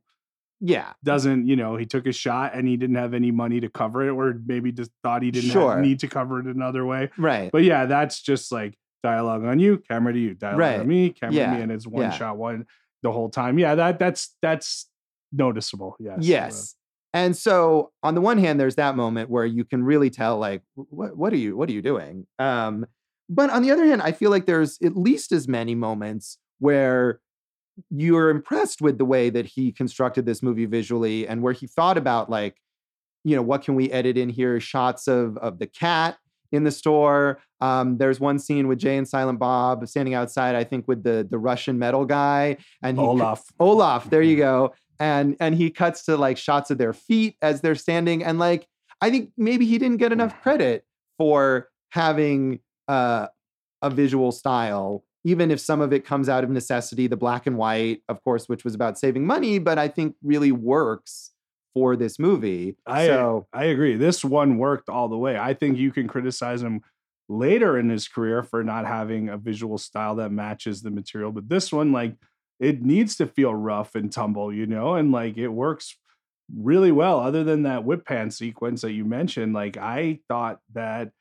yeah, 0.60 0.94
doesn't, 1.04 1.48
you 1.48 1.56
know, 1.56 1.76
he 1.76 1.86
took 1.86 2.06
a 2.08 2.12
shot 2.12 2.54
and 2.56 2.68
he 2.68 2.78
didn't 2.78 2.96
have 2.96 3.14
any 3.16 3.32
money 3.32 3.60
to 3.60 3.70
cover 3.70 4.08
it, 4.08 4.12
or 4.12 4.40
maybe 4.46 4.72
just 4.72 4.92
thought 5.04 5.22
he 5.24 5.30
didn't 5.32 5.50
have- 5.52 5.80
need 5.80 6.00
to 6.00 6.08
cover 6.08 6.40
it 6.40 6.46
another 6.48 6.84
way. 6.86 7.10
right. 7.18 7.52
But 7.52 7.64
yeah, 7.64 7.86
that's 7.86 8.22
just 8.22 8.52
like 8.52 8.76
dialogue 9.04 9.44
on 9.44 9.58
you, 9.60 9.78
camera 9.88 10.14
to 10.14 10.20
you, 10.20 10.34
dialogue 10.36 10.60
Right. 10.60 10.80
on 10.80 10.88
me, 10.88 11.10
camera 11.12 11.36
to 11.46 11.52
me, 11.52 11.62
and 11.62 11.72
it's 11.72 11.86
one 11.88 12.04
Yeah. 12.04 12.12
shot 12.12 12.38
one 12.38 12.66
the 13.04 13.12
whole 13.12 13.30
time. 13.30 13.60
Yeah, 13.60 13.76
that 13.76 14.00
that's 14.00 14.36
that's 14.42 14.90
noticeable. 15.32 15.96
Yes. 16.00 16.18
Yes. 16.20 16.76
And 17.14 17.36
so 17.36 17.92
on 18.04 18.16
the 18.16 18.22
one 18.22 18.38
hand, 18.38 18.60
there's 18.60 18.76
that 18.76 18.96
moment 18.96 19.30
where 19.30 19.46
you 19.46 19.66
can 19.66 19.84
really 19.84 20.10
tell, 20.10 20.38
like, 20.38 20.62
what 20.76 21.18
what 21.18 21.34
are 21.34 21.38
you 21.38 21.58
what 21.58 21.68
are 21.70 21.74
you 21.74 21.82
doing? 21.82 22.26
Um, 22.40 22.86
but 23.30 23.50
on 23.50 23.62
the 23.62 23.72
other 23.72 23.86
hand, 23.86 24.02
I 24.02 24.12
feel 24.12 24.30
like 24.30 24.46
there's 24.46 24.78
at 24.84 24.96
least 24.96 25.32
as 25.32 25.48
many 25.48 25.76
moments 25.76 26.38
where 26.60 27.20
you're 27.90 28.30
impressed 28.30 28.82
with 28.82 28.98
the 28.98 29.06
way 29.06 29.30
that 29.30 29.46
he 29.46 29.72
constructed 29.72 30.26
this 30.26 30.44
movie 30.44 30.66
visually 30.66 31.28
and 31.28 31.42
where 31.42 31.54
he 31.54 31.68
thought 31.68 31.98
about 31.98 32.30
like, 32.30 32.58
you 33.24 33.36
know, 33.36 33.42
what 33.42 33.64
can 33.64 33.76
we 33.76 33.92
edit 33.92 34.18
in 34.18 34.30
here? 34.30 34.60
Shots 34.60 35.08
of 35.08 35.38
of 35.38 35.60
the 35.60 35.68
cat 35.68 36.18
in 36.52 36.64
the 36.64 36.72
store. 36.72 37.40
Um, 37.60 37.98
there's 37.98 38.20
one 38.20 38.40
scene 38.40 38.68
with 38.68 38.80
Jay 38.80 38.98
and 38.98 39.08
Silent 39.08 39.40
Bob 39.40 39.88
standing 39.88 40.14
outside, 40.14 40.56
I 40.56 40.64
think, 40.64 40.88
with 40.88 41.04
the 41.04 41.28
the 41.30 41.38
Russian 41.38 41.80
metal 41.80 42.06
guy, 42.06 42.58
and 42.82 42.98
he 42.98 43.04
Olaf. 43.04 43.44
Olaf, 43.60 44.10
there 44.10 44.22
you 44.22 44.38
go. 44.38 44.74
And 45.00 45.36
and 45.40 45.56
he 45.56 45.70
cuts 45.70 46.04
to 46.06 46.18
like 46.18 46.38
shots 46.38 46.72
of 46.72 46.78
their 46.78 46.94
feet 46.94 47.36
as 47.42 47.62
they're 47.62 47.76
standing. 47.76 48.24
And 48.24 48.40
like, 48.40 48.68
I 49.02 49.10
think 49.10 49.32
maybe 49.38 49.66
he 49.66 49.78
didn't 49.78 49.98
get 49.98 50.12
enough 50.12 50.42
credit 50.44 50.86
for 51.18 51.70
having 51.90 52.60
uh, 52.88 53.28
a 53.82 53.90
visual 53.90 54.32
style, 54.32 55.04
even 55.24 55.52
if 55.52 55.60
some 55.60 55.82
of 55.82 55.94
it 55.94 56.06
comes 56.06 56.30
out 56.30 56.44
of 56.44 56.50
necessity, 56.50 57.08
the 57.08 57.18
black 57.18 57.48
and 57.48 57.58
white, 57.58 58.02
of 58.10 58.24
course, 58.24 58.48
which 58.48 58.64
was 58.64 58.74
about 58.74 58.98
saving 58.98 59.26
money, 59.26 59.60
but 59.60 59.78
I 59.78 59.88
think 59.88 60.16
really 60.24 60.52
works 60.52 61.32
for 61.74 61.96
this 61.96 62.20
movie. 62.20 62.76
I 62.86 63.08
so 63.08 63.48
I 63.54 63.66
agree. 63.66 63.96
This 63.96 64.24
one 64.24 64.58
worked 64.58 64.90
all 64.90 65.08
the 65.08 65.18
way. 65.18 65.38
I 65.38 65.54
think 65.54 65.78
you 65.78 65.92
can 65.92 66.08
criticize 66.08 66.62
him 66.62 66.82
later 67.30 67.78
in 67.78 67.90
his 67.90 68.08
career 68.08 68.44
for 68.44 68.64
not 68.64 68.86
having 68.86 69.30
a 69.30 69.38
visual 69.38 69.78
style 69.78 70.16
that 70.16 70.32
matches 70.32 70.82
the 70.82 70.92
material, 70.92 71.32
but 71.32 71.48
this 71.48 71.72
one, 71.72 71.92
like, 71.92 72.16
it 72.60 72.84
needs 72.84 73.16
to 73.16 73.26
feel 73.26 73.56
rough 73.56 73.96
and 73.96 74.12
tumble, 74.12 74.54
you 74.54 74.68
know, 74.68 74.94
and 74.94 75.12
like 75.12 75.38
it 75.38 75.48
works 75.48 75.98
really 76.56 76.92
well. 76.92 77.20
Other 77.20 77.44
than 77.44 77.64
that 77.64 77.84
whip 77.84 78.06
pan 78.06 78.30
sequence 78.30 78.82
that 78.82 78.92
you 78.92 79.04
mentioned, 79.04 79.54
like 79.54 79.78
I 79.78 80.20
thought 80.28 80.60
that 80.74 81.12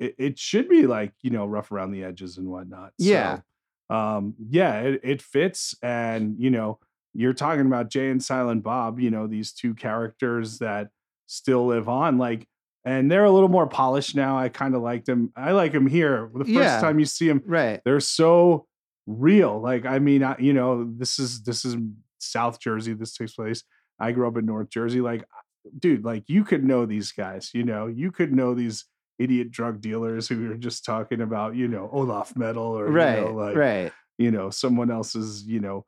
it, 0.00 0.16
it 0.18 0.38
should 0.38 0.68
be 0.68 0.86
like 0.86 1.12
you 1.22 1.30
know 1.30 1.46
rough 1.46 1.70
around 1.70 1.92
the 1.92 2.02
edges 2.02 2.38
and 2.38 2.48
whatnot. 2.48 2.92
Yeah. 2.98 3.40
So, 3.88 3.96
um, 3.96 4.34
yeah, 4.48 4.80
it, 4.80 5.00
it 5.04 5.22
fits, 5.22 5.76
and 5.80 6.34
you 6.38 6.50
know 6.50 6.80
you're 7.14 7.32
talking 7.32 7.66
about 7.66 7.90
Jay 7.90 8.08
and 8.10 8.22
Silent 8.22 8.62
Bob, 8.62 9.00
you 9.00 9.10
know, 9.10 9.26
these 9.26 9.52
two 9.52 9.74
characters 9.74 10.58
that 10.58 10.90
still 11.26 11.66
live 11.66 11.88
on, 11.88 12.18
like, 12.18 12.46
and 12.84 13.10
they're 13.10 13.24
a 13.24 13.30
little 13.30 13.48
more 13.48 13.66
polished 13.66 14.14
now. 14.16 14.38
I 14.38 14.48
kind 14.48 14.74
of 14.74 14.82
liked 14.82 15.06
them. 15.06 15.32
I 15.36 15.52
like 15.52 15.72
them 15.72 15.86
here. 15.86 16.30
The 16.32 16.44
first 16.44 16.50
Yeah. 16.50 16.80
time 16.80 16.98
you 16.98 17.04
see 17.04 17.28
them, 17.28 17.42
right. 17.44 17.80
they're 17.84 18.00
so 18.00 18.66
real. 19.06 19.60
Like, 19.60 19.84
I 19.86 19.98
mean, 19.98 20.22
I, 20.22 20.36
you 20.38 20.52
know, 20.52 20.84
this 20.96 21.18
is 21.18 21.42
this 21.42 21.64
is 21.64 21.76
South 22.18 22.58
Jersey. 22.60 22.94
This 22.94 23.14
takes 23.14 23.34
place. 23.34 23.64
I 23.98 24.12
grew 24.12 24.26
up 24.28 24.36
in 24.38 24.46
North 24.46 24.70
Jersey. 24.70 25.00
Like, 25.00 25.24
dude, 25.78 26.04
like 26.04 26.24
you 26.28 26.42
could 26.44 26.64
know 26.64 26.86
these 26.86 27.12
guys. 27.12 27.50
You 27.52 27.64
know, 27.64 27.86
you 27.86 28.10
could 28.10 28.32
know 28.32 28.54
these 28.54 28.86
idiot 29.18 29.50
drug 29.50 29.82
dealers 29.82 30.28
who 30.28 30.50
are 30.50 30.56
just 30.56 30.84
talking 30.84 31.20
about, 31.20 31.54
you 31.54 31.68
know, 31.68 31.90
Olaf 31.92 32.34
metal 32.34 32.62
or 32.64 32.86
Right. 32.90 33.18
you 33.18 33.24
know, 33.26 33.32
like 33.34 33.56
right. 33.56 33.92
you 34.16 34.30
know, 34.30 34.48
someone 34.48 34.90
else's, 34.90 35.44
you 35.46 35.60
know, 35.60 35.84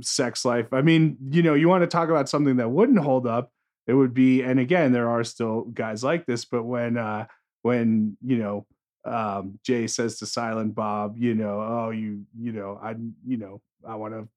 sex 0.00 0.44
life. 0.44 0.72
I 0.72 0.82
mean, 0.82 1.16
you 1.30 1.42
know, 1.42 1.54
you 1.54 1.68
want 1.68 1.82
to 1.82 1.86
talk 1.88 2.08
about 2.08 2.28
something 2.28 2.56
that 2.56 2.70
wouldn't 2.70 2.98
hold 2.98 3.26
up, 3.26 3.50
it 3.86 3.94
would 3.94 4.14
be, 4.14 4.42
and 4.42 4.58
again, 4.60 4.92
there 4.92 5.08
are 5.10 5.24
still 5.24 5.62
guys 5.62 6.04
like 6.04 6.26
this, 6.26 6.44
but 6.44 6.62
when 6.64 6.96
uh 6.96 7.26
when, 7.62 8.16
you 8.24 8.38
know, 8.38 8.66
um 9.04 9.58
Jay 9.64 9.86
says 9.86 10.18
to 10.18 10.26
Silent 10.26 10.74
Bob, 10.74 11.16
you 11.18 11.34
know, 11.34 11.60
oh 11.60 11.90
you, 11.90 12.24
you 12.38 12.52
know, 12.52 12.78
I 12.82 12.94
you 13.26 13.36
know, 13.36 13.60
I 13.86 13.96
want 13.96 14.14
to 14.14 14.28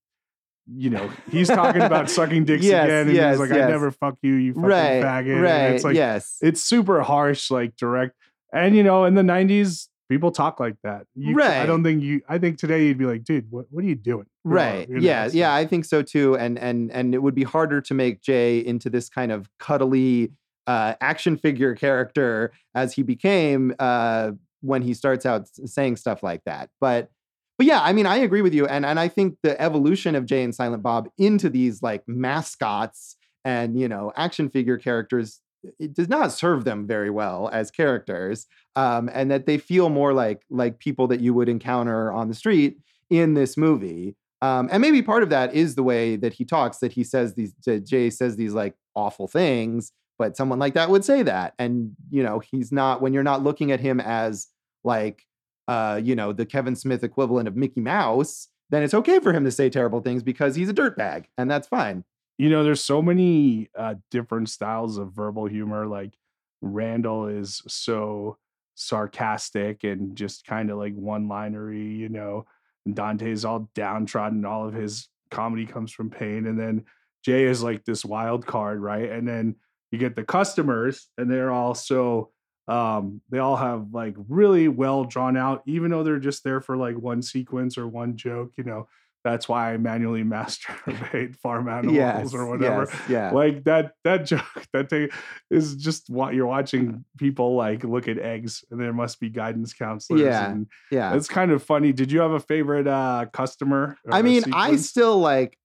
you 0.76 0.90
know, 0.90 1.12
he's 1.30 1.48
talking 1.48 1.84
about 1.84 2.10
sucking 2.10 2.44
dicks 2.46 2.66
Yes, 2.66 2.86
again, 2.86 3.08
and 3.08 3.16
yes, 3.16 3.34
he's 3.34 3.40
like, 3.40 3.50
yes. 3.56 3.68
"I 3.68 3.70
never 3.70 3.92
fuck 3.92 4.18
you, 4.24 4.34
you 4.34 4.54
fucking 4.56 4.68
Right. 4.68 5.04
faggot." 5.04 5.34
And 5.34 5.42
Right. 5.44 5.68
it's 5.76 5.84
like 5.84 5.96
yes. 5.96 6.38
it's 6.42 6.64
super 6.64 7.04
harsh, 7.04 7.52
like 7.52 7.76
direct. 7.76 8.16
And 8.52 8.76
you 8.76 8.82
know, 8.82 9.06
in 9.06 9.14
the 9.14 9.22
'90s, 9.22 9.90
people 10.10 10.32
talk 10.32 10.60
like 10.60 10.76
that. 10.84 11.06
You, 11.16 11.36
I 11.42 11.66
don't 11.66 11.84
think 11.84 12.04
you. 12.04 12.22
I 12.28 12.38
think 12.38 12.58
today 12.58 12.86
you'd 12.86 12.98
be 12.98 13.06
like, 13.06 13.24
"Dude, 13.24 13.50
what 13.50 13.66
what 13.70 13.84
are 13.84 13.88
you 13.88 13.96
doing?" 13.96 14.26
Right 14.44 14.88
yeah 15.02 15.28
yeah 15.32 15.56
i 15.56 15.66
think 15.66 15.86
so 15.86 16.04
too 16.04 16.38
and 16.38 16.60
and 16.60 16.92
and 16.92 17.16
it 17.16 17.24
would 17.24 17.34
be 17.34 17.44
harder 17.44 17.82
to 17.82 17.96
make 17.96 18.22
jay 18.22 18.60
into 18.60 18.92
this 18.92 19.10
kind 19.10 19.32
of 19.32 19.50
cuddly 19.58 20.34
uh 20.68 20.94
action 21.02 21.36
figure 21.36 21.74
character 21.74 22.52
as 22.76 22.94
he 22.94 23.02
became 23.02 23.74
uh 23.80 24.32
when 24.66 24.82
he 24.82 24.94
starts 24.94 25.26
out 25.26 25.48
saying 25.48 25.96
stuff 25.96 26.24
like 26.24 26.44
that. 26.46 26.70
But 26.82 27.10
but 27.58 27.68
yeah, 27.68 27.82
I 27.82 27.94
mean, 27.94 28.06
I 28.06 28.18
agree 28.18 28.42
with 28.42 28.54
you, 28.54 28.66
and 28.66 28.86
and 28.86 29.00
I 29.00 29.08
think 29.08 29.38
the 29.44 29.60
evolution 29.62 30.16
of 30.16 30.26
Jay 30.26 30.44
and 30.44 30.54
Silent 30.54 30.84
Bob 30.84 31.08
into 31.18 31.50
these 31.50 31.82
like 31.82 32.04
mascots 32.08 33.16
and 33.46 33.80
you 33.80 33.88
know 33.88 34.12
action 34.16 34.50
figure 34.50 34.78
characters 34.78 35.40
it 35.80 35.94
does 35.94 36.10
not 36.10 36.32
serve 36.32 36.64
them 36.64 36.88
very 36.88 37.10
well 37.10 37.50
as 37.52 37.72
characters 37.72 38.48
um, 38.76 39.10
and 39.14 39.32
that 39.32 39.46
they 39.46 39.58
feel 39.58 39.90
more 39.90 40.14
like 40.14 40.44
like 40.50 40.80
people 40.80 41.08
that 41.08 41.20
you 41.20 41.34
would 41.34 41.50
encounter 41.50 42.12
on 42.12 42.28
the 42.28 42.36
street 42.36 42.78
in 43.10 43.34
this 43.34 43.58
movie. 43.58 44.16
Um, 44.42 44.70
and 44.72 44.82
maybe 44.82 45.02
part 45.02 45.24
of 45.24 45.30
that 45.30 45.54
is 45.54 45.76
the 45.76 45.84
way 45.84 46.18
that 46.18 46.34
he 46.34 46.46
talks 46.46 46.78
that 46.80 46.92
he 46.92 47.04
says 47.04 47.34
these 47.34 47.54
that 47.66 47.86
jay 47.86 48.10
says 48.10 48.36
these 48.36 48.54
like 48.54 48.76
awful 48.96 49.28
things 49.28 49.92
but 50.18 50.38
someone 50.38 50.60
like 50.60 50.74
that 50.76 50.90
would 50.90 51.04
say 51.04 51.24
that. 51.24 51.54
And 51.60 51.96
you 52.10 52.24
know 52.24 52.40
he's 52.40 52.72
not 52.72 53.02
when 53.02 53.14
you're 53.14 53.24
not 53.24 53.44
looking 53.44 53.72
at 53.72 53.80
him 53.80 54.00
as 54.00 54.48
like 54.84 55.24
uh 55.68 56.00
you 56.02 56.16
know 56.16 56.32
the 56.32 56.46
kevin 56.46 56.76
smith 56.76 57.04
equivalent 57.04 57.48
of 57.48 57.56
mickey 57.56 57.82
mouse 57.82 58.50
then 58.70 58.84
it's 58.84 58.94
okay 58.94 59.20
for 59.20 59.34
him 59.34 59.44
to 59.44 59.52
say 59.52 59.68
terrible 59.68 60.00
things 60.00 60.22
because 60.22 60.56
he's 60.56 60.70
a 60.70 60.74
dirtbag 60.74 61.26
and 61.40 61.50
that's 61.50 61.68
fine 61.68 62.04
you 62.38 62.50
know 62.50 62.64
there's 62.64 62.84
so 62.84 63.02
many 63.02 63.70
uh 63.78 63.96
different 64.12 64.50
styles 64.50 64.98
of 64.98 65.14
verbal 65.14 65.46
humor 65.46 65.88
like 65.88 66.14
randall 66.62 67.28
is 67.28 67.62
so 67.68 68.38
sarcastic 68.76 69.84
and 69.84 70.16
just 70.16 70.46
kind 70.46 70.70
of 70.70 70.78
like 70.78 70.94
one 70.96 71.28
linery 71.28 71.96
you 71.96 72.10
know 72.10 72.46
dante's 72.94 73.46
all 73.46 73.70
downtrodden 73.74 74.46
all 74.46 74.68
of 74.68 74.74
his 74.74 75.08
comedy 75.32 75.66
comes 75.66 75.92
from 75.92 76.10
pain 76.10 76.46
and 76.46 76.60
then 76.60 76.84
jay 77.24 77.44
is 77.44 77.64
like 77.64 77.84
this 77.86 78.06
wild 78.06 78.46
card 78.46 78.80
right? 78.80 79.10
And 79.10 79.28
then 79.28 79.56
you 79.92 79.98
get 79.98 80.16
the 80.16 80.24
customers 80.24 81.08
and 81.18 81.30
they're 81.30 81.52
all 81.52 81.74
so 81.74 82.32
um 82.68 83.22
they 83.30 83.40
all 83.40 83.56
have 83.56 83.94
like 83.94 84.16
really 84.28 84.68
well 84.68 85.06
drawn 85.06 85.38
out 85.38 85.62
even 85.66 85.90
though 85.92 86.04
they're 86.04 86.20
just 86.20 86.44
there 86.44 86.62
for 86.62 86.76
like 86.76 86.98
one 86.98 87.22
sequence 87.22 87.78
or 87.78 87.88
one 87.88 88.18
joke 88.18 88.52
you 88.58 88.64
know 88.64 88.88
that's 89.26 89.50
why 89.50 89.74
I 89.74 89.78
manually 89.78 90.24
masturbate 90.38 91.36
farm 91.36 91.68
animals 91.68 91.96
yes 91.98 92.34
or 92.34 92.46
whatever. 92.46 92.88
yes, 92.90 93.02
yeah 93.10 93.32
Like 93.32 93.66
that 93.66 93.92
that 94.06 94.26
joke 94.26 94.46
that 94.74 94.90
thing 94.90 95.10
is 95.50 95.76
just 95.76 96.10
what 96.10 96.34
you're 96.34 96.46
watching 96.46 97.04
people 97.18 97.56
like 97.56 97.84
look 97.84 98.08
at 98.08 98.20
eggs 98.20 98.64
and 98.72 98.80
there 98.80 98.94
must 98.94 99.20
be 99.20 99.30
guidance 99.30 99.74
counselors. 99.74 100.22
Yeah, 100.22 100.52
and 100.52 100.68
yeah 100.92 101.16
it's 101.16 101.28
kind 101.28 101.52
of 101.52 101.62
funny. 101.64 101.92
Did 101.92 102.12
you 102.12 102.22
have 102.22 102.32
a 102.32 102.40
favorite 102.40 102.88
uh 102.88 103.26
customer? 103.34 103.98
I 104.10 104.22
mean, 104.22 104.44
I 104.54 104.78
still 104.78 105.18
like 105.18 105.58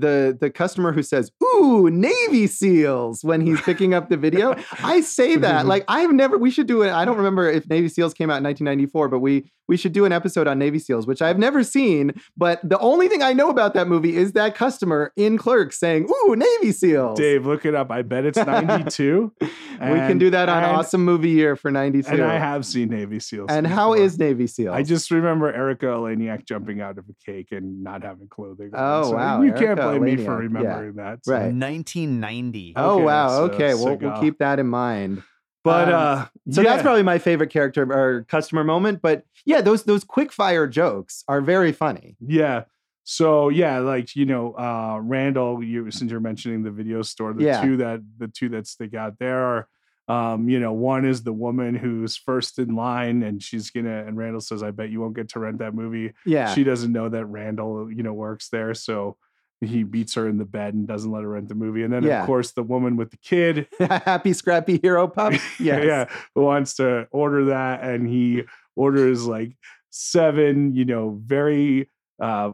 the 0.00 0.36
the 0.38 0.50
customer 0.50 0.92
who 0.92 1.02
says 1.02 1.30
"Ooh, 1.42 1.90
Navy 1.90 2.46
SEALs" 2.46 3.24
when 3.24 3.40
he's 3.40 3.60
picking 3.60 3.94
up 3.94 4.08
the 4.08 4.16
video. 4.16 4.56
I 4.82 5.00
say 5.00 5.36
that 5.44 5.66
like 5.66 5.84
I've 5.88 6.12
never. 6.12 6.38
We 6.38 6.50
should 6.50 6.66
do 6.66 6.82
it. 6.82 6.90
I 6.90 7.04
don't 7.04 7.16
remember 7.16 7.48
if 7.50 7.68
Navy 7.68 7.88
SEALs 7.88 8.14
came 8.14 8.30
out 8.30 8.38
in 8.38 8.44
1994, 8.44 9.08
but 9.08 9.20
we 9.20 9.50
we 9.66 9.76
should 9.76 9.92
do 9.92 10.04
an 10.04 10.12
episode 10.12 10.46
on 10.46 10.58
Navy 10.58 10.78
SEAls, 10.78 11.06
which 11.06 11.22
I've 11.22 11.38
never 11.38 11.62
seen. 11.62 12.12
But 12.36 12.60
the 12.68 12.78
only 12.78 13.08
thing 13.08 13.22
I 13.22 13.32
know 13.32 13.48
about 13.48 13.74
that 13.74 13.88
movie 13.88 14.16
is 14.16 14.32
that 14.32 14.54
customer 14.54 15.12
in 15.16 15.38
Clerks 15.38 15.78
saying 15.78 16.08
"Ooh, 16.10 16.36
Navy 16.36 16.72
SEAls." 16.72 17.16
Dave, 17.16 17.46
look 17.46 17.64
it 17.64 17.74
up. 17.74 17.90
I 17.90 18.02
bet 18.02 18.24
it's 18.24 18.38
92. 18.38 19.32
we 19.80 19.98
can 19.98 20.18
do 20.18 20.30
that 20.30 20.48
on 20.48 20.62
and- 20.62 20.72
Awesome 20.76 21.04
Movie 21.04 21.30
Year 21.30 21.56
for 21.56 21.70
'92. 21.70 22.08
and 22.10 22.22
I 22.22 22.38
have 22.38 22.64
seen 22.66 22.88
Navy 22.88 23.18
SEAls. 23.18 23.46
And 23.50 23.66
how 23.66 23.92
before. 23.92 24.04
is 24.04 24.18
Navy 24.18 24.44
SEAls? 24.46 24.72
I 24.72 24.82
just 24.82 25.10
remember 25.10 25.52
Erica 25.52 25.86
Eleniak 25.86 26.44
jumping 26.46 26.80
out 26.80 26.98
of 26.98 27.04
a 27.08 27.14
cake 27.24 27.48
and 27.52 27.82
not 27.82 28.02
having 28.02 28.28
clothing. 28.28 28.70
on. 28.74 28.80
Oh, 29.04 29.10
So 29.10 29.16
wow, 29.16 29.42
You 29.42 29.52
can't 29.52 29.62
Erica 29.78 29.82
blame 29.98 30.04
me 30.04 30.16
for 30.16 30.22
Eleniak, 30.22 30.28
yeah. 30.30 30.36
remembering 30.38 30.94
that. 30.96 31.24
so- 31.24 31.32
Right. 31.32 31.52
1990. 31.52 32.72
Oh 32.76 32.96
Okay, 32.96 33.04
wow. 33.04 33.28
so- 33.28 33.44
okay, 33.44 33.72
so 33.72 33.84
we'll, 33.84 33.96
we'll 33.96 34.20
keep 34.20 34.38
that 34.38 34.58
in 34.58 34.66
mind. 34.66 35.22
But 35.62 35.88
Um, 35.88 35.94
uh 35.94 36.24
So 36.50 36.60
yeah. 36.60 36.70
that's 36.70 36.82
probably 36.82 37.02
my 37.02 37.18
favorite 37.18 37.48
character 37.50 37.90
or 37.90 38.24
customer 38.28 38.64
moment. 38.64 39.00
But 39.00 39.24
yeah, 39.46 39.60
those 39.62 39.84
those 39.84 40.04
quick 40.04 40.30
fire 40.32 40.66
jokes 40.66 41.24
are 41.26 41.40
very 41.40 41.72
funny. 41.72 42.16
Yeah. 42.20 42.64
So 43.04 43.50
yeah, 43.50 43.78
like 43.78 44.16
you 44.16 44.24
know, 44.26 44.52
uh 44.54 44.98
Randall, 45.00 45.62
you 45.62 45.90
since 45.90 46.10
you're 46.10 46.20
mentioning 46.20 46.62
the 46.62 46.70
video 46.70 47.02
store, 47.02 47.32
the 47.32 47.44
Yeah. 47.44 47.62
two 47.62 47.76
that 47.78 48.00
the 48.18 48.28
two 48.28 48.48
that 48.50 48.66
stick 48.66 48.94
out 48.94 49.18
there 49.18 49.38
are 49.44 49.68
um, 50.06 50.50
you 50.50 50.60
know, 50.60 50.74
one 50.74 51.06
is 51.06 51.22
the 51.22 51.32
woman 51.32 51.74
who's 51.74 52.14
first 52.14 52.58
in 52.58 52.74
line 52.76 53.22
and 53.22 53.42
she's 53.42 53.70
gonna 53.70 54.04
and 54.06 54.18
Randall 54.18 54.40
says, 54.42 54.62
I 54.62 54.70
bet 54.70 54.90
you 54.90 55.00
won't 55.00 55.16
get 55.16 55.30
to 55.30 55.38
rent 55.38 55.58
that 55.60 55.74
movie. 55.74 56.12
Yeah. 56.26 56.52
She 56.52 56.62
doesn't 56.62 56.92
know 56.92 57.08
that 57.08 57.24
Randall, 57.24 57.90
you 57.90 58.02
know, 58.02 58.12
works 58.12 58.48
there. 58.50 58.74
So 58.74 59.16
he 59.62 59.82
beats 59.82 60.12
her 60.14 60.28
in 60.28 60.36
the 60.36 60.44
bed 60.44 60.74
and 60.74 60.86
doesn't 60.86 61.10
let 61.10 61.22
her 61.22 61.30
rent 61.30 61.48
the 61.48 61.54
movie. 61.54 61.84
And 61.84 61.92
then 61.92 62.02
Yeah. 62.02 62.20
of 62.20 62.26
course 62.26 62.52
the 62.52 62.62
woman 62.62 62.96
with 62.98 63.12
the 63.12 63.16
kid 63.18 63.66
Happy 63.78 64.34
scrappy 64.34 64.78
hero 64.82 65.08
pup. 65.08 65.32
Yes. 65.58 65.84
yeah, 65.86 66.08
wants 66.36 66.74
to 66.76 67.08
order 67.10 67.46
that, 67.46 67.82
and 67.82 68.06
he 68.06 68.42
orders 68.76 69.26
like 69.26 69.56
seven, 69.88 70.74
you 70.74 70.84
know, 70.84 71.18
very, 71.24 71.88
uh, 72.20 72.52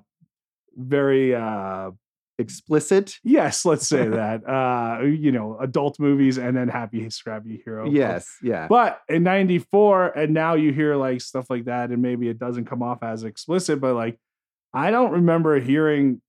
very, 0.77 1.35
uh, 1.35 1.91
Explicit. 2.39 3.17
yes, 3.23 3.67
let's 3.67 3.87
say 3.87 4.09
that, 4.09 4.49
uh, 4.49 5.03
you 5.05 5.31
know, 5.31 5.59
adult 5.61 6.01
movies, 6.01 6.39
and 6.39 6.57
then 6.57 6.69
Happy 6.69 7.11
Scrappy 7.11 7.61
Hero. 7.67 7.91
Yes. 7.91 8.27
Yeah. 8.43 8.67
But 8.67 8.99
in 9.11 9.23
94, 9.25 10.17
and 10.19 10.33
now 10.33 10.55
you 10.55 10.73
hear 10.73 10.97
like 10.97 11.21
stuff 11.21 11.47
like 11.51 11.67
that, 11.67 11.91
and 11.91 12.01
maybe 12.01 12.29
it 12.31 12.39
doesn't 12.39 12.65
come 12.65 12.83
off 12.83 13.03
as 13.03 13.25
explicit, 13.25 13.79
but 13.79 13.95
like, 13.95 14.19
I 14.73 14.91
don't 14.91 15.13
remember 15.13 15.61
hearing 15.61 16.23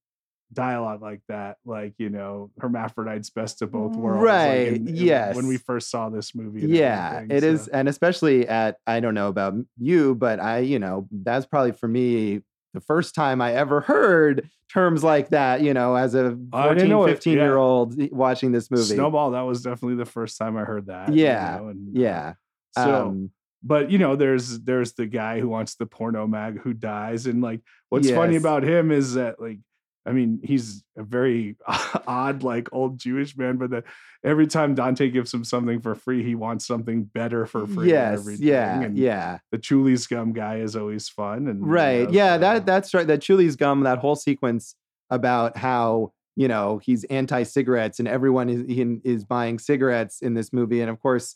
dialogue 0.52 1.00
like 1.00 1.22
that, 1.28 1.56
like, 1.64 1.94
you 1.96 2.10
know, 2.10 2.50
hermaphrodites 2.60 3.30
best 3.30 3.62
of 3.62 3.72
both 3.72 3.96
worlds. 3.96 4.18
like, 4.18 4.34
Right, 4.34 4.68
in- 4.68 4.88
in- 4.88 4.96
yes. 4.96 5.34
When 5.34 5.46
we 5.46 5.56
first 5.56 5.90
saw 5.90 6.10
this 6.10 6.34
movie. 6.34 6.66
yeah, 6.66 7.24
it 7.30 7.42
is, 7.42 7.64
so- 7.64 7.70
and 7.72 7.88
especially 7.88 8.46
at 8.46 8.76
I 8.86 9.00
don't 9.00 9.14
know 9.14 9.28
about 9.28 9.54
you, 9.78 10.14
but 10.14 10.40
I, 10.40 10.58
you 10.58 10.78
know, 10.78 11.08
that's 11.10 11.46
probably 11.46 11.72
for 11.72 11.88
me 11.88 12.42
the 12.72 12.80
first 12.80 13.14
time 13.14 13.40
I 13.40 13.52
ever 13.52 13.80
heard 13.80 14.50
terms 14.70 15.04
like 15.04 15.28
that, 15.30 15.60
you 15.60 15.74
know, 15.74 15.94
as 15.94 16.14
a 16.14 16.30
didn't 16.30 16.50
14, 16.50 16.88
know 16.88 17.04
it, 17.04 17.14
15 17.14 17.36
yeah. 17.36 17.42
year 17.42 17.56
old 17.56 18.12
watching 18.12 18.52
this 18.52 18.70
movie. 18.70 18.94
Snowball, 18.94 19.32
that 19.32 19.42
was 19.42 19.62
definitely 19.62 19.96
the 19.96 20.06
first 20.06 20.38
time 20.38 20.56
I 20.56 20.62
heard 20.62 20.86
that. 20.86 21.12
you 21.12 21.24
Yeah, 21.24 21.58
know, 21.60 21.68
and, 21.68 21.96
uh, 21.96 22.00
Yeah. 22.00 22.34
So, 22.72 23.06
um, 23.06 23.30
but 23.62 23.90
you 23.90 23.98
know, 23.98 24.16
there's 24.16 24.60
there's 24.60 24.94
the 24.94 25.06
guy 25.06 25.40
who 25.40 25.48
wants 25.48 25.74
the 25.74 25.86
porno 25.86 26.26
mag 26.26 26.58
who 26.60 26.72
dies, 26.72 27.26
and 27.26 27.42
like, 27.42 27.60
what's 27.90 28.10
funny 28.10 28.36
about 28.36 28.62
him 28.62 28.90
is 28.90 29.14
that 29.14 29.40
like, 29.40 29.58
I 30.04 30.12
mean, 30.12 30.40
he's 30.42 30.82
a 30.96 31.02
very 31.02 31.56
odd 32.06 32.42
like 32.42 32.68
old 32.72 32.98
Jewish 32.98 33.36
man, 33.36 33.56
but 33.56 33.70
that 33.70 33.84
every 34.24 34.46
time 34.46 34.74
Dante 34.74 35.08
gives 35.10 35.32
him 35.32 35.44
something 35.44 35.80
for 35.80 35.94
free, 35.94 36.22
he 36.24 36.34
wants 36.34 36.66
something 36.66 37.04
better 37.04 37.46
for 37.46 37.66
free. 37.66 37.88
yes. 37.88 38.26
Yeah. 38.40 38.80
and 38.82 38.96
Yeah. 38.98 39.38
The 39.52 39.58
Chewlies 39.58 40.08
gum 40.08 40.32
guy 40.32 40.56
is 40.56 40.74
always 40.76 41.08
fun, 41.08 41.46
and 41.48 41.60
you 41.60 41.66
Right. 41.66 42.08
know, 42.08 42.14
Yeah, 42.14 42.36
that 42.38 42.66
that's 42.66 42.92
right. 42.94 43.06
That 43.06 43.20
Chewlies 43.20 43.56
gum, 43.56 43.80
that 43.82 43.98
whole 43.98 44.16
sequence 44.16 44.74
about 45.10 45.56
how 45.56 46.12
you 46.34 46.48
know 46.48 46.80
he's 46.82 47.04
anti-cigarettes 47.04 47.98
and 47.98 48.08
everyone 48.08 48.48
is 48.48 48.64
he, 48.66 48.80
is 49.04 49.24
buying 49.24 49.58
cigarettes 49.58 50.20
in 50.22 50.34
this 50.34 50.52
movie, 50.52 50.80
and 50.80 50.90
of 50.90 51.00
course. 51.00 51.34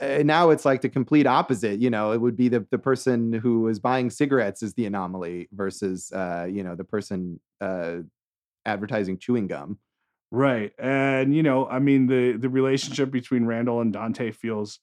Uh, 0.00 0.22
now 0.24 0.50
it's 0.50 0.64
like 0.64 0.80
the 0.80 0.88
complete 0.88 1.26
opposite. 1.26 1.80
You 1.80 1.90
know, 1.90 2.12
it 2.12 2.20
would 2.20 2.36
be 2.36 2.48
the 2.48 2.66
the 2.70 2.78
person 2.78 3.32
who 3.32 3.68
is 3.68 3.78
buying 3.78 4.10
cigarettes 4.10 4.62
is 4.62 4.74
the 4.74 4.86
anomaly 4.86 5.48
versus, 5.52 6.10
uh, 6.12 6.48
you 6.50 6.62
know, 6.64 6.74
the 6.74 6.84
person 6.84 7.40
uh, 7.60 7.98
advertising 8.66 9.18
chewing 9.18 9.46
gum. 9.46 9.78
Right. 10.30 10.72
And 10.78 11.34
you 11.34 11.42
know, 11.42 11.66
I 11.68 11.78
mean 11.78 12.06
the 12.08 12.32
the 12.36 12.48
relationship 12.48 13.10
between 13.10 13.44
Randall 13.46 13.80
and 13.80 13.92
Dante 13.92 14.32
feels 14.32 14.80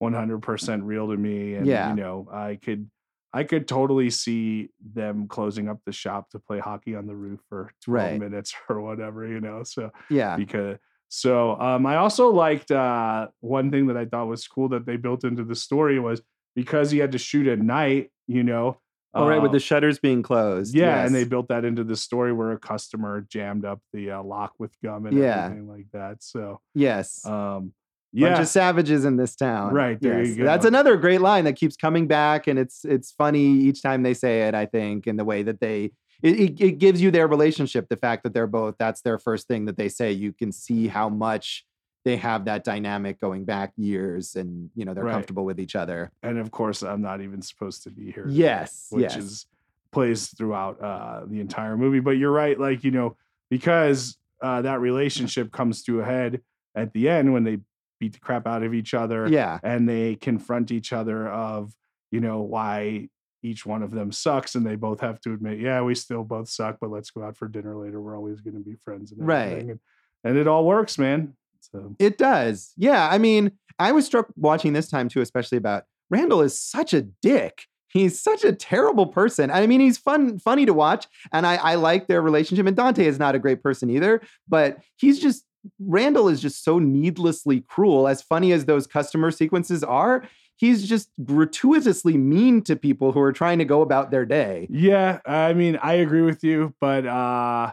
100% 0.00 0.82
real 0.84 1.08
to 1.08 1.16
me 1.16 1.54
and 1.54 1.66
Yeah. 1.68 1.90
you 1.90 1.94
know, 1.94 2.28
I 2.32 2.56
could 2.56 2.90
I 3.32 3.44
could 3.44 3.68
totally 3.68 4.10
see 4.10 4.70
them 4.80 5.28
closing 5.28 5.68
up 5.68 5.80
the 5.84 5.92
shop 5.92 6.30
to 6.30 6.38
play 6.40 6.58
hockey 6.58 6.96
on 6.96 7.06
the 7.06 7.14
roof 7.14 7.40
for 7.48 7.70
12 7.82 8.12
Right. 8.12 8.20
minutes 8.20 8.54
or 8.68 8.80
whatever, 8.80 9.26
you 9.26 9.40
know. 9.40 9.62
So 9.62 9.90
Yeah. 10.10 10.36
because 10.36 10.78
so 11.08 11.58
um 11.60 11.86
I 11.86 11.96
also 11.96 12.28
liked 12.30 12.70
uh 12.70 13.28
one 13.40 13.70
thing 13.70 13.86
that 13.88 13.96
I 13.96 14.04
thought 14.04 14.26
was 14.28 14.46
cool 14.46 14.68
that 14.70 14.86
they 14.86 14.96
built 14.96 15.24
into 15.24 15.44
the 15.44 15.54
story 15.56 15.98
was 15.98 16.20
because 16.54 16.90
he 16.90 16.98
had 16.98 17.12
to 17.12 17.18
shoot 17.18 17.46
at 17.46 17.58
night, 17.58 18.10
you 18.26 18.42
know. 18.42 18.78
All 19.14 19.26
right, 19.26 19.40
with 19.40 19.48
uh, 19.48 19.52
the 19.52 19.60
shutters 19.60 19.98
being 19.98 20.22
closed. 20.22 20.74
yeah, 20.74 21.04
and 21.04 21.14
they 21.14 21.24
built 21.24 21.48
that 21.48 21.64
into 21.64 21.82
the 21.82 21.96
story 21.96 22.32
where 22.32 22.52
a 22.52 22.58
customer 22.58 23.26
jammed 23.28 23.64
up 23.64 23.80
the 23.92 24.10
uh, 24.10 24.22
lock 24.22 24.52
with 24.58 24.70
gum 24.84 25.06
and 25.06 25.16
Yeah. 25.16 25.46
everything 25.46 25.66
like 25.66 25.86
that. 25.92 26.22
So, 26.22 26.60
yes. 26.74 27.24
um, 27.24 27.72
bunch 28.12 28.36
yeah, 28.36 28.40
of 28.40 28.48
savages 28.48 29.04
in 29.06 29.16
this 29.16 29.34
town. 29.34 29.72
Right, 29.72 29.98
there 30.00 30.22
you 30.22 30.36
go. 30.36 30.44
That's 30.44 30.66
another 30.66 30.96
great 30.98 31.22
line 31.22 31.44
that 31.44 31.54
keeps 31.54 31.74
coming 31.74 32.06
back, 32.06 32.46
and 32.46 32.58
it's 32.58 32.84
it's 32.84 33.10
funny 33.12 33.40
each 33.46 33.82
time 33.82 34.02
they 34.02 34.14
say 34.14 34.42
it. 34.42 34.54
I 34.54 34.66
think, 34.66 35.06
and 35.06 35.18
the 35.18 35.24
way 35.24 35.42
that 35.42 35.58
they 35.58 35.92
it, 36.22 36.60
it, 36.60 36.78
gives 36.78 37.00
you 37.00 37.10
their 37.10 37.28
relationship. 37.28 37.88
The 37.88 37.96
fact 37.96 38.22
that 38.24 38.34
they're 38.34 38.46
both 38.46 38.76
that's 38.78 39.00
their 39.02 39.18
first 39.18 39.46
thing 39.46 39.66
that 39.66 39.76
they 39.76 39.88
say. 39.88 40.12
You 40.12 40.32
can 40.32 40.52
see 40.52 40.88
how 40.88 41.08
much 41.08 41.64
they 42.04 42.16
have 42.16 42.46
that 42.46 42.64
dynamic 42.64 43.20
going 43.20 43.44
back 43.44 43.72
years, 43.76 44.36
and 44.36 44.70
you 44.74 44.84
know 44.84 44.94
they're 44.94 45.04
Right. 45.04 45.12
comfortable 45.12 45.44
with 45.44 45.60
each 45.60 45.76
other. 45.76 46.10
and 46.22 46.38
of 46.38 46.50
course, 46.50 46.82
I'm 46.82 47.02
not 47.02 47.20
even 47.20 47.42
supposed 47.42 47.82
to 47.84 47.90
be 47.90 48.10
here. 48.10 48.26
Yes, 48.28 48.88
which 48.90 49.02
yes. 49.02 49.16
is 49.16 49.46
plays 49.90 50.28
throughout 50.28 50.80
uh, 50.82 51.24
the 51.26 51.40
entire 51.40 51.76
movie. 51.76 52.00
But 52.00 52.12
you're 52.12 52.32
right, 52.32 52.58
like 52.58 52.84
you 52.84 52.90
know, 52.90 53.16
because 53.50 54.16
uh, 54.42 54.62
that 54.62 54.80
relationship 54.80 55.52
comes 55.52 55.82
to 55.84 56.00
a 56.00 56.04
head 56.04 56.40
at 56.74 56.92
the 56.92 57.08
end 57.08 57.32
when 57.32 57.44
they 57.44 57.58
beat 57.98 58.12
the 58.12 58.20
crap 58.20 58.46
out 58.46 58.62
of 58.62 58.74
each 58.74 58.94
other. 58.94 59.28
Yeah, 59.28 59.58
and 59.62 59.88
they 59.88 60.14
confront 60.16 60.70
each 60.70 60.92
other 60.92 61.28
of 61.28 61.74
you 62.10 62.20
know, 62.20 62.40
why 62.40 63.08
each 63.42 63.64
one 63.64 63.82
of 63.82 63.90
them 63.90 64.10
sucks 64.12 64.54
and 64.54 64.66
they 64.66 64.74
both 64.74 65.00
have 65.00 65.20
to 65.22 65.32
admit, 65.32 65.60
yeah, 65.60 65.80
we 65.82 65.94
still 65.94 66.24
both 66.24 66.48
suck, 66.48 66.78
but 66.80 66.90
let's 66.90 67.10
go 67.10 67.22
out 67.22 67.36
for 67.36 67.48
dinner 67.48 67.76
later. 67.76 68.00
We're 68.00 68.16
always 68.16 68.40
going 68.40 68.54
to 68.54 68.60
be 68.60 68.76
friends 68.84 69.12
and 69.12 69.26
Right. 69.26 69.46
everything. 69.48 69.70
And, 69.70 69.80
and 70.24 70.36
it 70.38 70.48
all 70.48 70.64
works, 70.64 70.98
man. 70.98 71.34
So 71.60 71.94
It 71.98 72.18
does. 72.18 72.72
Yeah. 72.76 73.08
I 73.08 73.18
mean, 73.18 73.52
I 73.78 73.92
was 73.92 74.06
struck 74.06 74.26
watching 74.36 74.72
this 74.72 74.88
time 74.88 75.08
too, 75.08 75.20
especially 75.20 75.58
about 75.58 75.84
Randall 76.10 76.40
is 76.42 76.58
such 76.58 76.94
a 76.94 77.02
dick. 77.02 77.62
He's 77.88 78.20
such 78.20 78.44
a 78.44 78.52
terrible 78.52 79.06
person. 79.06 79.50
I 79.50 79.66
mean, 79.66 79.80
he's 79.80 79.96
fun, 79.98 80.38
funny 80.38 80.66
to 80.66 80.74
watch, 80.74 81.06
and 81.32 81.46
I, 81.46 81.56
I 81.56 81.74
like 81.76 82.06
their 82.06 82.20
relationship. 82.20 82.66
And 82.66 82.76
Dante 82.76 83.06
is 83.06 83.18
not 83.18 83.34
a 83.34 83.38
great 83.38 83.62
person 83.62 83.88
either, 83.88 84.20
but 84.48 84.78
he's 84.96 85.18
just 85.20 85.44
Randall 85.80 86.28
is 86.28 86.40
just 86.40 86.62
so 86.64 86.78
needlessly 86.78 87.62
cruel. 87.62 88.06
As 88.06 88.22
funny 88.22 88.52
as 88.52 88.64
those 88.66 88.86
customer 88.86 89.30
sequences 89.30 89.82
are, 89.82 90.24
he's 90.58 90.86
just 90.86 91.08
gratuitously 91.24 92.18
mean 92.18 92.60
to 92.62 92.76
people 92.76 93.12
who 93.12 93.20
are 93.20 93.32
trying 93.32 93.58
to 93.58 93.64
go 93.64 93.80
about 93.80 94.10
their 94.10 94.26
day. 94.26 94.66
Yeah, 94.70 95.20
I 95.24 95.54
mean, 95.54 95.78
I 95.82 95.94
agree 95.94 96.22
with 96.22 96.44
you, 96.44 96.74
but 96.80 97.06
uh 97.06 97.72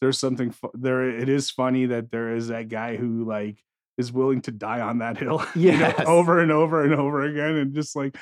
there's 0.00 0.18
something 0.18 0.50
fu- 0.50 0.70
there. 0.74 1.08
It 1.08 1.30
is 1.30 1.50
funny 1.50 1.86
that 1.86 2.10
there 2.10 2.36
is 2.36 2.48
that 2.48 2.68
guy 2.68 2.96
who 2.96 3.24
like 3.24 3.56
is 3.96 4.12
willing 4.12 4.42
to 4.42 4.50
die 4.50 4.80
on 4.80 4.98
that 4.98 5.16
hill, 5.16 5.42
you 5.54 5.72
know, 5.78 5.94
over 6.06 6.40
and 6.40 6.52
over 6.52 6.84
and 6.84 6.92
over 6.94 7.22
again, 7.22 7.56
and 7.56 7.74
just 7.74 7.96
like 7.96 8.16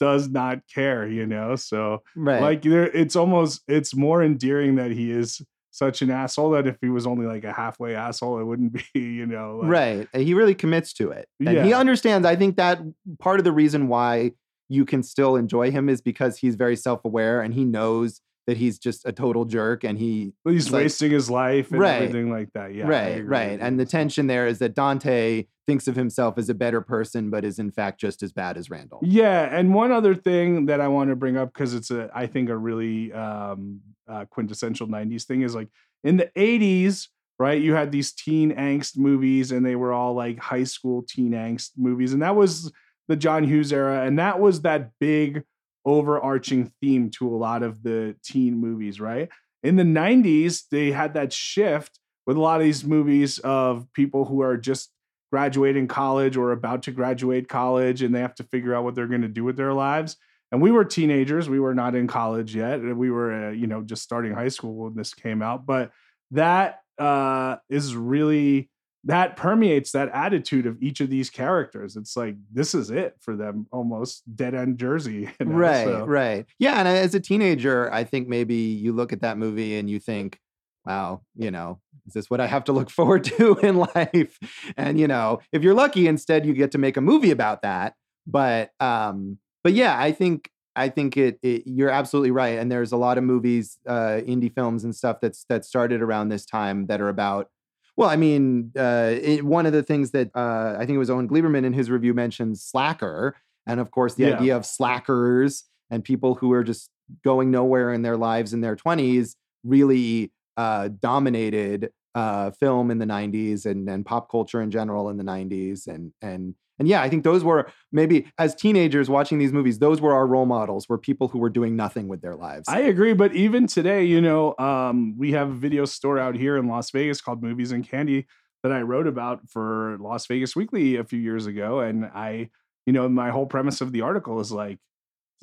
does 0.00 0.28
not 0.28 0.58
care, 0.74 1.06
you 1.06 1.26
know. 1.26 1.54
So 1.56 2.02
Right. 2.16 2.40
like, 2.42 2.62
there, 2.62 2.84
it's 2.90 3.14
almost 3.16 3.62
it's 3.68 3.94
more 3.94 4.22
endearing 4.22 4.74
that 4.76 4.90
he 4.90 5.10
is 5.12 5.40
such 5.72 6.02
an 6.02 6.10
asshole 6.10 6.50
that 6.50 6.66
if 6.68 6.76
he 6.80 6.88
was 6.90 7.06
only 7.06 7.26
like 7.26 7.42
a 7.44 7.52
halfway 7.52 7.94
asshole, 7.96 8.38
it 8.38 8.44
wouldn't 8.44 8.72
be, 8.94 9.00
you 9.00 9.26
know, 9.26 9.58
like, 9.62 9.68
right. 9.70 10.08
Eh, 10.14 10.20
he 10.20 10.34
really 10.34 10.54
commits 10.54 10.92
to 10.94 11.10
it. 11.10 11.26
And 11.44 11.64
he 11.66 11.72
understands. 11.72 12.26
I 12.26 12.36
think 12.36 12.56
that 12.56 12.78
part 13.18 13.40
of 13.40 13.44
the 13.44 13.52
reason 13.52 13.88
why 13.88 14.32
you 14.68 14.84
can 14.84 15.02
still 15.02 15.34
enjoy 15.36 15.70
him 15.70 15.88
is 15.88 16.00
because 16.00 16.38
he's 16.38 16.54
very 16.54 16.76
self 16.76 17.04
aware 17.04 17.40
and 17.42 17.52
he 17.54 17.64
knows 17.64 18.20
that 18.46 18.56
he's 18.56 18.78
just 18.78 19.06
a 19.06 19.12
total 19.12 19.44
jerk 19.44 19.84
and 19.84 19.98
he. 19.98 20.32
He's 20.44 20.70
like- 20.70 20.82
wasting 20.84 21.10
his 21.10 21.30
life 21.30 21.70
and 21.70 21.80
Right. 21.80 22.02
everything 22.02 22.30
like 22.30 22.48
that. 22.54 22.74
Yeah, 22.74 22.86
right, 22.88 23.24
right. 23.26 23.58
And 23.60 23.78
the 23.80 23.86
tension 23.86 24.26
there 24.26 24.46
is 24.46 24.58
that 24.60 24.74
Dante 24.74 25.44
thinks 25.66 25.86
of 25.86 25.96
himself 25.96 26.38
as 26.38 26.48
a 26.48 26.54
better 26.54 26.80
person, 26.80 27.30
but 27.30 27.44
is 27.44 27.58
in 27.58 27.70
fact 27.70 28.00
just 28.00 28.22
as 28.22 28.32
bad 28.32 28.56
as 28.56 28.70
Randall. 28.70 29.00
Yeah, 29.02 29.48
and 29.50 29.74
one 29.74 29.92
other 29.92 30.14
thing 30.14 30.66
that 30.66 30.80
I 30.80 30.88
want 30.88 31.10
to 31.10 31.16
bring 31.16 31.36
up 31.36 31.52
because 31.52 31.74
it's 31.74 31.90
a 31.90 32.10
I 32.14 32.26
think 32.26 32.48
a 32.48 32.56
really 32.56 33.12
um 33.12 33.80
uh, 34.08 34.24
quintessential 34.26 34.86
90s 34.86 35.24
thing 35.24 35.42
is 35.42 35.54
like 35.54 35.68
in 36.04 36.16
the 36.16 36.30
80s, 36.36 37.08
right? 37.38 37.60
You 37.60 37.74
had 37.74 37.92
these 37.92 38.12
teen 38.12 38.54
angst 38.54 38.98
movies 38.98 39.52
and 39.52 39.64
they 39.64 39.76
were 39.76 39.92
all 39.92 40.14
like 40.14 40.38
high 40.38 40.64
school 40.64 41.04
teen 41.08 41.32
angst 41.32 41.70
movies 41.76 42.12
and 42.12 42.22
that 42.22 42.36
was 42.36 42.72
the 43.08 43.16
John 43.16 43.44
Hughes 43.44 43.72
era 43.72 44.04
and 44.04 44.18
that 44.18 44.40
was 44.40 44.62
that 44.62 44.90
big 44.98 45.44
overarching 45.84 46.72
theme 46.80 47.10
to 47.10 47.28
a 47.28 47.36
lot 47.36 47.62
of 47.62 47.82
the 47.82 48.16
teen 48.24 48.56
movies, 48.56 49.00
right? 49.00 49.28
In 49.62 49.76
the 49.76 49.82
90s, 49.84 50.64
they 50.70 50.92
had 50.92 51.14
that 51.14 51.32
shift 51.32 51.98
with 52.26 52.36
a 52.36 52.40
lot 52.40 52.60
of 52.60 52.64
these 52.64 52.84
movies 52.84 53.38
of 53.40 53.86
people 53.92 54.24
who 54.24 54.42
are 54.42 54.56
just 54.56 54.91
graduating 55.32 55.88
college 55.88 56.36
or 56.36 56.52
about 56.52 56.82
to 56.82 56.92
graduate 56.92 57.48
college 57.48 58.02
and 58.02 58.14
they 58.14 58.20
have 58.20 58.34
to 58.34 58.44
figure 58.44 58.74
out 58.74 58.84
what 58.84 58.94
they're 58.94 59.06
going 59.06 59.22
to 59.22 59.28
do 59.28 59.42
with 59.42 59.56
their 59.56 59.72
lives 59.72 60.16
and 60.52 60.60
we 60.60 60.70
were 60.70 60.84
teenagers 60.84 61.48
we 61.48 61.58
were 61.58 61.74
not 61.74 61.94
in 61.94 62.06
college 62.06 62.54
yet 62.54 62.80
and 62.80 62.98
we 62.98 63.10
were 63.10 63.48
uh, 63.48 63.50
you 63.50 63.66
know 63.66 63.80
just 63.82 64.02
starting 64.02 64.34
high 64.34 64.48
school 64.48 64.74
when 64.84 64.94
this 64.94 65.14
came 65.14 65.40
out 65.40 65.64
but 65.64 65.90
that 66.32 66.80
uh 66.98 67.56
is 67.70 67.96
really 67.96 68.68
that 69.04 69.34
permeates 69.36 69.92
that 69.92 70.10
attitude 70.10 70.66
of 70.66 70.76
each 70.82 71.00
of 71.00 71.08
these 71.08 71.30
characters 71.30 71.96
it's 71.96 72.14
like 72.14 72.36
this 72.52 72.74
is 72.74 72.90
it 72.90 73.16
for 73.18 73.34
them 73.34 73.66
almost 73.72 74.22
dead 74.36 74.54
end 74.54 74.76
jersey 74.76 75.30
you 75.40 75.46
know? 75.46 75.56
Right, 75.56 75.84
So- 75.86 76.04
right. 76.04 76.44
Yeah. 76.58 76.78
And 76.78 76.86
as 76.86 77.14
a 77.14 77.20
teenager, 77.20 77.90
I 77.90 78.04
think 78.04 78.28
maybe 78.28 78.54
you 78.54 78.92
look 78.92 79.14
at 79.14 79.22
that 79.22 79.38
movie 79.38 79.76
and 79.78 79.88
you 79.88 79.98
think, 79.98 80.38
wow, 80.86 81.22
you 81.36 81.50
know, 81.50 81.80
is 82.06 82.14
this 82.14 82.28
what 82.30 82.40
I 82.40 82.46
have 82.46 82.64
to 82.64 82.72
look 82.72 82.90
forward 82.98 83.24
to 83.24 83.56
in 83.58 83.76
life? 83.76 84.38
And, 84.76 84.98
you 84.98 85.06
know, 85.08 85.40
if 85.52 85.62
you're 85.62 85.74
lucky, 85.74 86.06
instead 86.06 86.44
you 86.46 86.52
get 86.54 86.72
to 86.72 86.78
make 86.78 86.96
a 86.96 87.00
movie 87.00 87.30
about 87.30 87.62
that. 87.62 87.94
But, 88.26 88.70
um, 88.80 89.38
but 89.64 89.72
yeah, 89.74 89.98
I 89.98 90.12
think, 90.12 90.50
I 90.74 90.88
think 90.88 91.16
it, 91.16 91.38
it 91.42 91.64
you're 91.66 91.90
absolutely 91.90 92.30
right. 92.30 92.58
And 92.58 92.70
there's 92.70 92.92
a 92.92 92.96
lot 92.96 93.18
of 93.18 93.24
movies, 93.24 93.78
uh, 93.86 94.20
indie 94.26 94.52
films 94.52 94.84
and 94.84 94.94
stuff 94.94 95.18
that's, 95.20 95.44
that 95.48 95.64
started 95.64 96.02
around 96.02 96.28
this 96.30 96.46
time 96.46 96.86
that 96.86 97.00
are 97.00 97.08
about, 97.08 97.48
well, 97.96 98.08
I 98.08 98.16
mean, 98.16 98.72
uh, 98.76 99.12
it, 99.20 99.44
one 99.44 99.66
of 99.66 99.72
the 99.74 99.82
things 99.82 100.12
that 100.12 100.30
uh, 100.34 100.76
I 100.78 100.86
think 100.86 100.96
it 100.96 100.98
was 100.98 101.10
Owen 101.10 101.28
Gleiberman 101.28 101.64
in 101.64 101.74
his 101.74 101.90
review 101.90 102.14
mentioned 102.14 102.58
Slacker, 102.58 103.36
and 103.66 103.80
of 103.80 103.90
course 103.90 104.14
the 104.14 104.24
Yeah. 104.24 104.36
idea 104.38 104.56
of 104.56 104.64
slackers 104.64 105.64
and 105.90 106.02
people 106.02 106.34
who 106.36 106.52
are 106.52 106.64
just 106.64 106.88
going 107.22 107.50
nowhere 107.50 107.92
in 107.92 108.00
their 108.00 108.16
lives 108.16 108.54
in 108.54 108.62
their 108.62 108.74
twenties 108.76 109.36
really 109.62 110.32
uh, 110.56 110.88
dominated 111.00 111.90
uh, 112.14 112.50
film 112.52 112.90
in 112.90 112.98
the 112.98 113.06
'90s 113.06 113.66
and 113.66 113.88
and 113.88 114.04
pop 114.04 114.30
culture 114.30 114.60
in 114.60 114.70
general 114.70 115.08
in 115.08 115.16
the 115.16 115.24
'90s, 115.24 115.86
and 115.86 116.12
and 116.20 116.54
and 116.78 116.88
yeah, 116.88 117.00
I 117.02 117.08
think 117.08 117.24
those 117.24 117.44
were 117.44 117.70
maybe 117.92 118.26
as 118.38 118.54
teenagers 118.54 119.08
watching 119.08 119.38
these 119.38 119.52
movies, 119.52 119.78
those 119.78 120.00
were 120.00 120.12
our 120.12 120.26
role 120.26 120.46
models, 120.46 120.88
were 120.88 120.98
people 120.98 121.28
who 121.28 121.38
were 121.38 121.50
doing 121.50 121.76
nothing 121.76 122.08
with 122.08 122.22
their 122.22 122.34
lives. 122.34 122.68
I 122.68 122.80
agree, 122.80 123.12
but 123.12 123.34
even 123.34 123.66
today, 123.66 124.04
you 124.04 124.20
know, 124.20 124.56
um, 124.58 125.16
we 125.16 125.32
have 125.32 125.50
a 125.50 125.54
video 125.54 125.84
store 125.84 126.18
out 126.18 126.34
here 126.34 126.56
in 126.56 126.66
Las 126.66 126.90
Vegas 126.90 127.20
called 127.20 127.42
Movies 127.42 127.72
and 127.72 127.88
Candy 127.88 128.26
that 128.62 128.72
I 128.72 128.82
wrote 128.82 129.06
about 129.06 129.48
for 129.48 129.96
Las 130.00 130.26
Vegas 130.26 130.56
Weekly 130.56 130.96
a 130.96 131.04
few 131.04 131.18
years 131.18 131.46
ago, 131.46 131.80
and 131.80 132.06
I, 132.06 132.50
you 132.86 132.92
know, 132.92 133.08
my 133.08 133.30
whole 133.30 133.46
premise 133.46 133.80
of 133.80 133.92
the 133.92 134.00
article 134.00 134.40
is 134.40 134.50
like, 134.50 134.78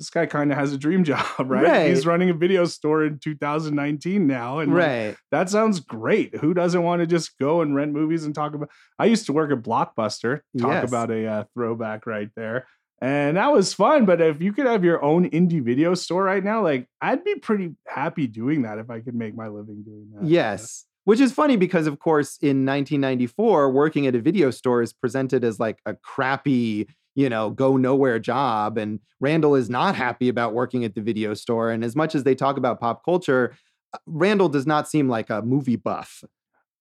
this 0.00 0.08
guy 0.08 0.24
kind 0.24 0.50
of 0.50 0.56
has 0.56 0.72
a 0.72 0.78
dream 0.78 1.04
job, 1.10 1.24
right? 1.38 1.88
He's 1.88 2.06
running 2.06 2.30
a 2.30 2.34
video 2.34 2.64
store 2.64 3.04
in 3.04 3.18
2019 3.18 4.26
now, 4.26 4.58
and 4.58 4.72
like, 4.72 4.82
right. 4.88 5.16
that 5.30 5.50
sounds 5.50 5.78
great. 5.78 6.34
Who 6.36 6.54
doesn't 6.54 6.82
want 6.82 7.00
to 7.00 7.06
just 7.06 7.38
go 7.38 7.60
and 7.60 7.74
rent 7.76 7.92
movies 7.92 8.24
and 8.24 8.34
talk 8.34 8.54
about? 8.54 8.70
I 8.98 9.04
used 9.04 9.26
to 9.26 9.32
work 9.34 9.52
at 9.52 9.62
Blockbuster. 9.62 10.40
Talk 10.58 10.70
Yes. 10.72 10.88
about 10.88 11.10
a 11.10 11.26
uh, 11.26 11.44
throwback 11.54 12.06
right 12.06 12.30
there. 12.34 12.66
And 13.02 13.36
that 13.36 13.52
was 13.52 13.72
fun. 13.74 14.04
But 14.06 14.20
if 14.20 14.40
you 14.42 14.52
could 14.52 14.66
have 14.66 14.84
your 14.84 15.02
own 15.02 15.28
indie 15.30 15.62
video 15.62 15.94
store 15.94 16.24
right 16.24 16.42
now, 16.44 16.62
like 16.62 16.86
I'd 17.00 17.22
be 17.24 17.34
pretty 17.36 17.74
happy 17.86 18.26
doing 18.26 18.62
that 18.62 18.78
if 18.78 18.90
I 18.90 19.00
could 19.00 19.14
make 19.14 19.34
my 19.34 19.48
living 19.48 19.82
doing 19.82 20.08
that. 20.14 20.24
Yes. 20.26 20.86
Which 21.04 21.18
is 21.18 21.32
funny 21.32 21.56
because, 21.56 21.86
of 21.86 21.98
course, 21.98 22.36
in 22.42 22.66
1994, 22.66 23.70
working 23.70 24.06
at 24.06 24.14
a 24.14 24.20
video 24.20 24.50
store 24.50 24.82
is 24.82 24.92
presented 24.92 25.44
as 25.44 25.58
like 25.58 25.78
a 25.86 25.94
crappy, 25.94 26.88
you 27.14 27.28
know, 27.28 27.50
go 27.50 27.76
nowhere 27.76 28.18
job. 28.18 28.78
And 28.78 29.00
Randall 29.20 29.54
is 29.54 29.68
not 29.68 29.94
happy 29.96 30.28
about 30.28 30.54
working 30.54 30.84
at 30.84 30.94
the 30.94 31.00
video 31.00 31.34
store. 31.34 31.70
And 31.70 31.84
as 31.84 31.96
much 31.96 32.14
as 32.14 32.24
they 32.24 32.34
talk 32.34 32.56
about 32.56 32.80
pop 32.80 33.04
culture, 33.04 33.56
uh, 33.92 33.98
Randall 34.06 34.48
does 34.48 34.66
not 34.66 34.88
seem 34.88 35.08
like 35.08 35.28
a 35.30 35.42
movie 35.42 35.76
buff. 35.76 36.22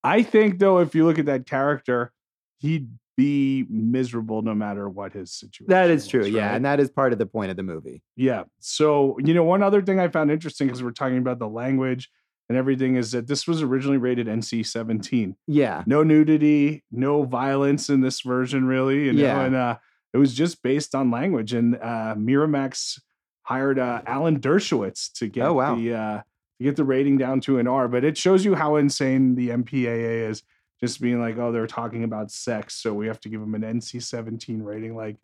I 0.04 0.22
think 0.24 0.60
though, 0.60 0.80
if 0.80 0.94
you 0.96 1.06
look 1.06 1.20
at 1.20 1.26
that 1.26 1.46
character, 1.46 2.12
he'd 2.60 2.90
be 3.18 3.66
miserable 3.70 4.42
no 4.42 4.54
matter 4.56 4.88
what 4.88 5.12
his 5.12 5.34
situation. 5.34 5.66
That 5.68 5.90
is 5.90 6.08
true. 6.08 6.22
was, 6.22 6.30
Yeah. 6.30 6.48
right? 6.48 6.56
And 6.56 6.64
that 6.64 6.80
is 6.80 6.90
part 6.90 7.12
of 7.12 7.20
the 7.20 7.26
point 7.26 7.52
of 7.52 7.58
the 7.58 7.64
movie. 7.64 8.02
Yeah. 8.16 8.44
So, 8.60 9.18
you 9.22 9.34
know, 9.34 9.44
one 9.44 9.62
other 9.62 9.82
thing 9.82 10.00
I 10.00 10.08
found 10.08 10.32
interesting 10.32 10.68
because 10.68 10.82
we're 10.82 10.92
talking 10.92 11.18
about 11.18 11.38
the 11.40 11.50
language 11.50 12.10
and 12.48 12.58
everything 12.58 12.96
is 12.96 13.12
that 13.12 13.28
this 13.28 13.46
was 13.46 13.62
originally 13.62 13.98
rated 13.98 14.28
NC 14.28 14.66
17. 14.66 15.36
Yeah. 15.48 15.84
No 15.86 16.02
nudity, 16.02 16.86
no 16.92 17.24
violence 17.24 17.90
in 17.90 18.00
this 18.00 18.22
version, 18.22 18.64
really. 18.66 19.06
You 19.08 19.14
know, 19.14 19.22
Yeah. 19.22 19.42
and 19.42 19.56
uh, 19.56 19.78
it 20.14 20.18
was 20.18 20.34
just 20.34 20.62
based 20.64 20.96
on 20.96 21.12
language. 21.12 21.54
And 21.54 21.76
uh, 21.76 22.16
Miramax 22.18 23.00
hired 23.44 23.80
uh, 23.80 24.02
Alan 24.06 24.40
Dershowitz 24.40 25.12
to 25.14 25.28
get 25.28 25.46
Oh, 25.48 25.54
wow. 25.54 25.76
the 25.76 25.94
uh, 25.94 26.18
to 26.58 26.64
get 26.64 26.76
the 26.76 26.84
rating 26.84 27.18
down 27.18 27.40
to 27.42 27.58
an 27.60 27.68
R. 27.68 27.88
But 27.88 28.04
it 28.04 28.18
shows 28.18 28.44
you 28.46 28.56
how 28.56 28.76
insane 28.76 29.36
the 29.36 29.50
MPAA 29.50 30.30
is. 30.30 30.44
Just 30.80 31.02
being 31.02 31.20
like, 31.20 31.38
oh, 31.38 31.52
they're 31.52 31.68
talking 31.68 32.06
about 32.06 32.32
sex, 32.32 32.74
so 32.76 32.94
we 32.94 33.08
have 33.08 33.20
to 33.22 33.30
give 33.30 33.42
them 33.42 33.54
an 33.54 33.64
NC 33.64 34.02
17 34.02 34.64
rating. 34.64 34.96
Like, 34.96 35.18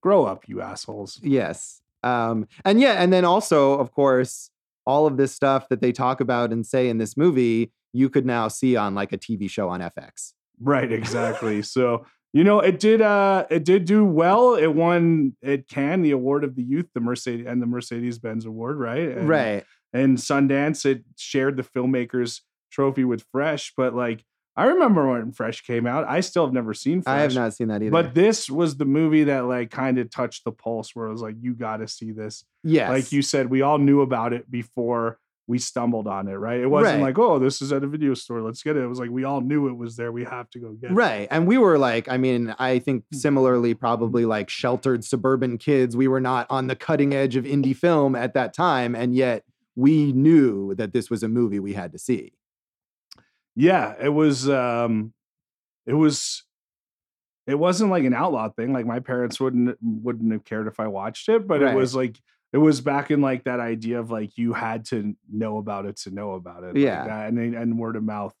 grow 0.00 0.24
up, 0.24 0.48
you 0.48 0.62
assholes. 0.62 1.20
Yes. 1.22 1.82
Um, 2.02 2.48
and 2.64 2.80
yeah, 2.80 2.94
and 2.94 3.12
then 3.12 3.24
also, 3.26 3.78
of 3.78 3.92
course, 3.92 4.50
all 4.86 5.06
of 5.06 5.18
this 5.18 5.32
stuff 5.32 5.68
that 5.68 5.82
they 5.82 5.92
talk 5.92 6.20
about 6.22 6.52
and 6.52 6.64
say 6.66 6.88
in 6.88 6.96
this 6.96 7.18
movie, 7.18 7.70
you 7.92 8.08
could 8.08 8.24
now 8.24 8.48
see 8.48 8.76
on 8.76 8.94
like 8.94 9.12
a 9.12 9.18
TV 9.18 9.48
show 9.50 9.68
on 9.68 9.80
FX. 9.80 10.32
Right, 10.58 10.90
exactly. 10.90 11.60
so 11.62 12.06
you 12.34 12.42
know, 12.42 12.58
it 12.58 12.80
did 12.80 13.00
uh 13.00 13.46
it 13.48 13.64
did 13.64 13.84
do 13.84 14.04
well. 14.04 14.56
It 14.56 14.74
won 14.74 15.36
it 15.40 15.68
Cannes 15.68 16.02
the 16.02 16.10
award 16.10 16.42
of 16.42 16.56
the 16.56 16.64
youth, 16.64 16.88
the 16.92 17.00
Mercedes 17.00 17.46
and 17.46 17.62
the 17.62 17.66
Mercedes 17.66 18.18
Benz 18.18 18.44
award, 18.44 18.76
right? 18.76 19.08
And, 19.08 19.28
right. 19.28 19.64
And 19.92 20.18
Sundance, 20.18 20.84
it 20.84 21.04
shared 21.16 21.56
the 21.56 21.62
filmmakers 21.62 22.40
trophy 22.72 23.04
with 23.04 23.24
Fresh, 23.30 23.74
but 23.76 23.94
like 23.94 24.24
I 24.56 24.66
remember 24.66 25.08
when 25.08 25.30
Fresh 25.30 25.62
came 25.62 25.86
out. 25.86 26.06
I 26.08 26.20
still 26.20 26.44
have 26.44 26.52
never 26.52 26.74
seen 26.74 27.02
Fresh. 27.02 27.16
I 27.16 27.22
have 27.22 27.34
not 27.34 27.54
seen 27.54 27.68
that 27.68 27.82
either. 27.82 27.90
But 27.92 28.14
this 28.14 28.50
was 28.50 28.76
the 28.76 28.84
movie 28.84 29.24
that 29.24 29.46
like 29.46 29.70
kind 29.70 29.98
of 29.98 30.10
touched 30.10 30.44
the 30.44 30.52
pulse 30.52 30.90
where 30.94 31.06
it 31.06 31.12
was 31.12 31.22
like, 31.22 31.36
you 31.40 31.54
gotta 31.54 31.86
see 31.86 32.10
this. 32.10 32.44
yes. 32.64 32.90
Like 32.90 33.12
you 33.12 33.22
said, 33.22 33.48
we 33.48 33.62
all 33.62 33.78
knew 33.78 34.00
about 34.00 34.32
it 34.32 34.50
before 34.50 35.18
we 35.46 35.58
stumbled 35.58 36.06
on 36.06 36.26
it, 36.28 36.34
right? 36.34 36.60
It 36.60 36.66
wasn't 36.66 37.02
Right. 37.02 37.08
like, 37.08 37.18
oh, 37.18 37.38
this 37.38 37.60
is 37.60 37.70
at 37.72 37.84
a 37.84 37.86
video 37.86 38.14
store, 38.14 38.40
let's 38.40 38.62
get 38.62 38.76
it. 38.76 38.82
It 38.82 38.86
was 38.86 38.98
like 38.98 39.10
we 39.10 39.24
all 39.24 39.42
knew 39.42 39.68
it 39.68 39.74
was 39.76 39.94
there. 39.96 40.10
We 40.10 40.24
have 40.24 40.48
to 40.50 40.58
go 40.58 40.72
get 40.72 40.90
it. 40.90 40.94
Right. 40.94 41.28
And 41.30 41.46
we 41.46 41.58
were 41.58 41.76
like, 41.76 42.08
I 42.08 42.16
mean, 42.16 42.54
I 42.58 42.78
think 42.78 43.04
Hmm. 43.12 43.18
similarly, 43.18 43.74
probably 43.74 44.24
like 44.24 44.48
sheltered 44.48 45.04
suburban 45.04 45.58
kids, 45.58 45.96
we 45.96 46.08
were 46.08 46.20
not 46.20 46.46
on 46.48 46.66
the 46.68 46.76
cutting 46.76 47.12
edge 47.12 47.36
of 47.36 47.44
indie 47.44 47.76
film 47.76 48.16
at 48.16 48.32
that 48.34 48.54
time. 48.54 48.94
And 48.94 49.14
yet 49.14 49.44
we 49.76 50.12
knew 50.12 50.74
that 50.76 50.92
this 50.94 51.10
was 51.10 51.22
a 51.22 51.28
movie 51.28 51.60
we 51.60 51.74
had 51.74 51.92
to 51.92 51.98
see. 51.98 52.32
Yeah, 53.56 53.94
it 54.00 54.08
was 54.10 54.48
um 54.48 55.12
it 55.86 55.94
was 55.94 56.44
it 57.46 57.56
wasn't 57.58 57.90
like 57.90 58.04
an 58.04 58.14
outlaw 58.14 58.48
thing. 58.48 58.72
Like 58.72 58.86
my 58.86 59.00
parents 59.00 59.38
wouldn't 59.38 59.76
wouldn't 59.82 60.32
have 60.32 60.44
cared 60.44 60.66
if 60.66 60.80
I 60.80 60.86
watched 60.86 61.28
it, 61.28 61.46
but 61.46 61.60
Right. 61.60 61.74
it 61.74 61.76
was 61.76 61.94
like 61.94 62.18
it 62.54 62.58
was 62.58 62.80
back 62.80 63.10
in 63.10 63.20
like 63.20 63.44
that 63.44 63.58
idea 63.58 63.98
of 63.98 64.12
like 64.12 64.38
you 64.38 64.52
had 64.52 64.84
to 64.86 65.16
know 65.28 65.58
about 65.58 65.86
it 65.86 65.96
to 65.96 66.10
know 66.12 66.34
about 66.34 66.62
it. 66.62 66.68
like 66.68 66.76
Yeah. 66.76 67.04
that, 67.04 67.28
and 67.28 67.38
and 67.54 67.78
word 67.78 67.96
of 67.96 68.04
mouth 68.04 68.32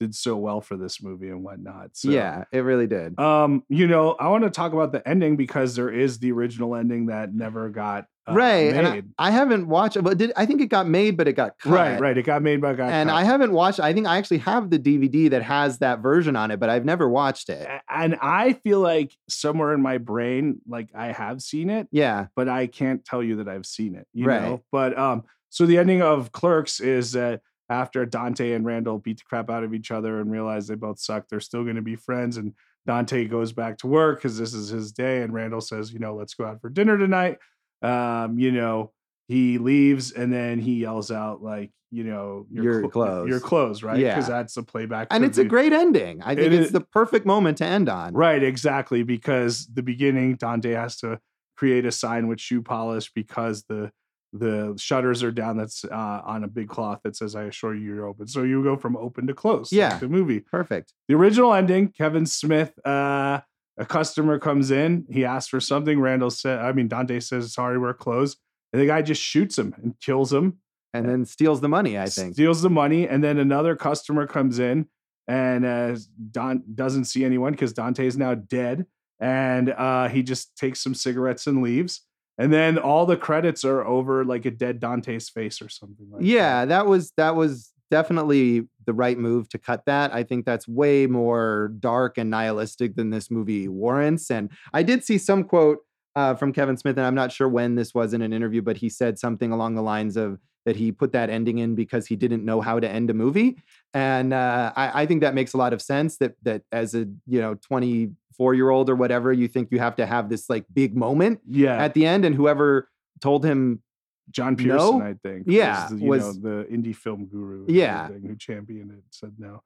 did 0.00 0.12
so 0.12 0.36
well 0.36 0.60
for 0.60 0.76
this 0.76 1.00
movie 1.00 1.28
and 1.28 1.44
whatnot. 1.44 1.90
So 1.92 2.10
yeah, 2.10 2.44
it 2.52 2.60
really 2.60 2.88
did. 2.88 3.16
Um, 3.20 3.62
you 3.68 3.86
know, 3.86 4.12
I 4.18 4.28
want 4.28 4.42
to 4.42 4.50
talk 4.50 4.72
about 4.72 4.90
the 4.90 5.06
ending 5.08 5.36
because 5.36 5.76
there 5.76 5.90
is 5.90 6.18
the 6.18 6.32
original 6.32 6.74
ending 6.74 7.06
that 7.06 7.32
never 7.32 7.68
got 7.68 8.06
uh, 8.30 8.34
right. 8.34 8.74
And 8.74 8.86
I. 8.86 9.02
I 9.18 9.30
haven't 9.30 9.68
watched 9.68 9.96
it, 9.96 10.02
but 10.02 10.16
did 10.18 10.32
I 10.36 10.46
think 10.46 10.60
it 10.60 10.66
got 10.66 10.86
made, 10.88 11.16
but 11.16 11.28
it 11.28 11.34
got 11.34 11.58
cut. 11.58 11.72
right, 11.72 12.00
right. 12.00 12.16
It 12.16 12.22
got 12.24 12.42
made 12.42 12.60
by 12.60 12.70
a 12.72 12.76
guy. 12.76 12.90
And 12.90 13.10
I 13.10 13.24
haven't 13.24 13.52
watched. 13.52 13.80
I 13.80 13.92
think 13.92 14.06
I 14.06 14.16
actually 14.18 14.38
have 14.38 14.70
the 14.70 14.78
DVD 14.78 15.30
that 15.30 15.42
has 15.42 15.78
that 15.78 16.00
version 16.00 16.36
on 16.36 16.50
it, 16.50 16.58
but 16.60 16.70
I've 16.70 16.84
never 16.84 17.08
watched 17.08 17.48
it. 17.48 17.68
And 17.88 18.16
I 18.22 18.54
feel 18.54 18.80
like 18.80 19.12
somewhere 19.28 19.74
in 19.74 19.82
my 19.82 19.98
brain, 19.98 20.60
like 20.68 20.88
I 20.94 21.12
have 21.12 21.42
seen 21.42 21.70
it, 21.70 21.88
Yeah, 21.90 22.26
but 22.34 22.48
I 22.48 22.66
can't 22.66 23.04
tell 23.04 23.22
you 23.22 23.36
that 23.36 23.48
I've 23.48 23.66
seen 23.66 23.94
it. 23.94 24.06
You 24.12 24.26
Right. 24.26 24.42
know. 24.42 24.62
But 24.72 24.98
um, 24.98 25.24
so 25.48 25.66
the 25.66 25.78
ending 25.78 26.02
of 26.02 26.32
Clerks 26.32 26.80
is 26.80 27.12
that 27.12 27.40
after 27.68 28.04
Dante 28.04 28.52
and 28.52 28.64
Randall 28.64 28.98
beat 28.98 29.18
the 29.18 29.24
crap 29.28 29.48
out 29.50 29.62
of 29.64 29.72
each 29.74 29.90
other 29.90 30.20
and 30.20 30.30
realize 30.30 30.66
they 30.66 30.74
both 30.74 30.98
suck, 30.98 31.28
they're 31.28 31.40
still 31.40 31.62
going 31.64 31.76
to 31.76 31.82
be 31.82 31.94
friends. 31.96 32.36
And 32.36 32.54
Dante 32.86 33.26
goes 33.26 33.52
back 33.52 33.78
to 33.78 33.86
work 33.86 34.18
because 34.18 34.38
this 34.38 34.54
is 34.54 34.70
his 34.70 34.90
day. 34.90 35.22
And 35.22 35.32
Randall 35.32 35.60
says, 35.60 35.92
you 35.92 35.98
know, 36.00 36.14
let's 36.14 36.34
go 36.34 36.46
out 36.46 36.60
for 36.60 36.68
dinner 36.70 36.98
tonight. 36.98 37.38
Um, 37.82 38.38
you 38.38 38.52
know, 38.52 38.92
he 39.28 39.58
leaves 39.58 40.12
and 40.12 40.32
then 40.32 40.58
he 40.58 40.74
yells 40.74 41.10
out 41.10 41.42
like, 41.42 41.70
you 41.92 42.04
know, 42.04 42.46
Your 42.50 42.82
clo- 42.82 42.90
clothes. 42.90 43.28
your 43.28 43.40
clothes, 43.40 43.82
right? 43.82 43.98
Yeah. 43.98 44.14
Because 44.14 44.28
that's 44.28 44.54
the 44.54 44.62
playback. 44.62 45.08
and 45.10 45.24
it's 45.24 45.38
a 45.38 45.44
great 45.44 45.72
ending. 45.72 46.22
I 46.22 46.34
think 46.34 46.46
It 46.46 46.52
it's 46.52 46.66
is- 46.66 46.72
the 46.72 46.80
perfect 46.82 47.26
moment 47.26 47.58
to 47.58 47.64
end 47.66 47.88
on. 47.88 48.12
Right, 48.14 48.42
exactly. 48.42 49.02
Because 49.02 49.66
the 49.66 49.82
beginning, 49.82 50.36
Dante 50.36 50.72
has 50.72 50.96
to 50.98 51.20
create 51.56 51.84
a 51.86 51.92
sign 51.92 52.28
with 52.28 52.40
shoe 52.40 52.62
polish 52.62 53.10
because 53.14 53.64
the 53.64 53.90
the 54.32 54.74
shutters 54.78 55.24
are 55.24 55.32
down. 55.32 55.56
That's 55.56 55.84
uh, 55.84 56.22
on 56.24 56.44
a 56.44 56.46
big 56.48 56.68
cloth 56.68 57.00
that 57.02 57.16
says, 57.16 57.34
"I 57.34 57.44
assure 57.44 57.74
you, 57.74 57.94
you're 57.94 58.06
open." 58.06 58.28
So 58.28 58.44
you 58.44 58.62
go 58.62 58.76
from 58.76 58.96
open 58.96 59.26
to 59.26 59.34
close. 59.34 59.72
like 59.72 59.76
Yeah. 59.78 59.98
the 59.98 60.08
movie. 60.08 60.38
Perfect. 60.38 60.92
The 61.08 61.14
original 61.16 61.52
ending, 61.52 61.88
Kevin 61.88 62.26
Smith. 62.26 62.72
Uh, 62.86 63.40
a 63.80 63.84
customer 63.86 64.38
comes 64.38 64.70
in. 64.70 65.06
He 65.10 65.24
asks 65.24 65.48
for 65.48 65.58
something. 65.60 65.98
Randall 65.98 66.30
said, 66.30 66.60
"I 66.60 66.70
mean, 66.72 66.86
Dante 66.86 67.18
says, 67.20 67.52
sorry, 67.52 67.78
we're 67.78 67.94
closed." 67.94 68.38
And 68.72 68.80
the 68.80 68.86
guy 68.86 69.02
just 69.02 69.20
shoots 69.20 69.58
him 69.58 69.74
and 69.82 69.98
kills 70.00 70.32
him 70.32 70.58
And 70.94 71.08
then 71.08 71.24
steals 71.24 71.60
the 71.60 71.68
money. 71.68 71.98
I 71.98 72.06
think. 72.06 72.34
steals 72.34 72.62
the 72.62 72.70
money, 72.70 73.08
and 73.08 73.24
then 73.24 73.38
another 73.38 73.74
customer 73.74 74.26
comes 74.26 74.58
in 74.60 74.86
and 75.30 75.64
uh, 75.64 75.96
Don 76.32 76.64
doesn't 76.74 77.04
see 77.04 77.24
anyone 77.24 77.52
because 77.52 77.72
Dante 77.72 78.04
is 78.04 78.16
now 78.16 78.34
dead, 78.34 78.86
and 79.20 79.70
uh, 79.70 80.08
he 80.08 80.24
just 80.24 80.56
takes 80.56 80.82
some 80.82 80.94
cigarettes 80.94 81.46
and 81.46 81.62
leaves. 81.62 82.02
And 82.36 82.52
then 82.52 82.78
all 82.78 83.06
the 83.06 83.16
credits 83.16 83.64
are 83.64 83.84
over 83.86 84.24
like 84.24 84.44
a 84.46 84.50
dead 84.50 84.80
Dante's 84.80 85.28
face 85.28 85.62
or 85.62 85.68
something 85.68 86.06
like 86.10 86.22
yeah 86.24 86.60
that. 86.64 86.68
that 86.70 86.86
was 86.86 87.12
that 87.16 87.36
was 87.36 87.70
definitely 87.90 88.68
the 88.86 88.94
right 88.94 89.18
move 89.18 89.48
to 89.50 89.58
cut 89.58 89.84
that. 89.86 90.14
I 90.14 90.22
think 90.22 90.46
that's 90.46 90.66
way 90.66 91.06
more 91.06 91.72
dark 91.80 92.16
and 92.18 92.30
nihilistic 92.30 92.96
than 92.96 93.10
this 93.10 93.30
movie 93.30 93.68
warrants 93.68 94.30
and 94.30 94.50
i 94.72 94.82
did 94.82 95.04
see 95.04 95.18
some 95.18 95.44
quote 95.44 95.78
uh, 96.16 96.34
from 96.34 96.52
kevin 96.52 96.76
smith 96.76 96.96
and 96.96 97.06
i'm 97.06 97.14
not 97.14 97.32
sure 97.32 97.48
when 97.48 97.74
this 97.74 97.94
was 97.94 98.12
in 98.12 98.22
an 98.22 98.32
interview 98.32 98.62
but 98.62 98.76
he 98.76 98.88
said 98.88 99.18
something 99.18 99.52
along 99.52 99.74
the 99.74 99.82
lines 99.82 100.16
of 100.16 100.38
that 100.66 100.76
he 100.76 100.92
put 100.92 101.12
that 101.12 101.30
ending 101.30 101.58
in 101.58 101.74
because 101.74 102.06
he 102.06 102.16
didn't 102.16 102.44
know 102.44 102.60
how 102.60 102.78
to 102.78 102.88
end 102.88 103.10
a 103.10 103.14
movie 103.14 103.56
and 103.94 104.32
uh, 104.32 104.72
I, 104.76 105.02
I 105.02 105.06
think 105.06 105.20
that 105.22 105.34
makes 105.34 105.52
a 105.52 105.56
lot 105.56 105.72
of 105.72 105.80
sense 105.82 106.18
that 106.18 106.34
that 106.42 106.62
as 106.72 106.94
a 106.94 107.06
you 107.26 107.40
know 107.40 107.54
24 107.54 108.54
year 108.54 108.70
old 108.70 108.90
or 108.90 108.96
whatever 108.96 109.32
you 109.32 109.48
think 109.48 109.68
you 109.70 109.78
have 109.78 109.96
to 109.96 110.06
have 110.06 110.28
this 110.28 110.50
like 110.50 110.64
big 110.72 110.96
moment 110.96 111.40
Yeah, 111.48 111.76
at 111.82 111.94
the 111.94 112.06
end 112.06 112.24
and 112.24 112.34
whoever 112.34 112.88
told 113.20 113.44
him 113.44 113.82
John 114.30 114.56
Pierson, 114.56 114.98
No? 114.98 115.02
I 115.02 115.14
think. 115.22 115.44
Yeah, 115.46 115.82
was, 115.82 115.90
the, 115.90 115.98
you 115.98 116.08
was- 116.08 116.38
know 116.38 116.62
the 116.62 116.64
indie 116.70 116.94
film 116.96 117.26
guru. 117.26 117.66
Yeah. 117.68 118.08
who 118.08 118.36
championed 118.36 118.90
it 118.92 119.02
said 119.10 119.34
no. 119.38 119.62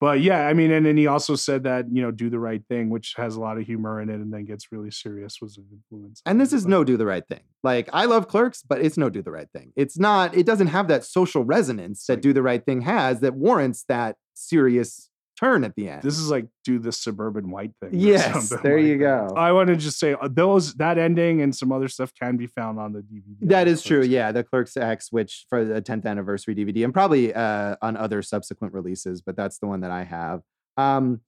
But 0.00 0.22
yeah, 0.22 0.46
I 0.48 0.54
mean, 0.54 0.70
and 0.70 0.86
then 0.86 0.96
he 0.96 1.06
also 1.06 1.36
said 1.36 1.64
that 1.64 1.84
you 1.92 2.00
know 2.00 2.10
do 2.10 2.30
the 2.30 2.38
right 2.38 2.62
thing, 2.70 2.88
which 2.88 3.12
has 3.18 3.36
a 3.36 3.40
lot 3.40 3.58
of 3.58 3.66
humor 3.66 4.00
in 4.00 4.08
it, 4.08 4.14
and 4.14 4.32
then 4.32 4.46
gets 4.46 4.72
really 4.72 4.90
serious. 4.90 5.42
Was 5.42 5.58
an 5.58 5.66
influence. 5.70 6.22
And 6.24 6.40
this 6.40 6.54
is 6.54 6.66
no 6.66 6.84
do 6.84 6.96
the 6.96 7.04
right 7.04 7.26
thing. 7.28 7.40
Like 7.62 7.90
I 7.92 8.06
love 8.06 8.26
clerks, 8.26 8.62
but 8.62 8.80
it's 8.80 8.96
no 8.96 9.10
do 9.10 9.20
the 9.20 9.30
right 9.30 9.48
thing. 9.52 9.74
It's 9.76 9.98
not, 9.98 10.34
it 10.34 10.46
doesn't 10.46 10.68
have 10.68 10.88
that 10.88 11.04
social 11.04 11.44
resonance 11.44 12.06
that 12.06 12.22
do 12.22 12.32
the 12.32 12.40
right 12.42 12.64
thing 12.64 12.80
has 12.80 13.20
that 13.20 13.34
warrants 13.34 13.84
that 13.88 14.16
serious 14.32 15.09
turn 15.40 15.64
at 15.64 15.74
the 15.74 15.88
end. 15.88 16.02
This 16.02 16.18
is 16.18 16.30
like 16.30 16.46
do 16.64 16.78
the 16.78 16.92
suburban 16.92 17.50
white 17.50 17.72
thing. 17.80 17.90
Yes, 17.92 18.50
there 18.62 18.76
like 18.76 18.86
you 18.86 18.98
that. 18.98 19.28
go. 19.30 19.34
I 19.34 19.52
want 19.52 19.68
to 19.68 19.76
just 19.76 19.98
say 19.98 20.14
uh, 20.20 20.28
those 20.30 20.74
that 20.74 20.98
ending 20.98 21.40
and 21.40 21.54
some 21.54 21.72
other 21.72 21.88
stuff 21.88 22.12
can 22.14 22.36
be 22.36 22.46
found 22.46 22.78
on 22.78 22.92
the 22.92 23.00
DVD. 23.00 23.48
that 23.48 23.66
is 23.66 23.82
true. 23.82 24.02
Yeah. 24.02 24.32
The 24.32 24.44
Clerks 24.44 24.76
X, 24.76 25.10
which 25.10 25.46
for 25.48 25.64
the 25.64 25.80
10th 25.80 26.04
anniversary 26.04 26.54
DVD 26.54 26.84
and 26.84 26.92
probably 26.92 27.34
uh, 27.34 27.76
on 27.80 27.96
other 27.96 28.22
subsequent 28.22 28.74
releases, 28.74 29.22
but 29.22 29.36
that's 29.36 29.58
the 29.58 29.66
one 29.66 29.80
that 29.80 29.90
I 29.90 30.04
have. 30.04 30.42
Um, 30.76 31.20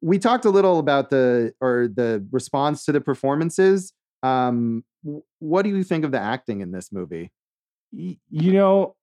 we 0.00 0.18
talked 0.18 0.44
a 0.44 0.50
little 0.50 0.78
about 0.78 1.08
the, 1.08 1.54
or 1.60 1.88
the 1.92 2.26
response 2.30 2.84
to 2.84 2.92
the 2.92 3.00
performances. 3.00 3.94
Um, 4.22 4.84
what 5.38 5.62
do 5.62 5.70
you 5.70 5.82
think 5.82 6.04
of 6.04 6.12
the 6.12 6.20
acting 6.20 6.60
in 6.60 6.72
this 6.72 6.92
movie? 6.92 7.32
You 7.92 8.52
know, 8.52 8.96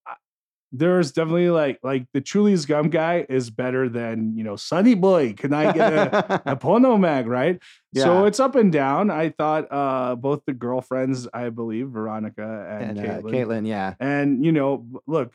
there's 0.72 1.12
definitely 1.12 1.50
like 1.50 1.80
like 1.84 2.06
the 2.14 2.22
Chewlies 2.22 2.68
gum 2.68 2.90
guy 2.90 3.26
is 3.28 3.50
better 3.50 3.90
than 3.90 4.38
you 4.38 4.44
know 4.44 4.56
Sunny 4.56 4.96
Boy. 4.96 5.34
Can 5.34 5.54
I 5.54 5.72
get 5.74 5.94
a, 5.94 6.52
a 6.52 6.56
porno 6.58 6.98
mag? 6.98 7.28
Right. 7.28 7.62
So 7.96 8.26
it's 8.26 8.40
up 8.40 8.56
and 8.56 8.72
down. 8.72 9.12
I 9.12 9.30
thought 9.30 9.68
uh 9.70 10.16
both 10.16 10.44
the 10.46 10.54
girlfriends, 10.54 11.28
I 11.34 11.50
believe, 11.50 11.90
Veronica 11.90 12.68
and, 12.70 12.98
and 12.98 13.00
uh, 13.00 13.22
Caitlin, 13.22 13.32
Caitlin, 13.32 13.68
yeah. 13.68 13.96
And 14.00 14.46
you 14.46 14.54
know, 14.54 14.86
look, 15.08 15.34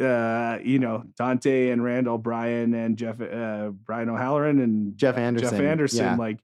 uh, 0.00 0.58
you 0.62 0.78
know, 0.78 1.04
Dante 1.16 1.70
and 1.70 1.82
Randall, 1.82 2.18
Brian 2.18 2.74
and 2.74 2.96
Jeff, 2.96 3.20
uh, 3.20 3.70
Brian 3.70 4.08
O'Halloran 4.08 4.60
and 4.60 4.96
Jeff 4.96 5.16
Anderson. 5.16 5.50
Jeff 5.50 5.60
Anderson, 5.60 6.04
yeah. 6.04 6.16
like, 6.16 6.38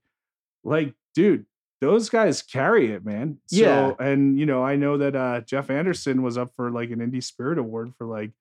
like, 0.63 0.93
dude, 1.13 1.45
those 1.87 2.09
guys 2.09 2.41
carry 2.41 2.91
it, 2.91 3.05
man. 3.05 3.37
So, 3.47 3.57
Yeah. 3.57 3.93
and 3.99 4.39
you 4.39 4.45
know, 4.45 4.63
I 4.63 4.75
know 4.75 4.97
that 4.97 5.15
uh 5.15 5.41
Jeff 5.41 5.69
Anderson 5.69 6.21
was 6.21 6.37
up 6.37 6.51
for 6.55 6.71
like 6.71 6.89
an 6.91 6.99
Indie 6.99 7.23
Spirit 7.23 7.57
Award 7.57 7.93
for 7.97 8.05
like 8.07 8.31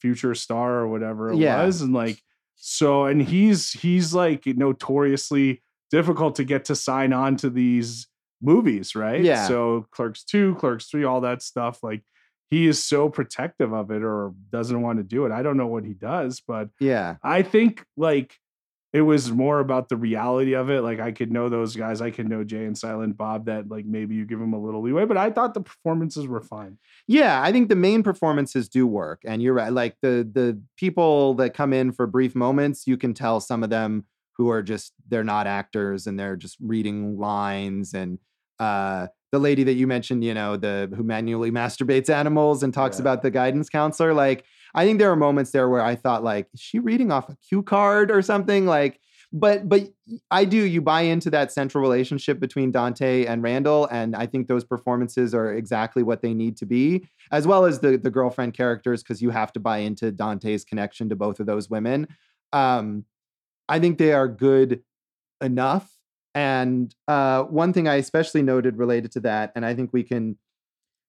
Future 0.00 0.34
Star 0.34 0.78
or 0.80 0.88
whatever 0.88 1.30
it 1.32 1.38
Yeah. 1.38 1.64
was, 1.64 1.80
and 1.82 1.92
like, 1.92 2.18
so, 2.56 3.04
and 3.06 3.22
he's 3.22 3.70
he's 3.72 4.12
like 4.14 4.46
notoriously 4.46 5.62
difficult 5.90 6.34
to 6.36 6.44
get 6.44 6.64
to 6.66 6.76
sign 6.76 7.12
on 7.12 7.36
to 7.36 7.50
these 7.50 8.06
movies, 8.42 8.94
right? 8.94 9.22
Yeah. 9.22 9.46
So 9.48 9.86
Clerks 9.90 10.24
2, 10.24 10.54
Clerks 10.56 10.86
3, 10.86 11.04
all 11.04 11.20
that 11.22 11.42
stuff, 11.42 11.82
like 11.82 12.02
he 12.48 12.66
is 12.66 12.82
so 12.82 13.08
protective 13.08 13.72
of 13.72 13.90
it 13.90 14.02
or 14.02 14.32
doesn't 14.50 14.82
want 14.82 14.98
to 14.98 15.02
do 15.04 15.24
it. 15.26 15.32
I 15.32 15.42
don't 15.42 15.56
know 15.56 15.66
what 15.68 15.84
he 15.84 15.92
does, 15.94 16.40
but 16.46 16.68
Yeah. 16.80 17.16
I 17.22 17.42
think 17.42 17.84
like 17.96 18.36
it 18.92 19.02
was 19.02 19.30
more 19.30 19.60
about 19.60 19.88
the 19.88 19.96
reality 19.96 20.54
of 20.54 20.68
it. 20.68 20.82
Like 20.82 20.98
I 21.00 21.12
could 21.12 21.30
know 21.30 21.48
those 21.48 21.76
guys, 21.76 22.00
I 22.00 22.10
could 22.10 22.28
know 22.28 22.42
Jay 22.42 22.64
and 22.64 22.76
Silent 22.76 23.16
Bob 23.16 23.46
that 23.46 23.68
like 23.68 23.84
maybe 23.86 24.14
you 24.16 24.24
give 24.24 24.40
them 24.40 24.52
a 24.52 24.60
little 24.60 24.82
leeway, 24.82 25.04
but 25.04 25.16
I 25.16 25.30
thought 25.30 25.54
the 25.54 25.60
performances 25.60 26.26
were 26.26 26.40
fine. 26.40 26.78
Yeah, 27.06 27.40
I 27.40 27.52
think 27.52 27.68
the 27.68 27.76
main 27.76 28.02
performances 28.02 28.68
do 28.68 28.86
work, 28.86 29.22
and 29.24 29.40
you're 29.42 29.54
right. 29.54 29.72
Like 29.72 29.96
the 30.02 30.28
the 30.32 30.60
people 30.76 31.34
that 31.34 31.54
come 31.54 31.72
in 31.72 31.92
for 31.92 32.06
brief 32.06 32.34
moments, 32.34 32.86
you 32.86 32.96
can 32.96 33.14
tell 33.14 33.40
some 33.40 33.62
of 33.62 33.70
them 33.70 34.06
who 34.36 34.48
are 34.50 34.62
just 34.62 34.92
they're 35.08 35.22
not 35.24 35.46
actors 35.46 36.06
and 36.06 36.18
they're 36.18 36.36
just 36.36 36.56
reading 36.60 37.18
lines. 37.18 37.92
And 37.94 38.18
uh, 38.58 39.06
the 39.32 39.38
lady 39.38 39.62
that 39.64 39.74
you 39.74 39.86
mentioned, 39.86 40.24
you 40.24 40.34
know, 40.34 40.56
the 40.56 40.90
who 40.96 41.02
manually 41.04 41.50
masturbates 41.60 42.08
animals 42.08 42.62
and 42.62 42.74
talks 42.74 42.96
Yeah. 42.98 43.02
about 43.02 43.22
the 43.22 43.30
guidance 43.30 43.68
counselor. 43.68 44.14
Like, 44.14 44.44
I 44.74 44.84
think 44.84 44.98
there 44.98 45.10
are 45.10 45.16
moments 45.16 45.50
there 45.50 45.68
where 45.68 45.82
I 45.82 45.96
thought, 45.96 46.22
like, 46.22 46.48
is 46.54 46.60
she 46.60 46.78
reading 46.78 47.10
off 47.10 47.28
a 47.28 47.36
cue 47.48 47.62
card 47.62 48.10
or 48.10 48.22
something? 48.22 48.66
Like, 48.66 49.00
but 49.32 49.68
but 49.68 49.88
I 50.30 50.44
do. 50.44 50.56
You 50.56 50.80
buy 50.80 51.02
into 51.02 51.30
that 51.30 51.52
central 51.52 51.82
relationship 51.82 52.40
between 52.40 52.72
Dante 52.72 53.26
and 53.26 53.42
Randall, 53.42 53.86
and 53.86 54.16
I 54.16 54.26
think 54.26 54.48
those 54.48 54.64
performances 54.64 55.34
are 55.34 55.52
exactly 55.52 56.02
what 56.02 56.20
they 56.20 56.34
need 56.34 56.56
to 56.58 56.66
be, 56.66 57.06
as 57.30 57.46
well 57.46 57.64
as 57.64 57.78
the 57.80 57.96
the 57.96 58.10
girlfriend 58.10 58.54
characters, 58.54 59.02
because 59.02 59.22
you 59.22 59.30
have 59.30 59.52
to 59.52 59.60
buy 59.60 59.78
into 59.78 60.10
Dante's 60.10 60.64
connection 60.64 61.08
to 61.10 61.16
both 61.16 61.38
of 61.38 61.46
those 61.46 61.70
women. 61.70 62.08
Um, 62.52 63.04
I 63.68 63.78
think 63.78 63.98
they 63.98 64.12
are 64.12 64.26
good 64.26 64.82
enough. 65.40 65.88
And 66.34 66.94
uh, 67.08 67.44
one 67.44 67.72
thing 67.72 67.88
I 67.88 67.96
especially 67.96 68.42
noted 68.42 68.78
related 68.78 69.12
to 69.12 69.20
that, 69.20 69.52
and 69.54 69.64
I 69.64 69.74
think 69.74 69.92
we 69.92 70.02
can 70.02 70.38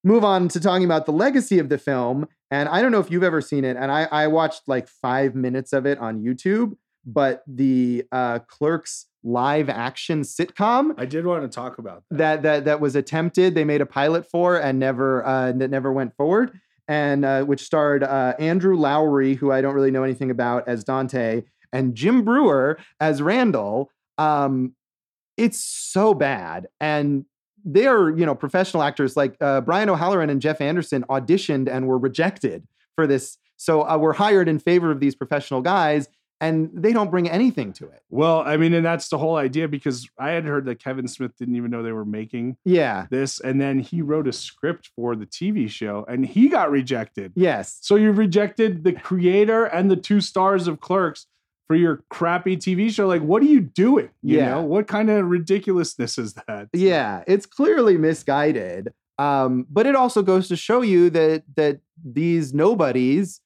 move 0.04 0.24
on 0.24 0.48
to 0.50 0.60
talking 0.60 0.86
about 0.86 1.06
the 1.06 1.12
legacy 1.12 1.60
of 1.60 1.70
the 1.70 1.78
film. 1.78 2.28
And 2.50 2.68
I 2.68 2.82
don't 2.82 2.92
know 2.92 3.00
if 3.00 3.10
you've 3.10 3.24
ever 3.24 3.42
seen 3.42 3.64
it, 3.64 3.78
and 3.78 3.92
I, 3.92 4.04
I 4.12 4.28
watched 4.28 4.64
like 4.68 4.88
five 4.88 5.36
minutes 5.36 5.72
of 5.74 5.86
it 5.86 5.98
on 6.00 6.22
YouTube. 6.22 6.76
But 7.06 7.44
the 7.48 8.04
uh, 8.12 8.40
Clerks 8.40 9.08
live 9.24 9.70
action 9.70 10.22
sitcom 10.22 10.94
I 10.98 11.06
did 11.06 11.26
want 11.26 11.44
to 11.44 11.48
talk 11.48 11.78
about 11.78 12.04
that. 12.12 12.18
that 12.18 12.44
that 12.44 12.66
that 12.66 12.80
was 12.80 12.96
attempted. 12.96 13.56
They 13.56 13.64
made 13.64 13.82
a 13.82 13.86
pilot 13.86 14.30
for 14.30 14.58
and 14.58 14.80
never 14.80 15.26
uh, 15.26 15.52
that 15.54 15.70
never 15.70 15.92
went 15.92 16.16
forward, 16.16 16.60
and 16.88 17.26
uh, 17.26 17.44
which 17.44 17.64
starred 17.64 18.04
uh, 18.04 18.36
Andrew 18.38 18.76
Lowery, 18.76 19.36
who 19.36 19.52
I 19.52 19.62
don't 19.62 19.74
really 19.74 19.92
know 19.92 20.04
anything 20.04 20.30
about 20.30 20.68
as 20.68 20.84
Dante, 20.84 21.44
and 21.74 21.96
Jim 21.96 22.24
Breuer 22.24 22.78
as 23.00 23.22
Randall. 23.22 23.90
Um, 24.18 24.76
it's 25.38 25.60
so 25.60 26.14
bad, 26.14 26.68
and 26.80 27.26
they 27.66 27.88
are 27.88 28.10
you 28.10 28.26
know 28.26 28.36
professional 28.36 28.84
actors 28.84 29.16
like 29.18 29.36
uh, 29.42 29.62
Brian 29.62 29.90
O'Halloran 29.90 30.30
and 30.30 30.42
Jeff 30.42 30.62
Anderson 30.62 31.04
auditioned 31.10 31.70
and 31.70 31.88
were 31.88 31.98
rejected 31.98 32.68
for 32.96 33.08
this. 33.08 33.38
So 33.58 33.88
uh, 33.88 33.98
were 33.98 34.14
hired 34.14 34.48
in 34.50 34.58
favor 34.60 34.90
of 34.92 35.00
these 35.00 35.14
professional 35.14 35.62
guys, 35.62 36.08
and 36.40 36.72
they 36.74 36.94
don't 36.94 37.12
bring 37.12 37.30
anything 37.30 37.74
to 37.74 37.86
it. 37.86 38.02
Well, 38.10 38.40
I 38.40 38.58
mean, 38.58 38.74
and 38.74 38.84
that's 38.84 39.08
the 39.10 39.20
whole 39.20 39.36
idea 39.36 39.68
because 39.68 40.10
I 40.18 40.32
had 40.32 40.46
heard 40.46 40.66
that 40.66 40.84
Kevin 40.84 41.08
Smith 41.08 41.34
didn't 41.38 41.56
even 41.56 41.70
know 41.70 41.84
they 41.84 41.92
were 41.92 42.04
making 42.04 42.58
Yeah. 42.66 43.06
this, 43.12 43.40
and 43.40 43.62
then 43.62 43.78
he 43.78 44.02
wrote 44.02 44.28
a 44.28 44.34
script 44.34 44.90
for 44.96 45.16
the 45.16 45.28
TV 45.28 45.70
show, 45.70 46.04
and 46.10 46.26
he 46.26 46.50
got 46.50 46.72
rejected. 46.72 47.34
Yes. 47.36 47.78
So 47.82 47.96
you 47.98 48.12
rejected 48.12 48.84
the 48.84 48.94
creator 48.94 49.66
and 49.66 49.92
the 49.92 49.96
two 49.96 50.22
stars 50.22 50.68
of 50.68 50.80
Clerks 50.80 51.28
for 51.72 51.76
your 51.78 52.04
crappy 52.10 52.58
TV 52.58 52.90
show. 52.94 53.08
Like, 53.08 53.22
what 53.22 53.42
are 53.42 53.46
you 53.46 53.62
doing? 53.62 54.10
You 54.22 54.40
Yeah. 54.40 54.50
know, 54.56 54.62
what 54.62 54.88
kind 54.90 55.10
of 55.10 55.26
ridiculousness 55.30 56.18
is 56.18 56.34
that? 56.34 56.68
Yeah, 56.74 57.24
it's 57.28 57.46
clearly 57.46 57.98
misguided. 57.98 58.90
Um, 59.18 59.66
but 59.70 59.86
it 59.86 59.96
also 59.96 60.22
goes 60.22 60.50
to 60.50 60.58
show 60.58 60.82
you 60.82 61.10
that 61.12 61.44
that 61.56 61.80
these 62.04 62.54
nobodies 62.54 63.40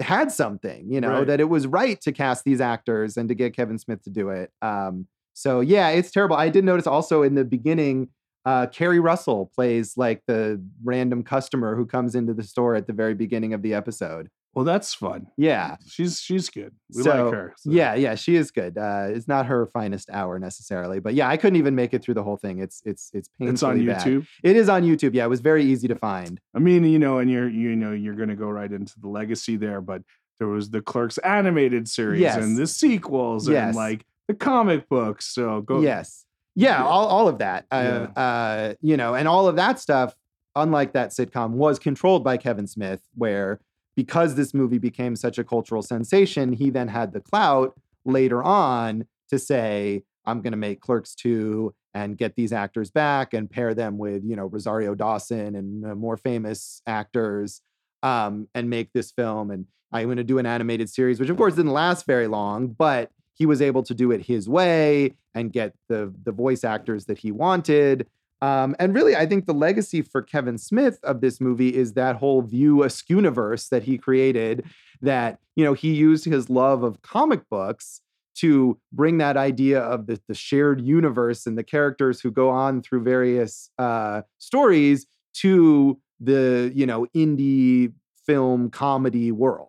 had 0.00 0.32
something, 0.32 0.90
you 0.90 1.00
know, 1.00 1.18
Right. 1.18 1.26
that 1.28 1.38
it 1.40 1.48
was 1.48 1.68
right 1.68 2.00
to 2.00 2.10
cast 2.10 2.42
these 2.44 2.60
actors 2.60 3.16
and 3.16 3.28
to 3.28 3.34
get 3.36 3.54
Kevin 3.54 3.78
Smith 3.78 4.02
to 4.02 4.10
do 4.10 4.30
it. 4.30 4.50
Um, 4.60 5.06
so 5.34 5.60
yeah, 5.60 5.90
it's 5.90 6.10
terrible. 6.10 6.34
I 6.34 6.48
did 6.48 6.64
notice 6.64 6.86
also 6.88 7.22
in 7.22 7.36
the 7.36 7.44
beginning, 7.44 8.08
uh, 8.44 8.66
Keri 8.66 8.98
Russell 8.98 9.52
plays 9.54 9.96
like 9.96 10.22
the 10.26 10.60
random 10.82 11.22
customer 11.22 11.76
who 11.76 11.86
comes 11.86 12.16
into 12.16 12.34
the 12.34 12.42
store 12.42 12.74
at 12.74 12.88
the 12.88 12.92
very 12.92 13.14
beginning 13.14 13.52
of 13.52 13.62
the 13.62 13.72
episode. 13.74 14.30
Well, 14.58 14.64
that's 14.64 14.92
fun. 14.92 15.28
Yeah. 15.36 15.76
She's 15.86 16.20
she's 16.20 16.50
good. 16.50 16.74
We 16.92 17.04
So, 17.04 17.10
like 17.26 17.32
her. 17.32 17.54
so. 17.58 17.70
Yeah, 17.70 17.94
yeah, 17.94 18.16
she 18.16 18.34
is 18.34 18.50
good. 18.50 18.76
Uh, 18.76 19.06
it's 19.10 19.28
not 19.28 19.46
her 19.46 19.66
finest 19.66 20.10
hour 20.10 20.36
necessarily, 20.40 20.98
but 20.98 21.14
yeah, 21.14 21.28
I 21.28 21.36
couldn't 21.36 21.54
even 21.60 21.76
make 21.76 21.94
it 21.94 22.02
through 22.02 22.14
the 22.14 22.24
whole 22.24 22.36
thing. 22.36 22.58
It's 22.58 22.82
it's 22.84 23.08
it's 23.14 23.28
painfully 23.38 23.52
It's 23.54 23.62
on 23.62 23.86
bad. 23.86 24.00
YouTube. 24.04 24.26
It 24.42 24.56
is 24.56 24.68
on 24.68 24.82
YouTube. 24.82 25.14
Yeah, 25.14 25.26
it 25.26 25.28
was 25.28 25.38
very 25.38 25.62
easy 25.64 25.86
to 25.86 25.94
find. 25.94 26.40
I 26.56 26.58
mean, 26.58 26.82
you 26.82 26.98
know, 26.98 27.18
and 27.18 27.30
you're 27.30 27.48
you 27.48 27.76
know 27.76 27.92
you're 27.92 28.16
going 28.16 28.30
to 28.30 28.34
go 28.34 28.48
right 28.50 28.72
into 28.72 28.98
the 28.98 29.06
legacy 29.06 29.54
there, 29.56 29.80
but 29.80 30.02
there 30.40 30.48
was 30.48 30.70
the 30.70 30.82
Clerks 30.82 31.18
animated 31.18 31.88
series 31.88 32.20
Yes. 32.20 32.36
and 32.42 32.56
the 32.58 32.66
sequels 32.66 33.48
Yes. 33.48 33.66
and 33.68 33.76
like 33.76 34.04
the 34.26 34.34
comic 34.34 34.88
books. 34.88 35.26
So 35.26 35.60
go. 35.60 35.80
Yes. 35.80 36.24
Yeah, 36.56 36.78
Yeah. 36.78 36.84
all, 36.84 37.06
all 37.06 37.28
of 37.28 37.38
that. 37.38 37.66
Uh, 37.70 38.08
uh, 38.16 38.74
you 38.80 38.96
know, 38.96 39.14
and 39.14 39.28
all 39.28 39.46
of 39.46 39.54
that 39.54 39.78
stuff, 39.78 40.16
unlike 40.56 40.94
that 40.94 41.10
sitcom, 41.10 41.50
was 41.50 41.78
controlled 41.78 42.24
by 42.24 42.36
Kevin 42.38 42.66
Smith, 42.66 43.02
where 43.14 43.60
because 43.98 44.36
this 44.36 44.54
movie 44.54 44.78
became 44.78 45.16
such 45.16 45.38
a 45.38 45.44
cultural 45.44 45.82
sensation, 45.82 46.52
he 46.52 46.70
then 46.70 46.86
had 46.86 47.12
the 47.12 47.18
clout 47.18 47.76
later 48.04 48.40
on 48.44 49.04
to 49.28 49.40
say, 49.40 50.04
I'm 50.24 50.40
going 50.40 50.52
to 50.52 50.56
make 50.56 50.80
Clerks 50.80 51.16
2 51.16 51.74
and 51.94 52.16
get 52.16 52.36
these 52.36 52.52
actors 52.52 52.92
back 52.92 53.34
and 53.34 53.50
pair 53.50 53.74
them 53.74 53.98
with, 53.98 54.22
you 54.24 54.36
know, 54.36 54.46
Rosario 54.46 54.94
Dawson 54.94 55.56
and 55.56 55.84
uh, 55.84 55.96
more 55.96 56.16
famous 56.16 56.80
actors 56.86 57.60
um, 58.04 58.46
and 58.54 58.70
make 58.70 58.92
this 58.92 59.10
film. 59.10 59.50
And 59.50 59.66
I'm 59.90 60.04
going 60.04 60.18
to 60.18 60.22
do 60.22 60.38
an 60.38 60.46
animated 60.46 60.88
series, 60.88 61.18
which 61.18 61.28
of 61.28 61.36
course 61.36 61.56
didn't 61.56 61.72
last 61.72 62.06
very 62.06 62.28
long, 62.28 62.68
but 62.68 63.10
he 63.34 63.46
was 63.46 63.60
able 63.60 63.82
to 63.82 63.94
do 63.94 64.12
it 64.12 64.26
his 64.26 64.48
way 64.48 65.16
and 65.34 65.52
get 65.52 65.74
the 65.88 66.14
the 66.22 66.30
voice 66.30 66.62
actors 66.62 67.06
that 67.06 67.18
he 67.18 67.32
wanted. 67.32 68.06
Um, 68.40 68.76
and 68.78 68.94
really, 68.94 69.16
I 69.16 69.26
think 69.26 69.46
the 69.46 69.54
legacy 69.54 70.02
for 70.02 70.22
Kevin 70.22 70.58
Smith 70.58 70.98
of 71.02 71.20
this 71.20 71.40
movie 71.40 71.74
is 71.74 71.94
that 71.94 72.16
whole 72.16 72.42
View 72.42 72.76
Askewniverse 72.78 73.68
that 73.70 73.82
he 73.82 73.98
created. 73.98 74.64
That 75.00 75.38
you 75.56 75.64
know 75.64 75.74
he 75.74 75.92
used 75.94 76.24
his 76.24 76.50
love 76.50 76.82
of 76.82 77.02
comic 77.02 77.48
books 77.48 78.00
to 78.36 78.78
bring 78.92 79.18
that 79.18 79.36
idea 79.36 79.80
of 79.80 80.06
the, 80.06 80.20
the 80.28 80.34
shared 80.34 80.80
universe 80.80 81.46
and 81.46 81.58
the 81.58 81.64
characters 81.64 82.20
who 82.20 82.30
go 82.30 82.48
on 82.50 82.82
through 82.82 83.02
various 83.02 83.70
uh, 83.78 84.22
stories 84.38 85.06
to 85.34 86.00
the 86.20 86.70
you 86.74 86.86
know 86.86 87.06
indie 87.14 87.92
film 88.26 88.70
comedy 88.70 89.32
world. 89.32 89.68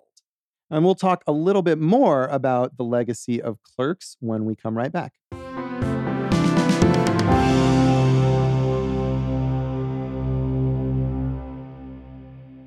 And 0.72 0.86
we'll 0.86 0.96
talk 0.96 1.24
a 1.26 1.32
little 1.32 1.64
bit 1.64 1.80
more 1.80 2.28
about 2.28 2.78
the 2.78 2.84
legacy 2.84 3.42
of 3.42 3.58
Clerks 3.64 4.18
when 4.20 4.46
we 4.46 4.56
come 4.56 4.78
right 4.78 4.92
back. 4.92 5.14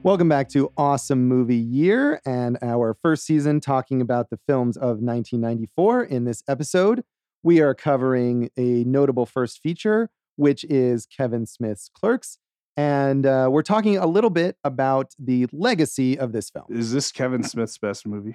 Welcome 0.05 0.29
back 0.29 0.49
to 0.49 0.73
Awesome 0.77 1.29
Movie 1.29 1.55
Year 1.55 2.21
and 2.27 2.59
our 2.61 2.93
first 3.03 3.25
season 3.25 3.61
talking 3.61 4.01
about 4.01 4.31
the 4.31 4.39
films 4.49 4.77
of 4.77 4.99
1994. 4.99 6.03
In 6.03 6.25
this 6.25 6.43
episode, 6.49 7.05
we 7.45 7.61
are 7.61 7.73
covering 7.73 8.51
a 8.57 8.83
notable 8.83 9.27
first 9.27 9.61
feature, 9.61 10.11
which 10.35 10.65
is 10.65 11.07
Kevin 11.07 11.47
Smith's 11.47 11.89
Clerks. 11.89 12.39
And 12.77 13.25
uh, 13.25 13.47
we're 13.53 13.63
talking 13.63 13.97
a 13.97 14.07
little 14.07 14.29
bit 14.29 14.57
about 14.65 15.13
the 15.21 15.47
legacy 15.53 16.19
of 16.19 16.33
this 16.33 16.51
film. 16.51 16.67
Is 16.69 16.93
this 16.93 17.13
Kevin 17.13 17.45
Smith's 17.45 17.79
best 17.79 18.05
movie? 18.05 18.35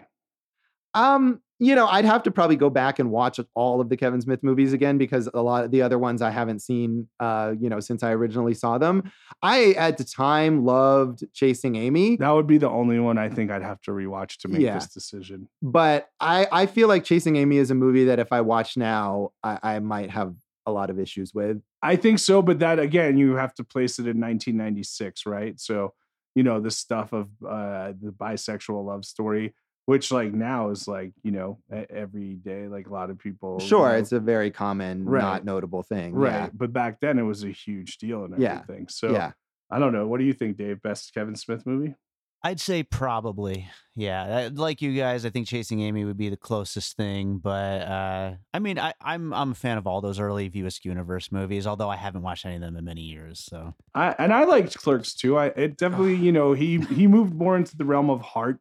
Um, 0.97 1.41
you 1.59 1.73
know, 1.73 1.87
I'd 1.87 2.05
have 2.05 2.21
to 2.23 2.31
probably 2.31 2.55
go 2.55 2.69
back 2.69 2.99
and 2.99 3.09
watch 3.09 3.39
all 3.55 3.81
of 3.81 3.89
the 3.89 3.97
Kevin 3.97 4.21
Smith 4.21 4.43
movies 4.43 4.73
again 4.73 4.99
because 4.99 5.27
a 5.33 5.41
lot 5.41 5.63
of 5.65 5.71
the 5.71 5.81
other 5.81 5.97
ones 5.97 6.21
I 6.21 6.29
haven't 6.29 6.59
seen 6.59 7.07
uh, 7.19 7.53
you 7.59 7.67
know, 7.67 7.79
since 7.79 8.03
I 8.03 8.11
originally 8.11 8.53
saw 8.53 8.77
them. 8.77 9.11
I 9.41 9.71
at 9.71 9.97
the 9.97 10.03
time 10.03 10.65
loved 10.65 11.23
Chasing 11.33 11.75
Amy, 11.75 12.15
That 12.17 12.29
would 12.29 12.45
be 12.45 12.59
the 12.59 12.69
only 12.69 12.99
one 12.99 13.17
I 13.17 13.29
think 13.29 13.49
I'd 13.49 13.63
have 13.63 13.81
to 13.83 13.91
rewatch 13.91 14.37
to 14.41 14.47
make 14.49 14.61
Yeah. 14.61 14.75
this 14.75 14.87
decision. 14.93 15.49
but 15.63 16.09
I 16.19 16.47
I 16.51 16.65
feel 16.67 16.87
like 16.87 17.03
Chasing 17.03 17.37
Amy 17.37 17.57
is 17.57 17.71
a 17.71 17.75
movie 17.75 18.05
that 18.05 18.19
if 18.19 18.31
I 18.31 18.41
watch 18.41 18.77
now, 18.77 19.31
I, 19.43 19.57
I 19.63 19.79
might 19.79 20.11
have 20.11 20.35
a 20.67 20.71
lot 20.71 20.89
of 20.91 20.99
issues 20.99 21.33
with. 21.33 21.61
I 21.81 21.95
think 21.95 22.19
so, 22.19 22.41
but 22.43 22.59
that 22.59 22.77
again, 22.77 23.17
you 23.17 23.35
have 23.35 23.53
to 23.55 23.63
place 23.63 23.97
it 23.99 24.03
in 24.07 24.19
1996, 24.19 25.25
right? 25.25 25.59
So, 25.59 25.93
you 26.35 26.43
know, 26.43 26.59
the 26.59 26.71
stuff 26.71 27.13
of 27.13 27.29
uh, 27.47 27.93
the 27.99 28.11
bisexual 28.11 28.85
love 28.85 29.05
story, 29.05 29.53
which 29.88 30.11
like 30.11 30.31
now 30.33 30.69
is 30.69 30.88
like, 30.88 31.13
you 31.23 31.31
know, 31.31 31.57
e- 31.75 31.85
every 31.89 32.35
day, 32.35 32.67
like 32.67 32.88
a 32.88 32.93
lot 32.93 33.09
of 33.09 33.17
people. 33.17 33.57
you 33.59 33.67
Sure, 33.67 33.89
know, 33.89 33.95
it's 33.97 34.11
a 34.11 34.19
very 34.19 34.51
common, 34.51 35.05
Right. 35.05 35.21
not 35.21 35.45
notable 35.45 35.81
thing. 35.81 36.13
right. 36.13 36.51
But 36.55 36.71
back 36.71 36.99
then 36.99 37.17
it 37.17 37.23
was 37.23 37.43
a 37.43 37.51
huge 37.51 37.97
deal 37.97 38.23
and 38.25 38.33
everything. 38.35 38.81
Yeah. 38.83 38.89
So 38.89 39.11
yeah. 39.11 39.31
I 39.71 39.79
don't 39.79 39.93
know. 39.93 40.05
What 40.07 40.19
do 40.19 40.25
you 40.25 40.33
think, 40.33 40.57
Dave? 40.57 40.81
Best 40.81 41.13
Kevin 41.13 41.35
Smith 41.35 41.65
movie? 41.65 41.95
I'd 42.43 42.59
say 42.59 42.83
probably. 42.83 43.67
Yeah. 43.95 44.49
Like 44.53 44.81
you 44.81 44.93
guys, 44.95 45.25
I 45.25 45.29
think 45.31 45.47
Chasing 45.47 45.81
Amy 45.81 46.05
would 46.05 46.17
be 46.17 46.29
the 46.29 46.38
closest 46.38 46.95
thing. 46.95 47.39
But 47.39 47.81
uh, 47.81 48.33
I 48.53 48.59
mean, 48.59 48.77
I, 48.77 48.93
I'm 49.01 49.33
I'm 49.33 49.51
a 49.51 49.55
fan 49.55 49.77
of 49.77 49.88
all 49.88 50.01
those 50.01 50.19
early 50.19 50.47
View 50.49 50.65
Askew 50.67 50.91
Universe 50.91 51.31
movies, 51.31 51.65
although 51.65 51.89
I 51.89 51.95
haven't 51.95 52.21
watched 52.21 52.45
any 52.45 52.55
of 52.55 52.61
them 52.61 52.77
in 52.77 52.85
many 52.85 53.01
years. 53.01 53.39
So 53.39 53.73
I 53.95 54.15
and 54.19 54.31
I 54.31 54.43
liked 54.43 54.77
Clerks 54.77 55.15
too. 55.15 55.38
I 55.38 55.47
it 55.47 55.77
definitely, 55.77 56.15
you 56.15 56.31
know, 56.31 56.53
he 56.53 56.79
he 56.81 57.07
moved 57.07 57.33
more 57.33 57.55
into 57.57 57.75
the 57.75 57.85
realm 57.85 58.09
of 58.11 58.21
heart, 58.21 58.59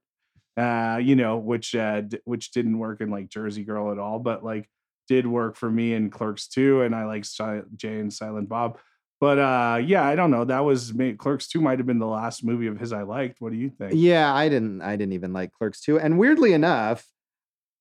uh, 0.57 0.99
you 1.03 1.17
know, 1.17 1.37
which 1.37 1.75
uh, 1.75 2.01
d- 2.03 2.21
which 2.25 2.51
didn't 2.53 2.79
work 2.79 3.01
in 3.01 3.11
like 3.11 3.29
Jersey 3.29 3.65
Girl 3.65 3.93
at 3.93 3.99
all, 3.99 4.19
but 4.19 4.45
like 4.45 4.69
did 5.09 5.27
work 5.27 5.57
for 5.57 5.71
me 5.71 5.93
in 5.93 6.11
Clerks 6.11 6.49
too, 6.49 6.83
and 6.83 6.95
I 6.95 7.05
like 7.05 7.25
Si- 7.25 7.63
Jay 7.77 7.99
and 8.01 8.13
Silent 8.13 8.49
Bob. 8.49 8.79
But 9.21 9.39
uh, 9.39 9.81
yeah, 9.85 10.05
I 10.05 10.15
don't 10.15 10.31
know. 10.31 10.45
That 10.45 10.61
was 10.61 10.93
may- 10.93 11.15
Clerks 11.15 11.49
two 11.49 11.61
might 11.61 11.79
have 11.79 11.87
been 11.87 11.99
the 11.99 12.07
last 12.07 12.45
movie 12.45 12.67
of 12.67 12.79
his 12.79 12.93
I 12.93 13.03
liked. 13.03 13.41
What 13.41 13.53
do 13.53 13.59
you 13.59 13.71
think? 13.71 13.93
Yeah, 13.95 14.35
I 14.35 14.49
didn't 14.49 14.83
I 14.83 14.97
didn't 14.97 15.15
even 15.15 15.33
like 15.33 15.53
Clerks 15.53 15.81
2. 15.81 15.99
And 15.99 16.19
weirdly 16.19 16.53
enough, 16.53 17.07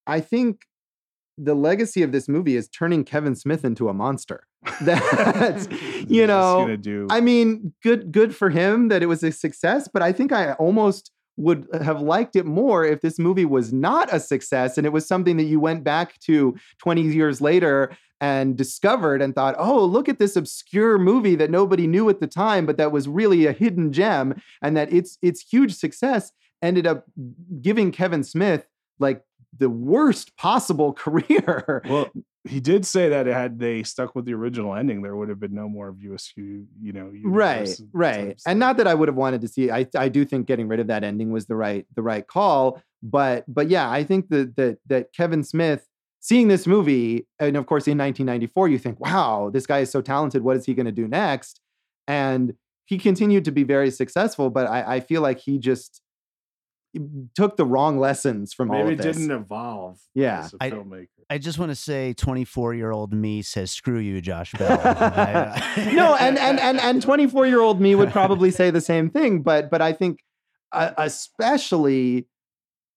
I 0.07 0.19
think 0.21 0.61
the 1.37 1.53
legacy 1.53 2.01
of 2.03 2.13
this 2.13 2.29
movie 2.29 2.55
is 2.55 2.69
turning 2.69 3.03
Kevin 3.03 3.35
Smith 3.35 3.65
into 3.65 3.89
a 3.89 3.93
monster. 3.93 4.47
That's 4.81 5.67
you 6.07 6.25
know, 6.25 6.75
do. 6.77 7.07
I 7.09 7.19
mean, 7.21 7.73
good 7.83 8.11
good 8.11 8.35
for 8.35 8.49
him 8.49 8.87
that 8.87 9.03
it 9.03 9.07
was 9.07 9.23
a 9.23 9.31
success, 9.31 9.89
but 9.91 10.01
I 10.01 10.11
think 10.13 10.31
I 10.31 10.53
almost 10.53 11.11
would 11.37 11.67
have 11.81 12.01
liked 12.01 12.35
it 12.35 12.45
more 12.45 12.85
if 12.85 13.01
this 13.01 13.19
movie 13.19 13.45
was 13.45 13.73
not 13.73 14.13
a 14.13 14.19
success 14.19 14.77
and 14.77 14.85
it 14.87 14.93
was 14.93 15.07
something 15.07 15.37
that 15.37 15.43
you 15.43 15.59
went 15.59 15.83
back 15.83 16.17
to 16.19 16.55
20 16.79 17.01
years 17.01 17.41
later 17.41 17.91
and 18.21 18.55
discovered 18.57 19.21
and 19.21 19.35
thought, 19.35 19.55
"Oh, 19.57 19.83
look 19.83 20.07
at 20.07 20.19
this 20.19 20.35
obscure 20.35 20.97
movie 20.97 21.35
that 21.35 21.51
nobody 21.51 21.85
knew 21.85 22.09
at 22.09 22.21
the 22.21 22.27
time, 22.27 22.65
but 22.65 22.77
that 22.77 22.91
was 22.91 23.07
really 23.07 23.45
a 23.45 23.51
hidden 23.51 23.91
gem 23.91 24.41
and 24.61 24.77
that 24.77 24.91
its 24.91 25.17
its 25.21 25.41
huge 25.41 25.73
success 25.73 26.31
ended 26.61 26.87
up 26.87 27.05
giving 27.61 27.91
Kevin 27.91 28.23
Smith 28.23 28.67
like 28.99 29.21
the 29.57 29.69
worst 29.69 30.35
possible 30.37 30.93
career." 31.03 31.81
well, 31.89 32.09
he 32.47 32.59
did 32.59 32.85
say 32.85 33.09
that 33.09 33.25
had 33.25 33.59
they 33.59 33.83
stuck 33.83 34.15
with 34.15 34.25
the 34.25 34.33
original 34.33 34.75
ending, 34.75 35.01
there 35.01 35.15
would 35.15 35.29
have 35.29 35.39
been 35.39 35.53
no 35.53 35.67
more 35.67 35.89
of 35.89 35.95
View 35.95 36.13
Askew, 36.13 36.65
you 36.81 36.93
know, 36.93 37.11
right 37.23 37.69
right. 37.93 38.41
and 38.45 38.59
not 38.59 38.77
that 38.77 38.87
i 38.87 38.93
would 38.93 39.07
have 39.07 39.15
wanted 39.15 39.41
to 39.41 39.47
see 39.47 39.71
i 39.71 39.85
i 39.97 40.07
do 40.07 40.25
think 40.25 40.47
getting 40.47 40.67
rid 40.67 40.79
of 40.79 40.87
that 40.87 41.03
ending 41.03 41.31
was 41.31 41.45
the 41.45 41.55
right 41.55 41.85
the 41.95 42.01
right 42.01 42.27
call 42.27 42.81
but 43.01 43.43
but 43.47 43.69
yeah 43.69 43.89
i 43.89 44.03
think 44.03 44.29
that 44.29 44.55
that 44.55 44.77
that 44.87 45.13
kevin 45.13 45.43
smith 45.43 45.87
seeing 46.25 46.47
this 46.47 46.65
movie 46.65 47.27
and 47.39 47.55
of 47.55 47.67
course 47.67 47.87
in 47.87 47.97
1994 47.97 48.67
you 48.67 48.79
think 48.79 48.99
wow 48.99 49.49
this 49.53 49.67
guy 49.67 49.79
is 49.79 49.91
so 49.91 50.01
talented 50.01 50.43
what 50.43 50.57
is 50.57 50.65
he 50.65 50.73
going 50.73 50.87
to 50.87 50.91
do 50.91 51.07
next? 51.07 51.61
And 52.07 52.55
he 52.85 52.97
continued 52.97 53.45
to 53.45 53.51
be 53.51 53.63
very 53.63 53.91
successful 53.91 54.49
but 54.49 54.67
i 54.67 54.95
i 54.95 54.99
feel 54.99 55.21
like 55.21 55.39
he 55.39 55.59
just 55.59 56.01
took 57.35 57.57
the 57.57 57.65
wrong 57.65 57.97
lessons 57.99 58.53
from 58.53 58.71
all 58.71 58.77
maybe 58.77 58.93
of 58.93 58.99
it 58.99 59.03
this 59.03 59.17
didn't 59.17 59.31
evolve. 59.31 59.99
Yeah. 60.13 60.39
as 60.45 60.53
a 60.53 60.57
I- 60.61 60.71
filmmaker. 60.71 61.07
I 61.27 61.39
just 61.39 61.57
want 61.57 61.71
to 61.71 61.75
say, 61.75 62.13
24 62.13 62.75
year 62.75 62.91
old 62.91 63.11
me 63.11 63.41
says, 63.41 63.71
"Screw 63.71 63.97
you, 63.97 64.21
Josh 64.21 64.51
Bell." 64.53 64.79
I- 64.85 65.91
no, 65.95 66.13
and 66.15 66.37
and 66.37 66.59
and 66.59 66.79
and 66.79 67.01
24 67.01 67.47
year 67.47 67.61
old 67.61 67.81
me 67.81 67.95
would 67.95 68.11
probably 68.11 68.51
say 68.51 68.69
the 68.69 68.79
same 68.81 69.09
thing, 69.09 69.41
but 69.41 69.71
but 69.71 69.81
I 69.81 69.91
think 69.91 70.19
uh, 70.71 70.91
especially 70.97 72.27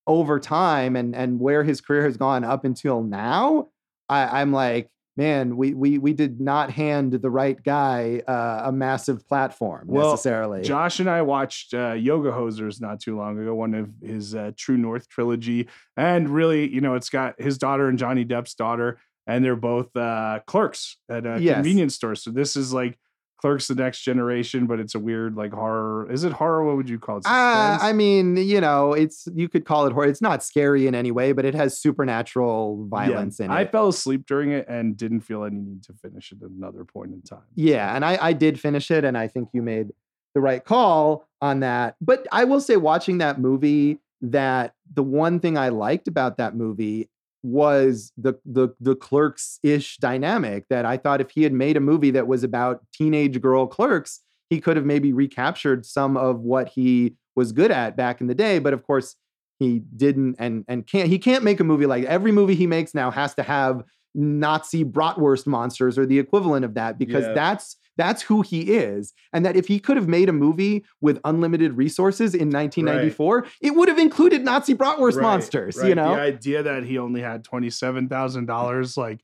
over 0.07 0.39
time 0.41 0.95
and 0.97 1.15
and 1.17 1.41
where 1.41 1.65
his 1.65 1.81
career 1.81 2.05
has 2.05 2.17
gone 2.19 2.45
up 2.45 2.65
until 2.67 3.03
now, 3.03 3.69
I, 4.11 4.41
I'm 4.43 4.53
like, 4.53 4.91
man, 5.19 5.57
we 5.57 5.75
we 5.75 5.99
we 5.99 6.13
did 6.15 6.41
not 6.41 6.71
hand 6.71 7.13
the 7.13 7.29
right 7.31 7.61
guy 7.63 8.23
uh, 8.27 8.63
a 8.67 8.73
massive 8.73 9.27
platform 9.27 9.87
Well, 9.89 10.13
necessarily. 10.13 10.63
Josh 10.63 11.01
and 11.01 11.11
I 11.11 11.23
watched 11.23 11.75
uh, 11.75 11.93
Yoga 11.93 12.31
Hosers 12.31 12.81
not 12.81 13.01
too 13.01 13.17
long 13.19 13.39
ago, 13.39 13.55
one 13.55 13.75
of 13.75 13.91
his 14.01 14.35
uh, 14.35 14.53
True 14.57 14.79
North 14.79 15.09
trilogy, 15.09 15.69
and 15.97 16.31
really, 16.31 16.73
you 16.73 16.81
know, 16.81 16.95
it's 16.95 17.11
got 17.11 17.35
his 17.39 17.59
daughter 17.59 17.89
and 17.89 17.99
Johnny 17.99 18.25
Depp's 18.25 18.55
daughter, 18.55 19.01
and 19.27 19.45
they're 19.45 19.57
both 19.57 19.95
uh, 19.97 20.39
clerks 20.47 20.97
at 21.11 21.27
a 21.27 21.39
Yes. 21.41 21.57
convenience 21.57 21.95
store. 21.97 22.15
So 22.15 22.31
this 22.31 22.55
is 22.57 22.73
like 22.73 22.97
Clerks: 23.39 23.69
The 23.69 23.75
Next 23.75 24.03
Generation, 24.03 24.67
but 24.67 24.81
it's 24.81 24.95
a 24.95 24.99
weird 24.99 25.37
like 25.37 25.53
horror. 25.53 26.11
Is 26.11 26.25
it 26.25 26.33
horror? 26.33 26.65
What 26.65 26.77
would 26.77 26.89
you 26.89 26.99
call 26.99 27.19
it? 27.19 27.27
Uh, 27.27 27.79
I 27.81 27.93
mean, 27.93 28.37
you 28.37 28.61
know, 28.61 28.93
it's 28.93 29.29
you 29.33 29.49
could 29.49 29.65
call 29.65 29.87
it 29.87 29.93
horror. 29.93 30.07
It's 30.07 30.21
not 30.21 30.43
scary 30.43 30.87
in 30.87 30.95
any 30.95 31.11
way, 31.11 31.33
but 31.33 31.45
it 31.45 31.55
has 31.55 31.79
supernatural 31.79 32.87
violence 32.87 33.41
in 33.41 33.51
it. 33.51 33.55
I 33.55 33.65
fell 33.65 33.89
asleep 33.89 34.27
during 34.27 34.51
it 34.51 34.67
and 34.69 34.97
didn't 34.97 35.21
feel 35.21 35.45
any 35.45 35.59
need 35.59 35.85
to 35.85 35.93
finish 35.95 36.33
it 36.33 36.43
at 36.43 36.51
another 36.51 36.85
point 36.85 37.13
in 37.13 37.23
time. 37.23 37.47
Yeah, 37.55 37.95
and 37.95 38.05
I, 38.05 38.19
I 38.21 38.33
did 38.33 38.61
finish 38.61 38.91
it, 38.91 39.05
and 39.05 39.17
I 39.17 39.29
think 39.29 39.51
you 39.53 39.63
made 39.63 39.89
the 40.35 40.41
right 40.41 40.65
call 40.65 41.29
on 41.41 41.61
that. 41.61 41.97
But 42.01 42.27
I 42.33 42.45
will 42.45 42.61
say, 42.61 42.77
watching 42.77 43.19
that 43.19 43.41
movie, 43.41 44.01
that 44.21 44.75
the 44.93 45.03
one 45.03 45.39
thing 45.41 45.57
I 45.57 45.69
liked 45.69 46.09
about 46.09 46.39
that 46.39 46.57
movie 46.57 47.09
was 47.43 48.13
the 48.17 48.35
the 48.45 48.69
the 48.81 48.95
clerks 48.97 49.59
ish 49.63 49.99
dynamic. 49.99 50.65
That 50.71 50.85
I 50.85 50.97
thought 50.97 51.21
if 51.21 51.31
he 51.31 51.43
had 51.45 51.53
made 51.53 51.77
a 51.77 51.81
movie 51.81 52.11
that 52.13 52.27
was 52.27 52.43
about 52.45 52.81
teenage 52.93 53.41
girl 53.41 53.67
clerks, 53.67 54.21
he 54.51 54.61
could 54.61 54.77
have 54.77 54.87
maybe 54.87 55.13
recaptured 55.13 55.87
some 55.87 56.17
of 56.17 56.41
what 56.41 56.69
he 56.69 57.15
was 57.37 57.53
good 57.53 57.71
at 57.71 57.97
back 57.97 58.21
in 58.21 58.27
the 58.27 58.35
day. 58.35 58.59
But 58.59 58.73
of 58.75 58.83
course, 58.83 59.15
he 59.59 59.81
didn't, 59.97 60.37
and 60.39 60.65
and 60.69 60.87
can't. 60.87 61.09
He 61.09 61.19
can't 61.19 61.45
make 61.45 61.61
a 61.61 61.65
movie 61.65 61.87
like 61.87 62.05
every 62.05 62.33
movie 62.33 62.55
he 62.55 62.67
makes 62.67 62.95
now 62.95 63.11
has 63.11 63.35
to 63.37 63.43
have 63.43 63.83
Nazi 64.15 64.85
bratwurst 64.85 65.47
monsters 65.47 65.99
or 65.99 66.07
the 66.07 66.19
equivalent 66.19 66.65
of 66.65 66.75
that 66.75 66.99
because 66.99 67.25
Yeah. 67.27 67.35
that's 67.35 67.77
that's 67.99 68.23
who 68.23 68.41
he 68.41 68.73
is 68.73 69.13
and 69.35 69.45
that 69.45 69.57
if 69.57 69.67
he 69.67 69.79
could 69.79 69.99
have 69.99 70.09
made 70.09 70.31
a 70.31 70.33
movie 70.33 70.85
with 71.03 71.21
unlimited 71.25 71.77
resources 71.77 72.35
in 72.35 72.49
1994 72.49 73.47
it 73.61 73.75
would 73.75 73.89
have 73.89 73.99
included 73.99 74.43
Nazi 74.45 74.75
bratwurst 74.75 75.17
Right, 75.17 75.23
monsters 75.23 75.77
right. 75.77 75.89
you 75.89 75.95
know 75.95 76.15
the 76.15 76.21
idea 76.23 76.63
that 76.63 76.85
he 76.85 76.97
only 76.97 77.21
had 77.21 77.45
twenty 77.45 77.69
seven 77.69 78.09
thousand 78.09 78.47
dollars, 78.47 78.97
like 78.97 79.21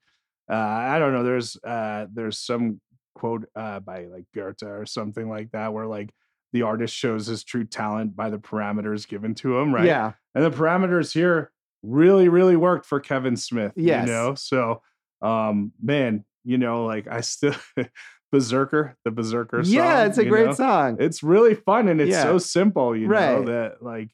uh, 0.51 0.55
I 0.55 0.99
don't 0.99 1.12
know. 1.14 1.22
There's 1.22 1.57
uh, 1.64 2.07
there's 2.12 2.39
some 2.39 2.81
quote 3.14 3.47
uh, 3.57 3.81
by 3.81 4.05
like 4.07 4.25
Goethe 4.35 4.62
or 4.62 4.85
something 4.85 5.29
like 5.31 5.53
that, 5.53 5.72
where 5.72 5.87
like 5.87 6.11
the 6.53 6.62
artist 6.62 6.95
shows 6.95 7.27
his 7.27 7.45
true 7.45 7.64
talent 7.64 8.14
by 8.14 8.29
the 8.31 8.39
parameters 8.39 9.09
given 9.09 9.35
to 9.37 9.59
him, 9.59 9.75
right? 9.75 9.87
yeah 9.87 10.12
And 10.35 10.45
the 10.45 10.51
parameters 10.51 11.12
here 11.12 11.51
really, 11.83 12.29
really 12.29 12.57
worked 12.57 12.87
for 12.87 13.01
Kevin 13.01 13.37
Smith. 13.37 13.72
Yes. 13.77 14.07
you 14.07 14.12
know. 14.12 14.35
So, 14.35 14.83
um, 15.22 15.72
man, 15.83 16.25
you 16.45 16.59
know, 16.59 16.85
like 16.85 17.07
I 17.09 17.22
still 17.22 17.55
Berserker, 18.35 18.97
the 19.05 19.11
Berserker. 19.11 19.61
yeah 19.62 20.05
it's 20.07 20.18
a 20.18 20.24
great 20.24 20.47
know? 20.47 20.55
song 20.55 20.97
it's 20.99 21.22
really 21.22 21.55
fun 21.55 21.89
and 21.89 22.01
it's 22.01 22.11
Yeah. 22.11 22.24
so 22.24 22.39
simple, 22.39 22.97
you 22.97 23.07
know, 23.07 23.45
that 23.45 23.82
like, 23.82 24.11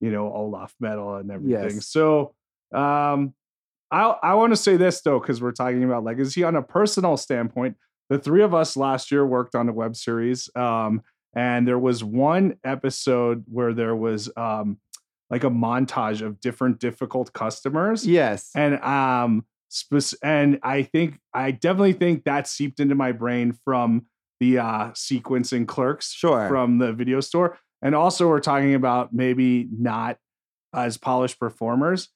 you 0.00 0.10
know, 0.10 0.32
Olaf 0.32 0.74
metal 0.78 1.16
and 1.16 1.30
everything. 1.30 1.76
Yes. 1.76 1.86
So 1.86 2.34
um 2.74 3.34
I 3.90 4.02
I 4.22 4.34
want 4.34 4.52
to 4.52 4.56
say 4.56 4.76
this 4.76 5.00
though, 5.00 5.20
because 5.20 5.40
we're 5.40 5.52
talking 5.52 5.84
about 5.84 6.04
legacy 6.04 6.44
on 6.44 6.56
a 6.56 6.62
personal 6.62 7.16
standpoint. 7.16 7.76
The 8.10 8.18
three 8.18 8.42
of 8.42 8.52
us 8.54 8.76
last 8.76 9.10
year 9.10 9.24
worked 9.26 9.54
on 9.54 9.68
a 9.68 9.72
web 9.72 9.96
series. 9.96 10.50
Um, 10.54 11.00
and 11.34 11.66
there 11.66 11.78
was 11.78 12.04
one 12.04 12.56
episode 12.62 13.44
where 13.48 13.72
there 13.72 13.96
was 13.96 14.30
um 14.36 14.78
like 15.30 15.44
a 15.44 15.50
montage 15.50 16.20
of 16.20 16.40
different 16.40 16.78
difficult 16.78 17.32
customers 17.32 18.06
yes 18.06 18.50
and 18.54 18.78
um 18.82 19.46
and 20.22 20.58
i 20.62 20.82
think 20.82 21.18
i 21.34 21.50
definitely 21.50 21.92
think 21.92 22.24
that 22.24 22.46
seeped 22.46 22.80
into 22.80 22.94
my 22.94 23.12
brain 23.12 23.52
from 23.64 24.06
the 24.40 24.58
uh 24.58 24.90
sequence 24.94 25.52
in 25.52 25.66
clerks 25.66 26.12
Sure. 26.12 26.48
from 26.48 26.78
the 26.78 26.92
video 26.92 27.20
store 27.20 27.58
and 27.82 27.94
also 27.94 28.28
we're 28.28 28.40
talking 28.40 28.74
about 28.74 29.12
maybe 29.12 29.68
not 29.76 30.16
as 30.74 30.96
polished 30.96 31.38
performers. 31.38 32.08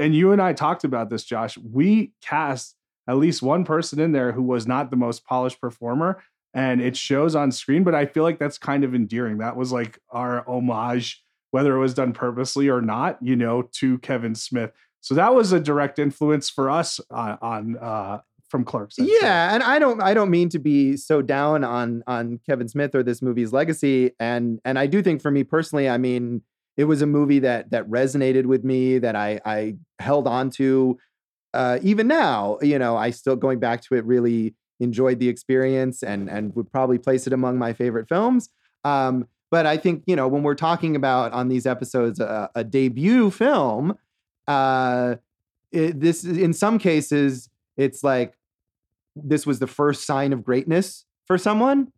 And 0.00 0.14
you 0.14 0.32
and 0.32 0.40
i 0.40 0.52
talked 0.52 0.84
about 0.84 1.10
this 1.10 1.24
josh. 1.24 1.58
We 1.58 2.12
cast 2.22 2.74
at 3.06 3.16
least 3.16 3.42
one 3.42 3.64
person 3.64 4.00
in 4.00 4.12
there 4.12 4.32
who 4.32 4.42
was 4.42 4.66
not 4.66 4.90
the 4.90 4.96
most 4.96 5.24
polished 5.24 5.60
performer 5.60 6.22
and 6.54 6.80
it 6.80 6.96
shows 6.96 7.34
on 7.34 7.52
screen 7.52 7.84
but 7.84 7.94
i 7.94 8.06
feel 8.06 8.22
like 8.22 8.38
that's 8.38 8.58
kind 8.58 8.84
of 8.84 8.94
endearing. 8.94 9.38
That 9.38 9.56
was 9.56 9.72
like 9.72 9.98
our 10.10 10.48
homage 10.48 11.22
whether 11.50 11.74
it 11.74 11.80
was 11.80 11.94
done 11.94 12.12
purposely 12.12 12.68
or 12.68 12.80
not 12.80 13.18
you 13.22 13.36
know 13.36 13.62
to 13.72 13.98
kevin 13.98 14.34
smith 14.34 14.70
so 15.00 15.14
that 15.14 15.34
was 15.34 15.52
a 15.52 15.60
direct 15.60 15.98
influence 15.98 16.50
for 16.50 16.70
us 16.70 17.00
on, 17.10 17.38
on 17.40 17.76
uh 17.78 18.20
from 18.48 18.64
clerks 18.64 18.98
I'd 18.98 19.06
say. 19.06 19.18
yeah 19.20 19.54
and 19.54 19.62
i 19.62 19.78
don't 19.78 20.00
i 20.02 20.14
don't 20.14 20.30
mean 20.30 20.48
to 20.50 20.58
be 20.58 20.96
so 20.96 21.22
down 21.22 21.64
on 21.64 22.02
on 22.06 22.40
kevin 22.46 22.68
smith 22.68 22.94
or 22.94 23.02
this 23.02 23.20
movie's 23.20 23.52
legacy 23.52 24.12
and 24.18 24.60
and 24.64 24.78
i 24.78 24.86
do 24.86 25.02
think 25.02 25.20
for 25.20 25.30
me 25.30 25.44
personally 25.44 25.88
i 25.88 25.98
mean 25.98 26.42
it 26.76 26.84
was 26.84 27.02
a 27.02 27.06
movie 27.06 27.40
that 27.40 27.70
that 27.70 27.86
resonated 27.88 28.46
with 28.46 28.64
me 28.64 28.98
that 28.98 29.14
i 29.16 29.40
i 29.44 29.76
held 29.98 30.26
on 30.26 30.48
to 30.50 30.98
uh 31.52 31.78
even 31.82 32.06
now 32.06 32.58
you 32.62 32.78
know 32.78 32.96
i 32.96 33.10
still 33.10 33.36
going 33.36 33.58
back 33.58 33.82
to 33.82 33.94
it 33.94 34.04
really 34.04 34.54
enjoyed 34.80 35.18
the 35.18 35.28
experience 35.28 36.02
and 36.02 36.30
and 36.30 36.54
would 36.54 36.70
probably 36.70 36.98
place 36.98 37.26
it 37.26 37.32
among 37.32 37.58
my 37.58 37.72
favorite 37.72 38.08
films 38.08 38.48
um 38.84 39.26
but 39.50 39.66
i 39.66 39.76
think 39.76 40.02
you 40.06 40.16
know 40.16 40.28
when 40.28 40.42
we're 40.42 40.54
talking 40.54 40.96
about 40.96 41.32
on 41.32 41.48
these 41.48 41.66
episodes 41.66 42.20
a, 42.20 42.50
a 42.54 42.64
debut 42.64 43.30
film 43.30 43.94
uh 44.48 45.14
it, 45.70 46.00
this 46.00 46.24
in 46.24 46.52
some 46.52 46.78
cases 46.78 47.48
it's 47.76 48.02
like 48.02 48.34
this 49.14 49.46
was 49.46 49.58
the 49.60 49.66
first 49.68 50.04
sign 50.06 50.32
of 50.32 50.42
greatness 50.44 51.04
for 51.26 51.38
someone. 51.38 51.92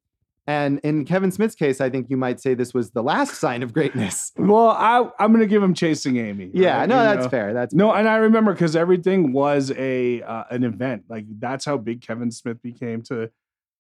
And 0.47 0.81
in 0.83 1.05
Kevin 1.05 1.31
Smith's 1.31 1.55
case, 1.55 1.81
I 1.81 1.91
think 1.91 2.09
you 2.11 2.17
might 2.17 2.41
say 2.41 2.55
this 2.55 2.75
was 2.75 2.91
the 2.91 3.03
last 3.03 3.35
sign 3.35 3.63
of 3.63 3.73
greatness. 3.73 4.33
well 4.37 4.71
i 4.71 5.07
i'm 5.21 5.33
gonna 5.33 5.47
give 5.47 5.63
him 5.63 5.75
chasing 5.75 6.17
amy 6.17 6.51
Yeah, 6.53 6.79
right? 6.79 6.89
no, 6.89 6.97
You 6.99 7.03
that's 7.05 7.25
know? 7.27 7.31
fair. 7.31 7.55
That's 7.55 7.73
No, 7.75 7.91
fair. 7.91 7.99
and 8.01 8.09
I 8.09 8.17
remember 8.17 8.53
because 8.53 8.75
everything 8.75 9.33
was 9.33 9.71
a 9.73 10.23
uh, 10.23 10.45
an 10.51 10.65
event. 10.65 11.05
Like 11.09 11.27
that's 11.39 11.65
how 11.65 11.77
big 11.77 12.01
Kevin 12.03 12.31
Smith 12.33 12.61
became 12.63 13.03
to 13.03 13.31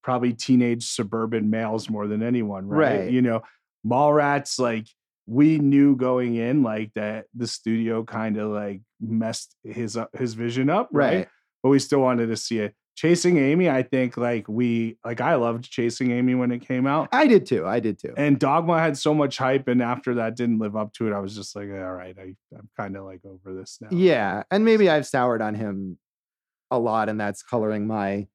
probably 0.02 0.32
teenage 0.32 0.86
suburban 0.86 1.50
males 1.50 1.90
more 1.90 2.06
than 2.06 2.22
anyone, 2.22 2.66
right? 2.68 3.00
Right. 3.00 3.10
You 3.10 3.22
know, 3.22 3.42
Mallrats. 3.84 4.58
Like 4.60 4.86
we 5.30 5.60
knew 5.60 5.94
going 5.94 6.34
in, 6.34 6.64
like 6.64 6.92
that 6.94 7.26
the 7.36 7.46
studio 7.46 8.02
kind 8.02 8.36
of 8.36 8.50
like 8.50 8.80
messed 9.00 9.54
his 9.62 9.96
uh, 9.96 10.06
his 10.12 10.34
vision 10.34 10.68
up, 10.68 10.88
right? 10.90 11.18
Right. 11.18 11.28
But 11.62 11.68
we 11.68 11.78
still 11.78 12.00
wanted 12.00 12.26
to 12.26 12.36
see 12.36 12.58
it. 12.58 12.74
Chasing 12.96 13.38
Amy, 13.38 13.70
I 13.70 13.84
think 13.84 14.16
like 14.16 14.48
we 14.48 14.98
like 15.04 15.20
I 15.20 15.36
loved 15.36 15.70
Chasing 15.70 16.10
Amy 16.10 16.34
when 16.34 16.50
it 16.50 16.66
came 16.66 16.84
out. 16.84 17.10
I 17.12 17.28
did 17.28 17.46
too. 17.46 17.64
I 17.64 17.78
did 17.78 18.00
too. 18.00 18.12
And 18.16 18.40
Dogma 18.40 18.80
had 18.80 18.98
so 18.98 19.14
much 19.14 19.38
hype, 19.38 19.68
and 19.68 19.80
after 19.80 20.16
that 20.16 20.34
didn't 20.34 20.58
live 20.58 20.74
up 20.74 20.92
to 20.94 21.06
it. 21.06 21.12
I 21.14 21.20
was 21.20 21.36
just 21.36 21.54
like, 21.54 21.68
all 21.68 21.92
right, 21.92 22.16
I, 22.18 22.34
I'm 22.58 22.68
kind 22.76 22.96
of 22.96 23.04
like 23.04 23.20
over 23.24 23.54
this 23.54 23.78
now. 23.80 23.88
yeah, 23.92 24.42
and 24.50 24.64
maybe 24.64 24.90
I've 24.90 25.06
soured 25.06 25.42
on 25.42 25.54
him 25.54 25.96
a 26.72 26.78
lot, 26.78 27.08
and 27.08 27.20
that's 27.20 27.44
coloring 27.44 27.86
my 27.86 28.26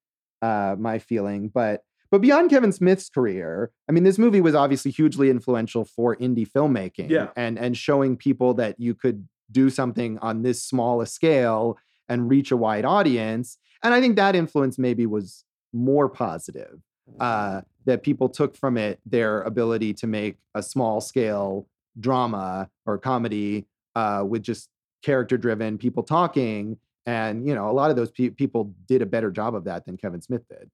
uh 0.41 0.77
my 0.79 0.99
feeling. 0.99 1.49
But 1.49 1.81
but 2.11 2.21
beyond 2.21 2.49
Kevin 2.49 2.71
Smith's 2.71 3.09
career, 3.09 3.71
I 3.89 3.91
mean, 3.91 4.03
this 4.03 4.17
movie 4.17 4.41
was 4.41 4.55
obviously 4.55 4.91
hugely 4.91 5.29
influential 5.29 5.85
for 5.85 6.15
indie 6.17 6.47
filmmaking, 6.49 7.09
Yeah. 7.09 7.29
and 7.35 7.57
and 7.59 7.75
showing 7.77 8.15
people 8.17 8.53
that 8.55 8.79
you 8.79 8.93
could 8.95 9.27
do 9.51 9.69
something 9.69 10.17
on 10.19 10.41
this 10.41 10.63
small 10.63 11.01
a 11.01 11.05
scale 11.05 11.77
and 12.09 12.29
reach 12.29 12.51
a 12.51 12.57
wide 12.57 12.85
audience. 12.85 13.57
And 13.83 13.93
I 13.93 14.01
think 14.01 14.15
that 14.15 14.35
influence 14.35 14.77
maybe 14.79 15.05
was 15.05 15.43
more 15.73 16.09
positive. 16.09 16.79
Uh, 17.19 17.61
that 17.85 18.01
people 18.01 18.29
took 18.29 18.55
from 18.57 18.77
it 18.77 18.99
their 19.05 19.41
ability 19.43 19.93
to 19.93 20.07
make 20.07 20.37
a 20.55 20.63
small 20.63 20.99
scale 21.01 21.67
drama 21.99 22.67
or 22.87 22.97
comedy 22.97 23.67
uh, 23.95 24.23
with 24.27 24.41
just 24.41 24.69
character 25.03 25.37
driven 25.37 25.77
people 25.77 26.01
talking 26.01 26.77
And, 27.05 27.47
you 27.47 27.53
know, 27.53 27.69
a 27.69 27.71
lot 27.73 27.91
of 27.91 27.95
those 27.95 28.09
pe- 28.09 28.29
people 28.31 28.73
did 28.87 29.03
a 29.03 29.05
better 29.05 29.29
job 29.29 29.53
of 29.53 29.65
that 29.65 29.85
than 29.85 29.95
Kevin 29.97 30.21
Smith 30.21 30.47
did. 30.49 30.71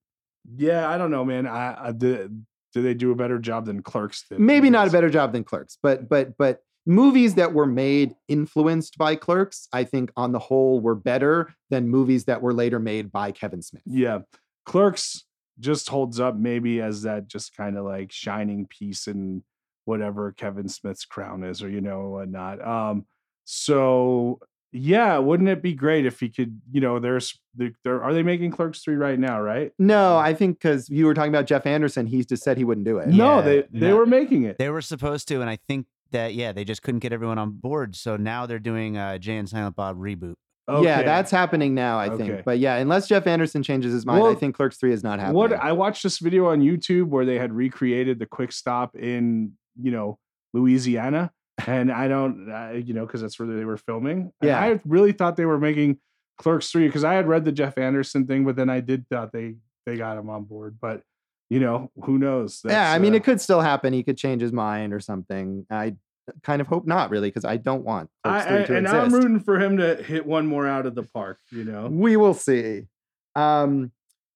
Yeah, 0.56 0.88
I 0.88 0.98
don't 0.98 1.10
know, 1.10 1.24
man. 1.24 1.46
I, 1.46 1.88
I 1.88 1.92
did. 1.92 2.44
Do 2.72 2.82
they 2.82 2.94
do 2.94 3.12
a 3.12 3.14
better 3.14 3.38
job 3.38 3.66
than 3.66 3.82
Clerks 3.82 4.24
did? 4.28 4.40
Maybe 4.40 4.70
not 4.70 4.88
a 4.88 4.90
better 4.90 5.10
job 5.10 5.32
than 5.32 5.44
Clerks, 5.44 5.78
but 5.82 6.08
but 6.08 6.36
but 6.38 6.62
movies 6.86 7.34
that 7.34 7.52
were 7.52 7.66
made 7.66 8.14
influenced 8.28 8.98
by 8.98 9.14
Clerks, 9.14 9.68
I 9.72 9.84
think 9.84 10.10
on 10.16 10.32
the 10.32 10.38
whole 10.38 10.80
were 10.80 10.94
better 10.94 11.54
than 11.70 11.88
movies 11.88 12.24
that 12.24 12.42
were 12.42 12.54
later 12.54 12.78
made 12.78 13.12
by 13.12 13.30
Kevin 13.30 13.62
Smith. 13.62 13.82
Yeah, 13.86 14.20
Clerks 14.64 15.24
just 15.60 15.88
holds 15.88 16.18
up 16.18 16.36
maybe 16.36 16.80
as 16.80 17.02
that 17.02 17.28
just 17.28 17.56
kind 17.56 17.76
of 17.76 17.84
like 17.84 18.10
shining 18.10 18.66
piece 18.66 19.06
in 19.06 19.44
whatever 19.84 20.32
Kevin 20.32 20.68
Smith's 20.68 21.04
crown 21.04 21.44
is, 21.44 21.62
or 21.62 21.68
you 21.68 21.80
know 21.80 22.08
whatnot. 22.10 22.66
Um, 22.66 23.06
so 23.44 24.40
yeah, 24.72 25.18
wouldn't 25.18 25.48
it 25.48 25.62
be 25.62 25.74
great 25.74 26.06
if 26.06 26.18
he 26.18 26.30
could? 26.30 26.60
You 26.70 26.80
know, 26.80 26.98
there's 26.98 27.38
there 27.84 28.02
are 28.02 28.14
they 28.14 28.22
making 28.22 28.52
Clerks 28.52 28.80
three 28.80 28.96
right 28.96 29.18
now, 29.18 29.40
right? 29.40 29.72
No, 29.78 30.16
I 30.16 30.32
think 30.34 30.58
because 30.58 30.88
you 30.88 31.06
were 31.06 31.14
talking 31.14 31.32
about 31.32 31.46
Jeff 31.46 31.66
Anderson, 31.66 32.06
he 32.06 32.24
just 32.24 32.42
said 32.42 32.56
he 32.56 32.64
wouldn't 32.64 32.86
do 32.86 32.98
it. 32.98 33.08
No, 33.08 33.42
they 33.42 33.64
they 33.70 33.88
no. 33.88 33.96
were 33.96 34.06
making 34.06 34.44
it. 34.44 34.58
They 34.58 34.70
were 34.70 34.80
supposed 34.80 35.28
to, 35.28 35.40
and 35.40 35.50
I 35.50 35.58
think 35.68 35.86
that 36.12 36.34
yeah, 36.34 36.52
they 36.52 36.64
just 36.64 36.82
couldn't 36.82 37.00
get 37.00 37.12
everyone 37.12 37.38
on 37.38 37.50
board. 37.50 37.94
So 37.96 38.16
now 38.16 38.46
they're 38.46 38.58
doing 38.58 38.96
a 38.96 39.18
Jay 39.18 39.36
and 39.36 39.48
Silent 39.48 39.76
Bob 39.76 39.98
reboot. 39.98 40.34
Yeah, 40.68 41.02
that's 41.02 41.30
happening 41.30 41.74
now, 41.74 41.98
I 41.98 42.08
think. 42.08 42.30
Okay. 42.30 42.42
But 42.44 42.58
yeah, 42.58 42.76
unless 42.76 43.08
Jeff 43.08 43.26
Anderson 43.26 43.62
changes 43.62 43.92
his 43.92 44.06
mind, 44.06 44.24
I 44.24 44.34
think 44.34 44.54
Clerks 44.54 44.78
3 44.78 44.92
is 44.92 45.02
not 45.02 45.18
happening. 45.18 45.36
What 45.36 45.52
I 45.52 45.72
watched 45.72 46.02
this 46.02 46.18
video 46.18 46.46
on 46.46 46.62
YouTube 46.62 47.08
where 47.08 47.26
they 47.26 47.38
had 47.38 47.52
recreated 47.52 48.18
the 48.18 48.26
quick 48.26 48.52
stop 48.52 48.96
in, 48.96 49.52
you 49.80 49.90
know, 49.90 50.18
Louisiana. 50.54 51.32
And 51.66 51.92
I 51.92 52.08
don't, 52.08 52.50
uh, 52.50 52.72
you 52.72 52.94
know, 52.94 53.06
because 53.06 53.20
that's 53.20 53.38
where 53.38 53.46
they 53.48 53.64
were 53.64 53.76
filming. 53.76 54.32
And 54.40 54.48
Yeah. 54.48 54.60
I 54.60 54.80
really 54.84 55.12
thought 55.12 55.36
they 55.36 55.44
were 55.44 55.58
making 55.58 55.98
Clerks 56.38 56.70
3 56.70 56.86
because 56.86 57.04
I 57.04 57.14
had 57.14 57.28
read 57.28 57.44
the 57.44 57.52
Jeff 57.52 57.76
Anderson 57.78 58.26
thing, 58.26 58.44
but 58.44 58.56
then 58.56 58.70
I 58.70 58.80
did 58.80 59.06
thought 59.08 59.32
they 59.32 59.56
they 59.84 59.96
got 59.96 60.16
him 60.16 60.30
on 60.30 60.44
board. 60.44 60.78
But, 60.80 61.02
you 61.50 61.58
know, 61.60 61.90
who 62.04 62.16
knows? 62.18 62.62
yeah, 62.64 62.90
I 62.92 62.98
mean, 62.98 63.12
uh, 63.14 63.16
it 63.16 63.24
could 63.24 63.40
still 63.40 63.60
happen. 63.60 63.92
He 63.92 64.02
could 64.02 64.16
change 64.16 64.40
his 64.40 64.52
mind 64.52 64.92
or 64.94 65.00
something. 65.00 65.66
I 65.70 65.96
kind 66.44 66.60
of 66.60 66.68
hope 66.68 66.86
not, 66.86 67.10
really, 67.10 67.28
because 67.28 67.44
I 67.44 67.56
don't 67.56 67.84
want 67.84 68.08
I, 68.24 68.28
Clerks 68.28 68.46
3 68.46 68.54
I- 68.54 68.64
to 68.66 68.76
and 68.76 68.86
exist. 68.86 69.04
I'm 69.04 69.12
rooting 69.14 69.40
for 69.40 69.58
him 69.60 69.76
to 69.78 69.96
hit 69.96 70.24
one 70.24 70.46
more 70.46 70.66
out 70.68 70.86
of 70.86 70.94
the 70.94 71.02
park, 71.02 71.38
you 71.50 71.64
know? 71.64 71.88
We 71.90 72.16
will 72.16 72.34
see. 72.34 72.86
Um, 73.34 73.90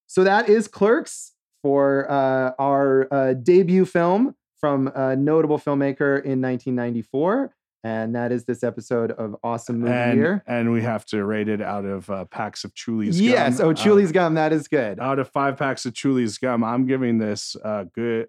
so 0.09 0.25
that 0.25 0.49
is 0.49 0.67
Clerks 0.69 1.33
for 1.63 2.11
uh, 2.11 2.53
our 2.59 3.09
uh, 3.13 3.33
debut 3.35 3.85
film 3.85 4.35
from 4.61 4.89
a 4.95 5.15
notable 5.17 5.59
filmmaker 5.59 6.17
in 6.23 6.41
1994. 6.43 7.55
And 7.85 8.17
that 8.17 8.33
is 8.33 8.45
this 8.47 8.65
episode 8.65 9.13
of 9.13 9.37
Awesome 9.45 9.79
Movie 9.81 9.93
And, 9.93 10.19
Year. 10.19 10.43
and 10.49 10.73
we 10.73 10.83
have 10.83 11.05
to 11.07 11.25
rate 11.25 11.49
it 11.49 11.63
out 11.63 11.85
of 11.85 12.11
uh, 12.11 12.25
packs 12.25 12.65
of 12.65 12.75
Chewlies 12.75 13.13
gum. 13.19 13.23
Yes. 13.29 13.61
Oh, 13.61 13.71
Uh, 13.71 14.13
gum. 14.13 14.35
That 14.35 14.53
is 14.53 14.67
good. 14.67 14.99
out 14.99 15.21
of 15.21 15.29
five 15.31 15.57
packs 15.57 15.87
of 15.87 15.93
Chewlies 15.93 16.41
gum, 16.41 16.65
I'm 16.65 16.87
giving 16.87 17.19
this 17.19 17.55
uh 17.65 17.85
good. 17.95 18.27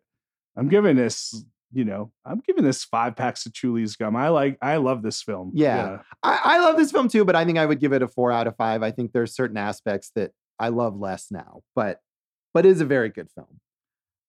I'm 0.55 0.67
giving 0.69 0.95
this, 0.95 1.43
you 1.71 1.85
know, 1.85 2.11
I'm 2.23 2.39
giving 2.45 2.63
this 2.65 2.83
five 2.83 3.15
packs 3.15 3.45
of 3.47 3.53
Chewlies 3.53 3.97
gum. 3.97 4.15
I 4.15 4.29
like, 4.29 4.57
I 4.61 4.77
love 4.77 5.01
this 5.01 5.23
film. 5.23 5.51
Yeah. 5.55 5.99
I, 6.21 6.39
I 6.43 6.59
love 6.59 6.77
this 6.77 6.91
film 6.91 7.07
too, 7.09 7.25
but 7.25 7.35
I 7.35 7.43
think 7.45 7.57
I 7.57 7.65
would 7.65 7.79
give 7.79 7.93
it 7.93 8.03
a 8.03 8.07
four 8.07 8.31
out 8.31 8.45
of 8.47 8.55
five. 8.57 8.83
I 8.83 8.91
think 8.91 9.11
there's 9.11 9.33
certain 9.33 9.57
aspects 9.57 10.11
that 10.15 10.31
I 10.59 10.69
love 10.69 10.99
less 10.99 11.27
now, 11.31 11.61
but 11.75 11.99
but 12.53 12.65
it 12.65 12.69
is 12.69 12.81
a 12.81 12.85
very 12.85 13.09
good 13.09 13.29
film. 13.31 13.59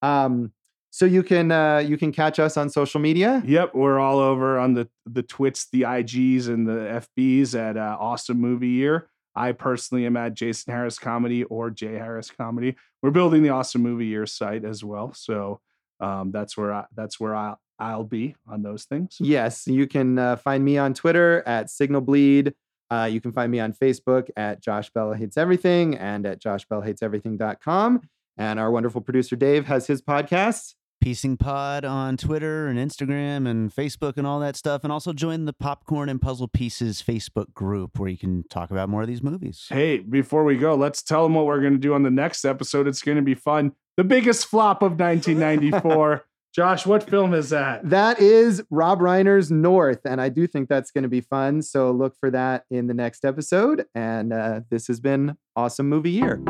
Um, 0.02 0.52
so 0.98 1.04
you 1.06 1.22
can 1.22 1.52
uh, 1.52 1.78
you 1.78 1.96
can 1.96 2.10
catch 2.10 2.40
us 2.40 2.56
on 2.56 2.68
social 2.68 2.98
media. 2.98 3.40
Yep, 3.46 3.72
we're 3.72 4.00
all 4.00 4.18
over 4.18 4.58
on 4.58 4.74
the 4.74 4.88
the 5.06 5.22
twits, 5.22 5.68
the 5.70 5.82
IGs, 5.82 6.48
and 6.48 6.66
the 6.66 7.04
FBs 7.16 7.54
at 7.54 7.76
uh, 7.76 7.96
Awesome 8.00 8.40
Movie 8.40 8.70
Year. 8.70 9.08
I 9.36 9.52
personally 9.52 10.06
am 10.06 10.16
at 10.16 10.34
Jason 10.34 10.72
Harris 10.72 10.98
Comedy 10.98 11.44
or 11.44 11.70
Jay 11.70 11.92
Harris 11.92 12.32
Comedy. 12.32 12.74
We're 13.00 13.12
building 13.12 13.44
the 13.44 13.50
Awesome 13.50 13.80
Movie 13.80 14.06
Year 14.06 14.26
site 14.26 14.64
as 14.64 14.82
well, 14.82 15.12
so 15.14 15.60
um, 16.00 16.32
that's 16.32 16.56
where 16.56 16.72
I, 16.72 16.86
that's 16.96 17.20
where 17.20 17.36
I 17.36 17.54
I'll 17.78 18.02
be 18.02 18.34
on 18.48 18.64
those 18.64 18.82
things. 18.82 19.18
Yes, 19.20 19.68
you 19.68 19.86
can 19.86 20.18
uh, 20.18 20.34
find 20.34 20.64
me 20.64 20.78
on 20.78 20.94
Twitter 20.94 21.44
at 21.46 21.70
Signal 21.70 22.00
Bleed. 22.00 22.54
Uh, 22.90 23.08
you 23.08 23.20
can 23.20 23.30
find 23.30 23.52
me 23.52 23.60
on 23.60 23.72
Facebook 23.72 24.30
at 24.36 24.60
Josh 24.60 24.90
Bell 24.90 25.12
Hates 25.12 25.36
Everything 25.36 25.96
and 25.96 26.26
at 26.26 26.42
joshbellhateseverything.com. 26.42 28.00
And 28.36 28.58
our 28.58 28.72
wonderful 28.72 29.00
producer 29.00 29.36
Dave 29.36 29.66
has 29.66 29.86
his 29.86 30.02
podcast. 30.02 30.74
Piecing 31.00 31.36
Pod 31.36 31.84
on 31.84 32.16
Twitter 32.16 32.66
and 32.66 32.78
Instagram 32.78 33.48
and 33.48 33.74
Facebook 33.74 34.16
and 34.16 34.26
all 34.26 34.40
that 34.40 34.56
stuff. 34.56 34.84
And 34.84 34.92
also 34.92 35.12
join 35.12 35.44
the 35.44 35.52
Popcorn 35.52 36.08
and 36.08 36.20
Puzzle 36.20 36.48
Pieces 36.48 37.02
Facebook 37.02 37.54
group 37.54 37.98
where 37.98 38.08
you 38.08 38.18
can 38.18 38.44
talk 38.48 38.70
about 38.70 38.88
more 38.88 39.02
of 39.02 39.08
these 39.08 39.22
movies. 39.22 39.66
Hey, 39.68 39.98
before 39.98 40.44
we 40.44 40.56
go, 40.56 40.74
let's 40.74 41.02
tell 41.02 41.22
them 41.22 41.34
what 41.34 41.46
we're 41.46 41.60
going 41.60 41.74
to 41.74 41.78
do 41.78 41.94
on 41.94 42.02
the 42.02 42.10
next 42.10 42.44
episode. 42.44 42.86
It's 42.86 43.02
going 43.02 43.16
to 43.16 43.22
be 43.22 43.34
fun. 43.34 43.72
The 43.96 44.04
biggest 44.04 44.46
flop 44.46 44.82
of 44.82 44.98
1994. 44.98 46.24
Josh, 46.54 46.86
what 46.86 47.08
film 47.08 47.34
is 47.34 47.50
that? 47.50 47.88
That 47.88 48.20
is 48.20 48.62
Rob 48.70 49.00
Reiner's 49.00 49.50
North, 49.50 50.00
and 50.04 50.20
I 50.20 50.28
do 50.28 50.46
think 50.46 50.68
that's 50.68 50.90
going 50.90 51.02
to 51.02 51.08
be 51.08 51.20
fun. 51.20 51.62
So 51.62 51.90
look 51.92 52.16
for 52.18 52.30
that 52.30 52.64
in 52.70 52.86
the 52.86 52.94
next 52.94 53.24
episode. 53.24 53.84
And 53.94 54.32
uh, 54.32 54.62
this 54.70 54.86
has 54.88 54.98
been 54.98 55.36
Awesome 55.54 55.88
Movie 55.88 56.10
Year. 56.10 56.42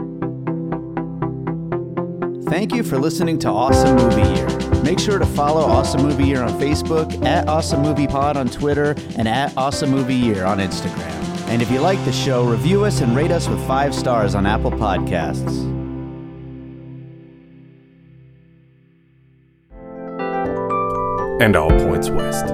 Thank 2.50 2.74
you 2.74 2.82
for 2.82 2.98
listening 2.98 3.38
to 3.40 3.48
Awesome 3.48 3.96
Movie 3.96 4.22
Year. 4.22 4.82
Make 4.82 4.98
sure 4.98 5.18
to 5.18 5.26
follow 5.26 5.62
Awesome 5.62 6.02
Movie 6.02 6.24
Year 6.24 6.42
on 6.42 6.58
Facebook, 6.60 7.24
at 7.24 7.46
Awesome 7.48 7.82
Movie 7.82 8.06
Pod 8.06 8.36
on 8.36 8.48
Twitter, 8.48 8.94
and 9.16 9.28
at 9.28 9.56
Awesome 9.56 9.90
Movie 9.90 10.14
Year 10.14 10.44
on 10.44 10.58
Instagram. 10.58 11.14
And 11.48 11.60
if 11.60 11.70
you 11.70 11.80
like 11.80 12.02
the 12.04 12.12
show, 12.12 12.44
review 12.44 12.84
us 12.84 13.00
and 13.00 13.14
rate 13.14 13.30
us 13.30 13.48
with 13.48 13.64
five 13.66 13.94
stars 13.94 14.34
on 14.34 14.46
Apple 14.46 14.72
Podcasts. 14.72 15.78
and 21.40 21.54
all 21.54 21.70
points 21.70 22.10
west. 22.10 22.46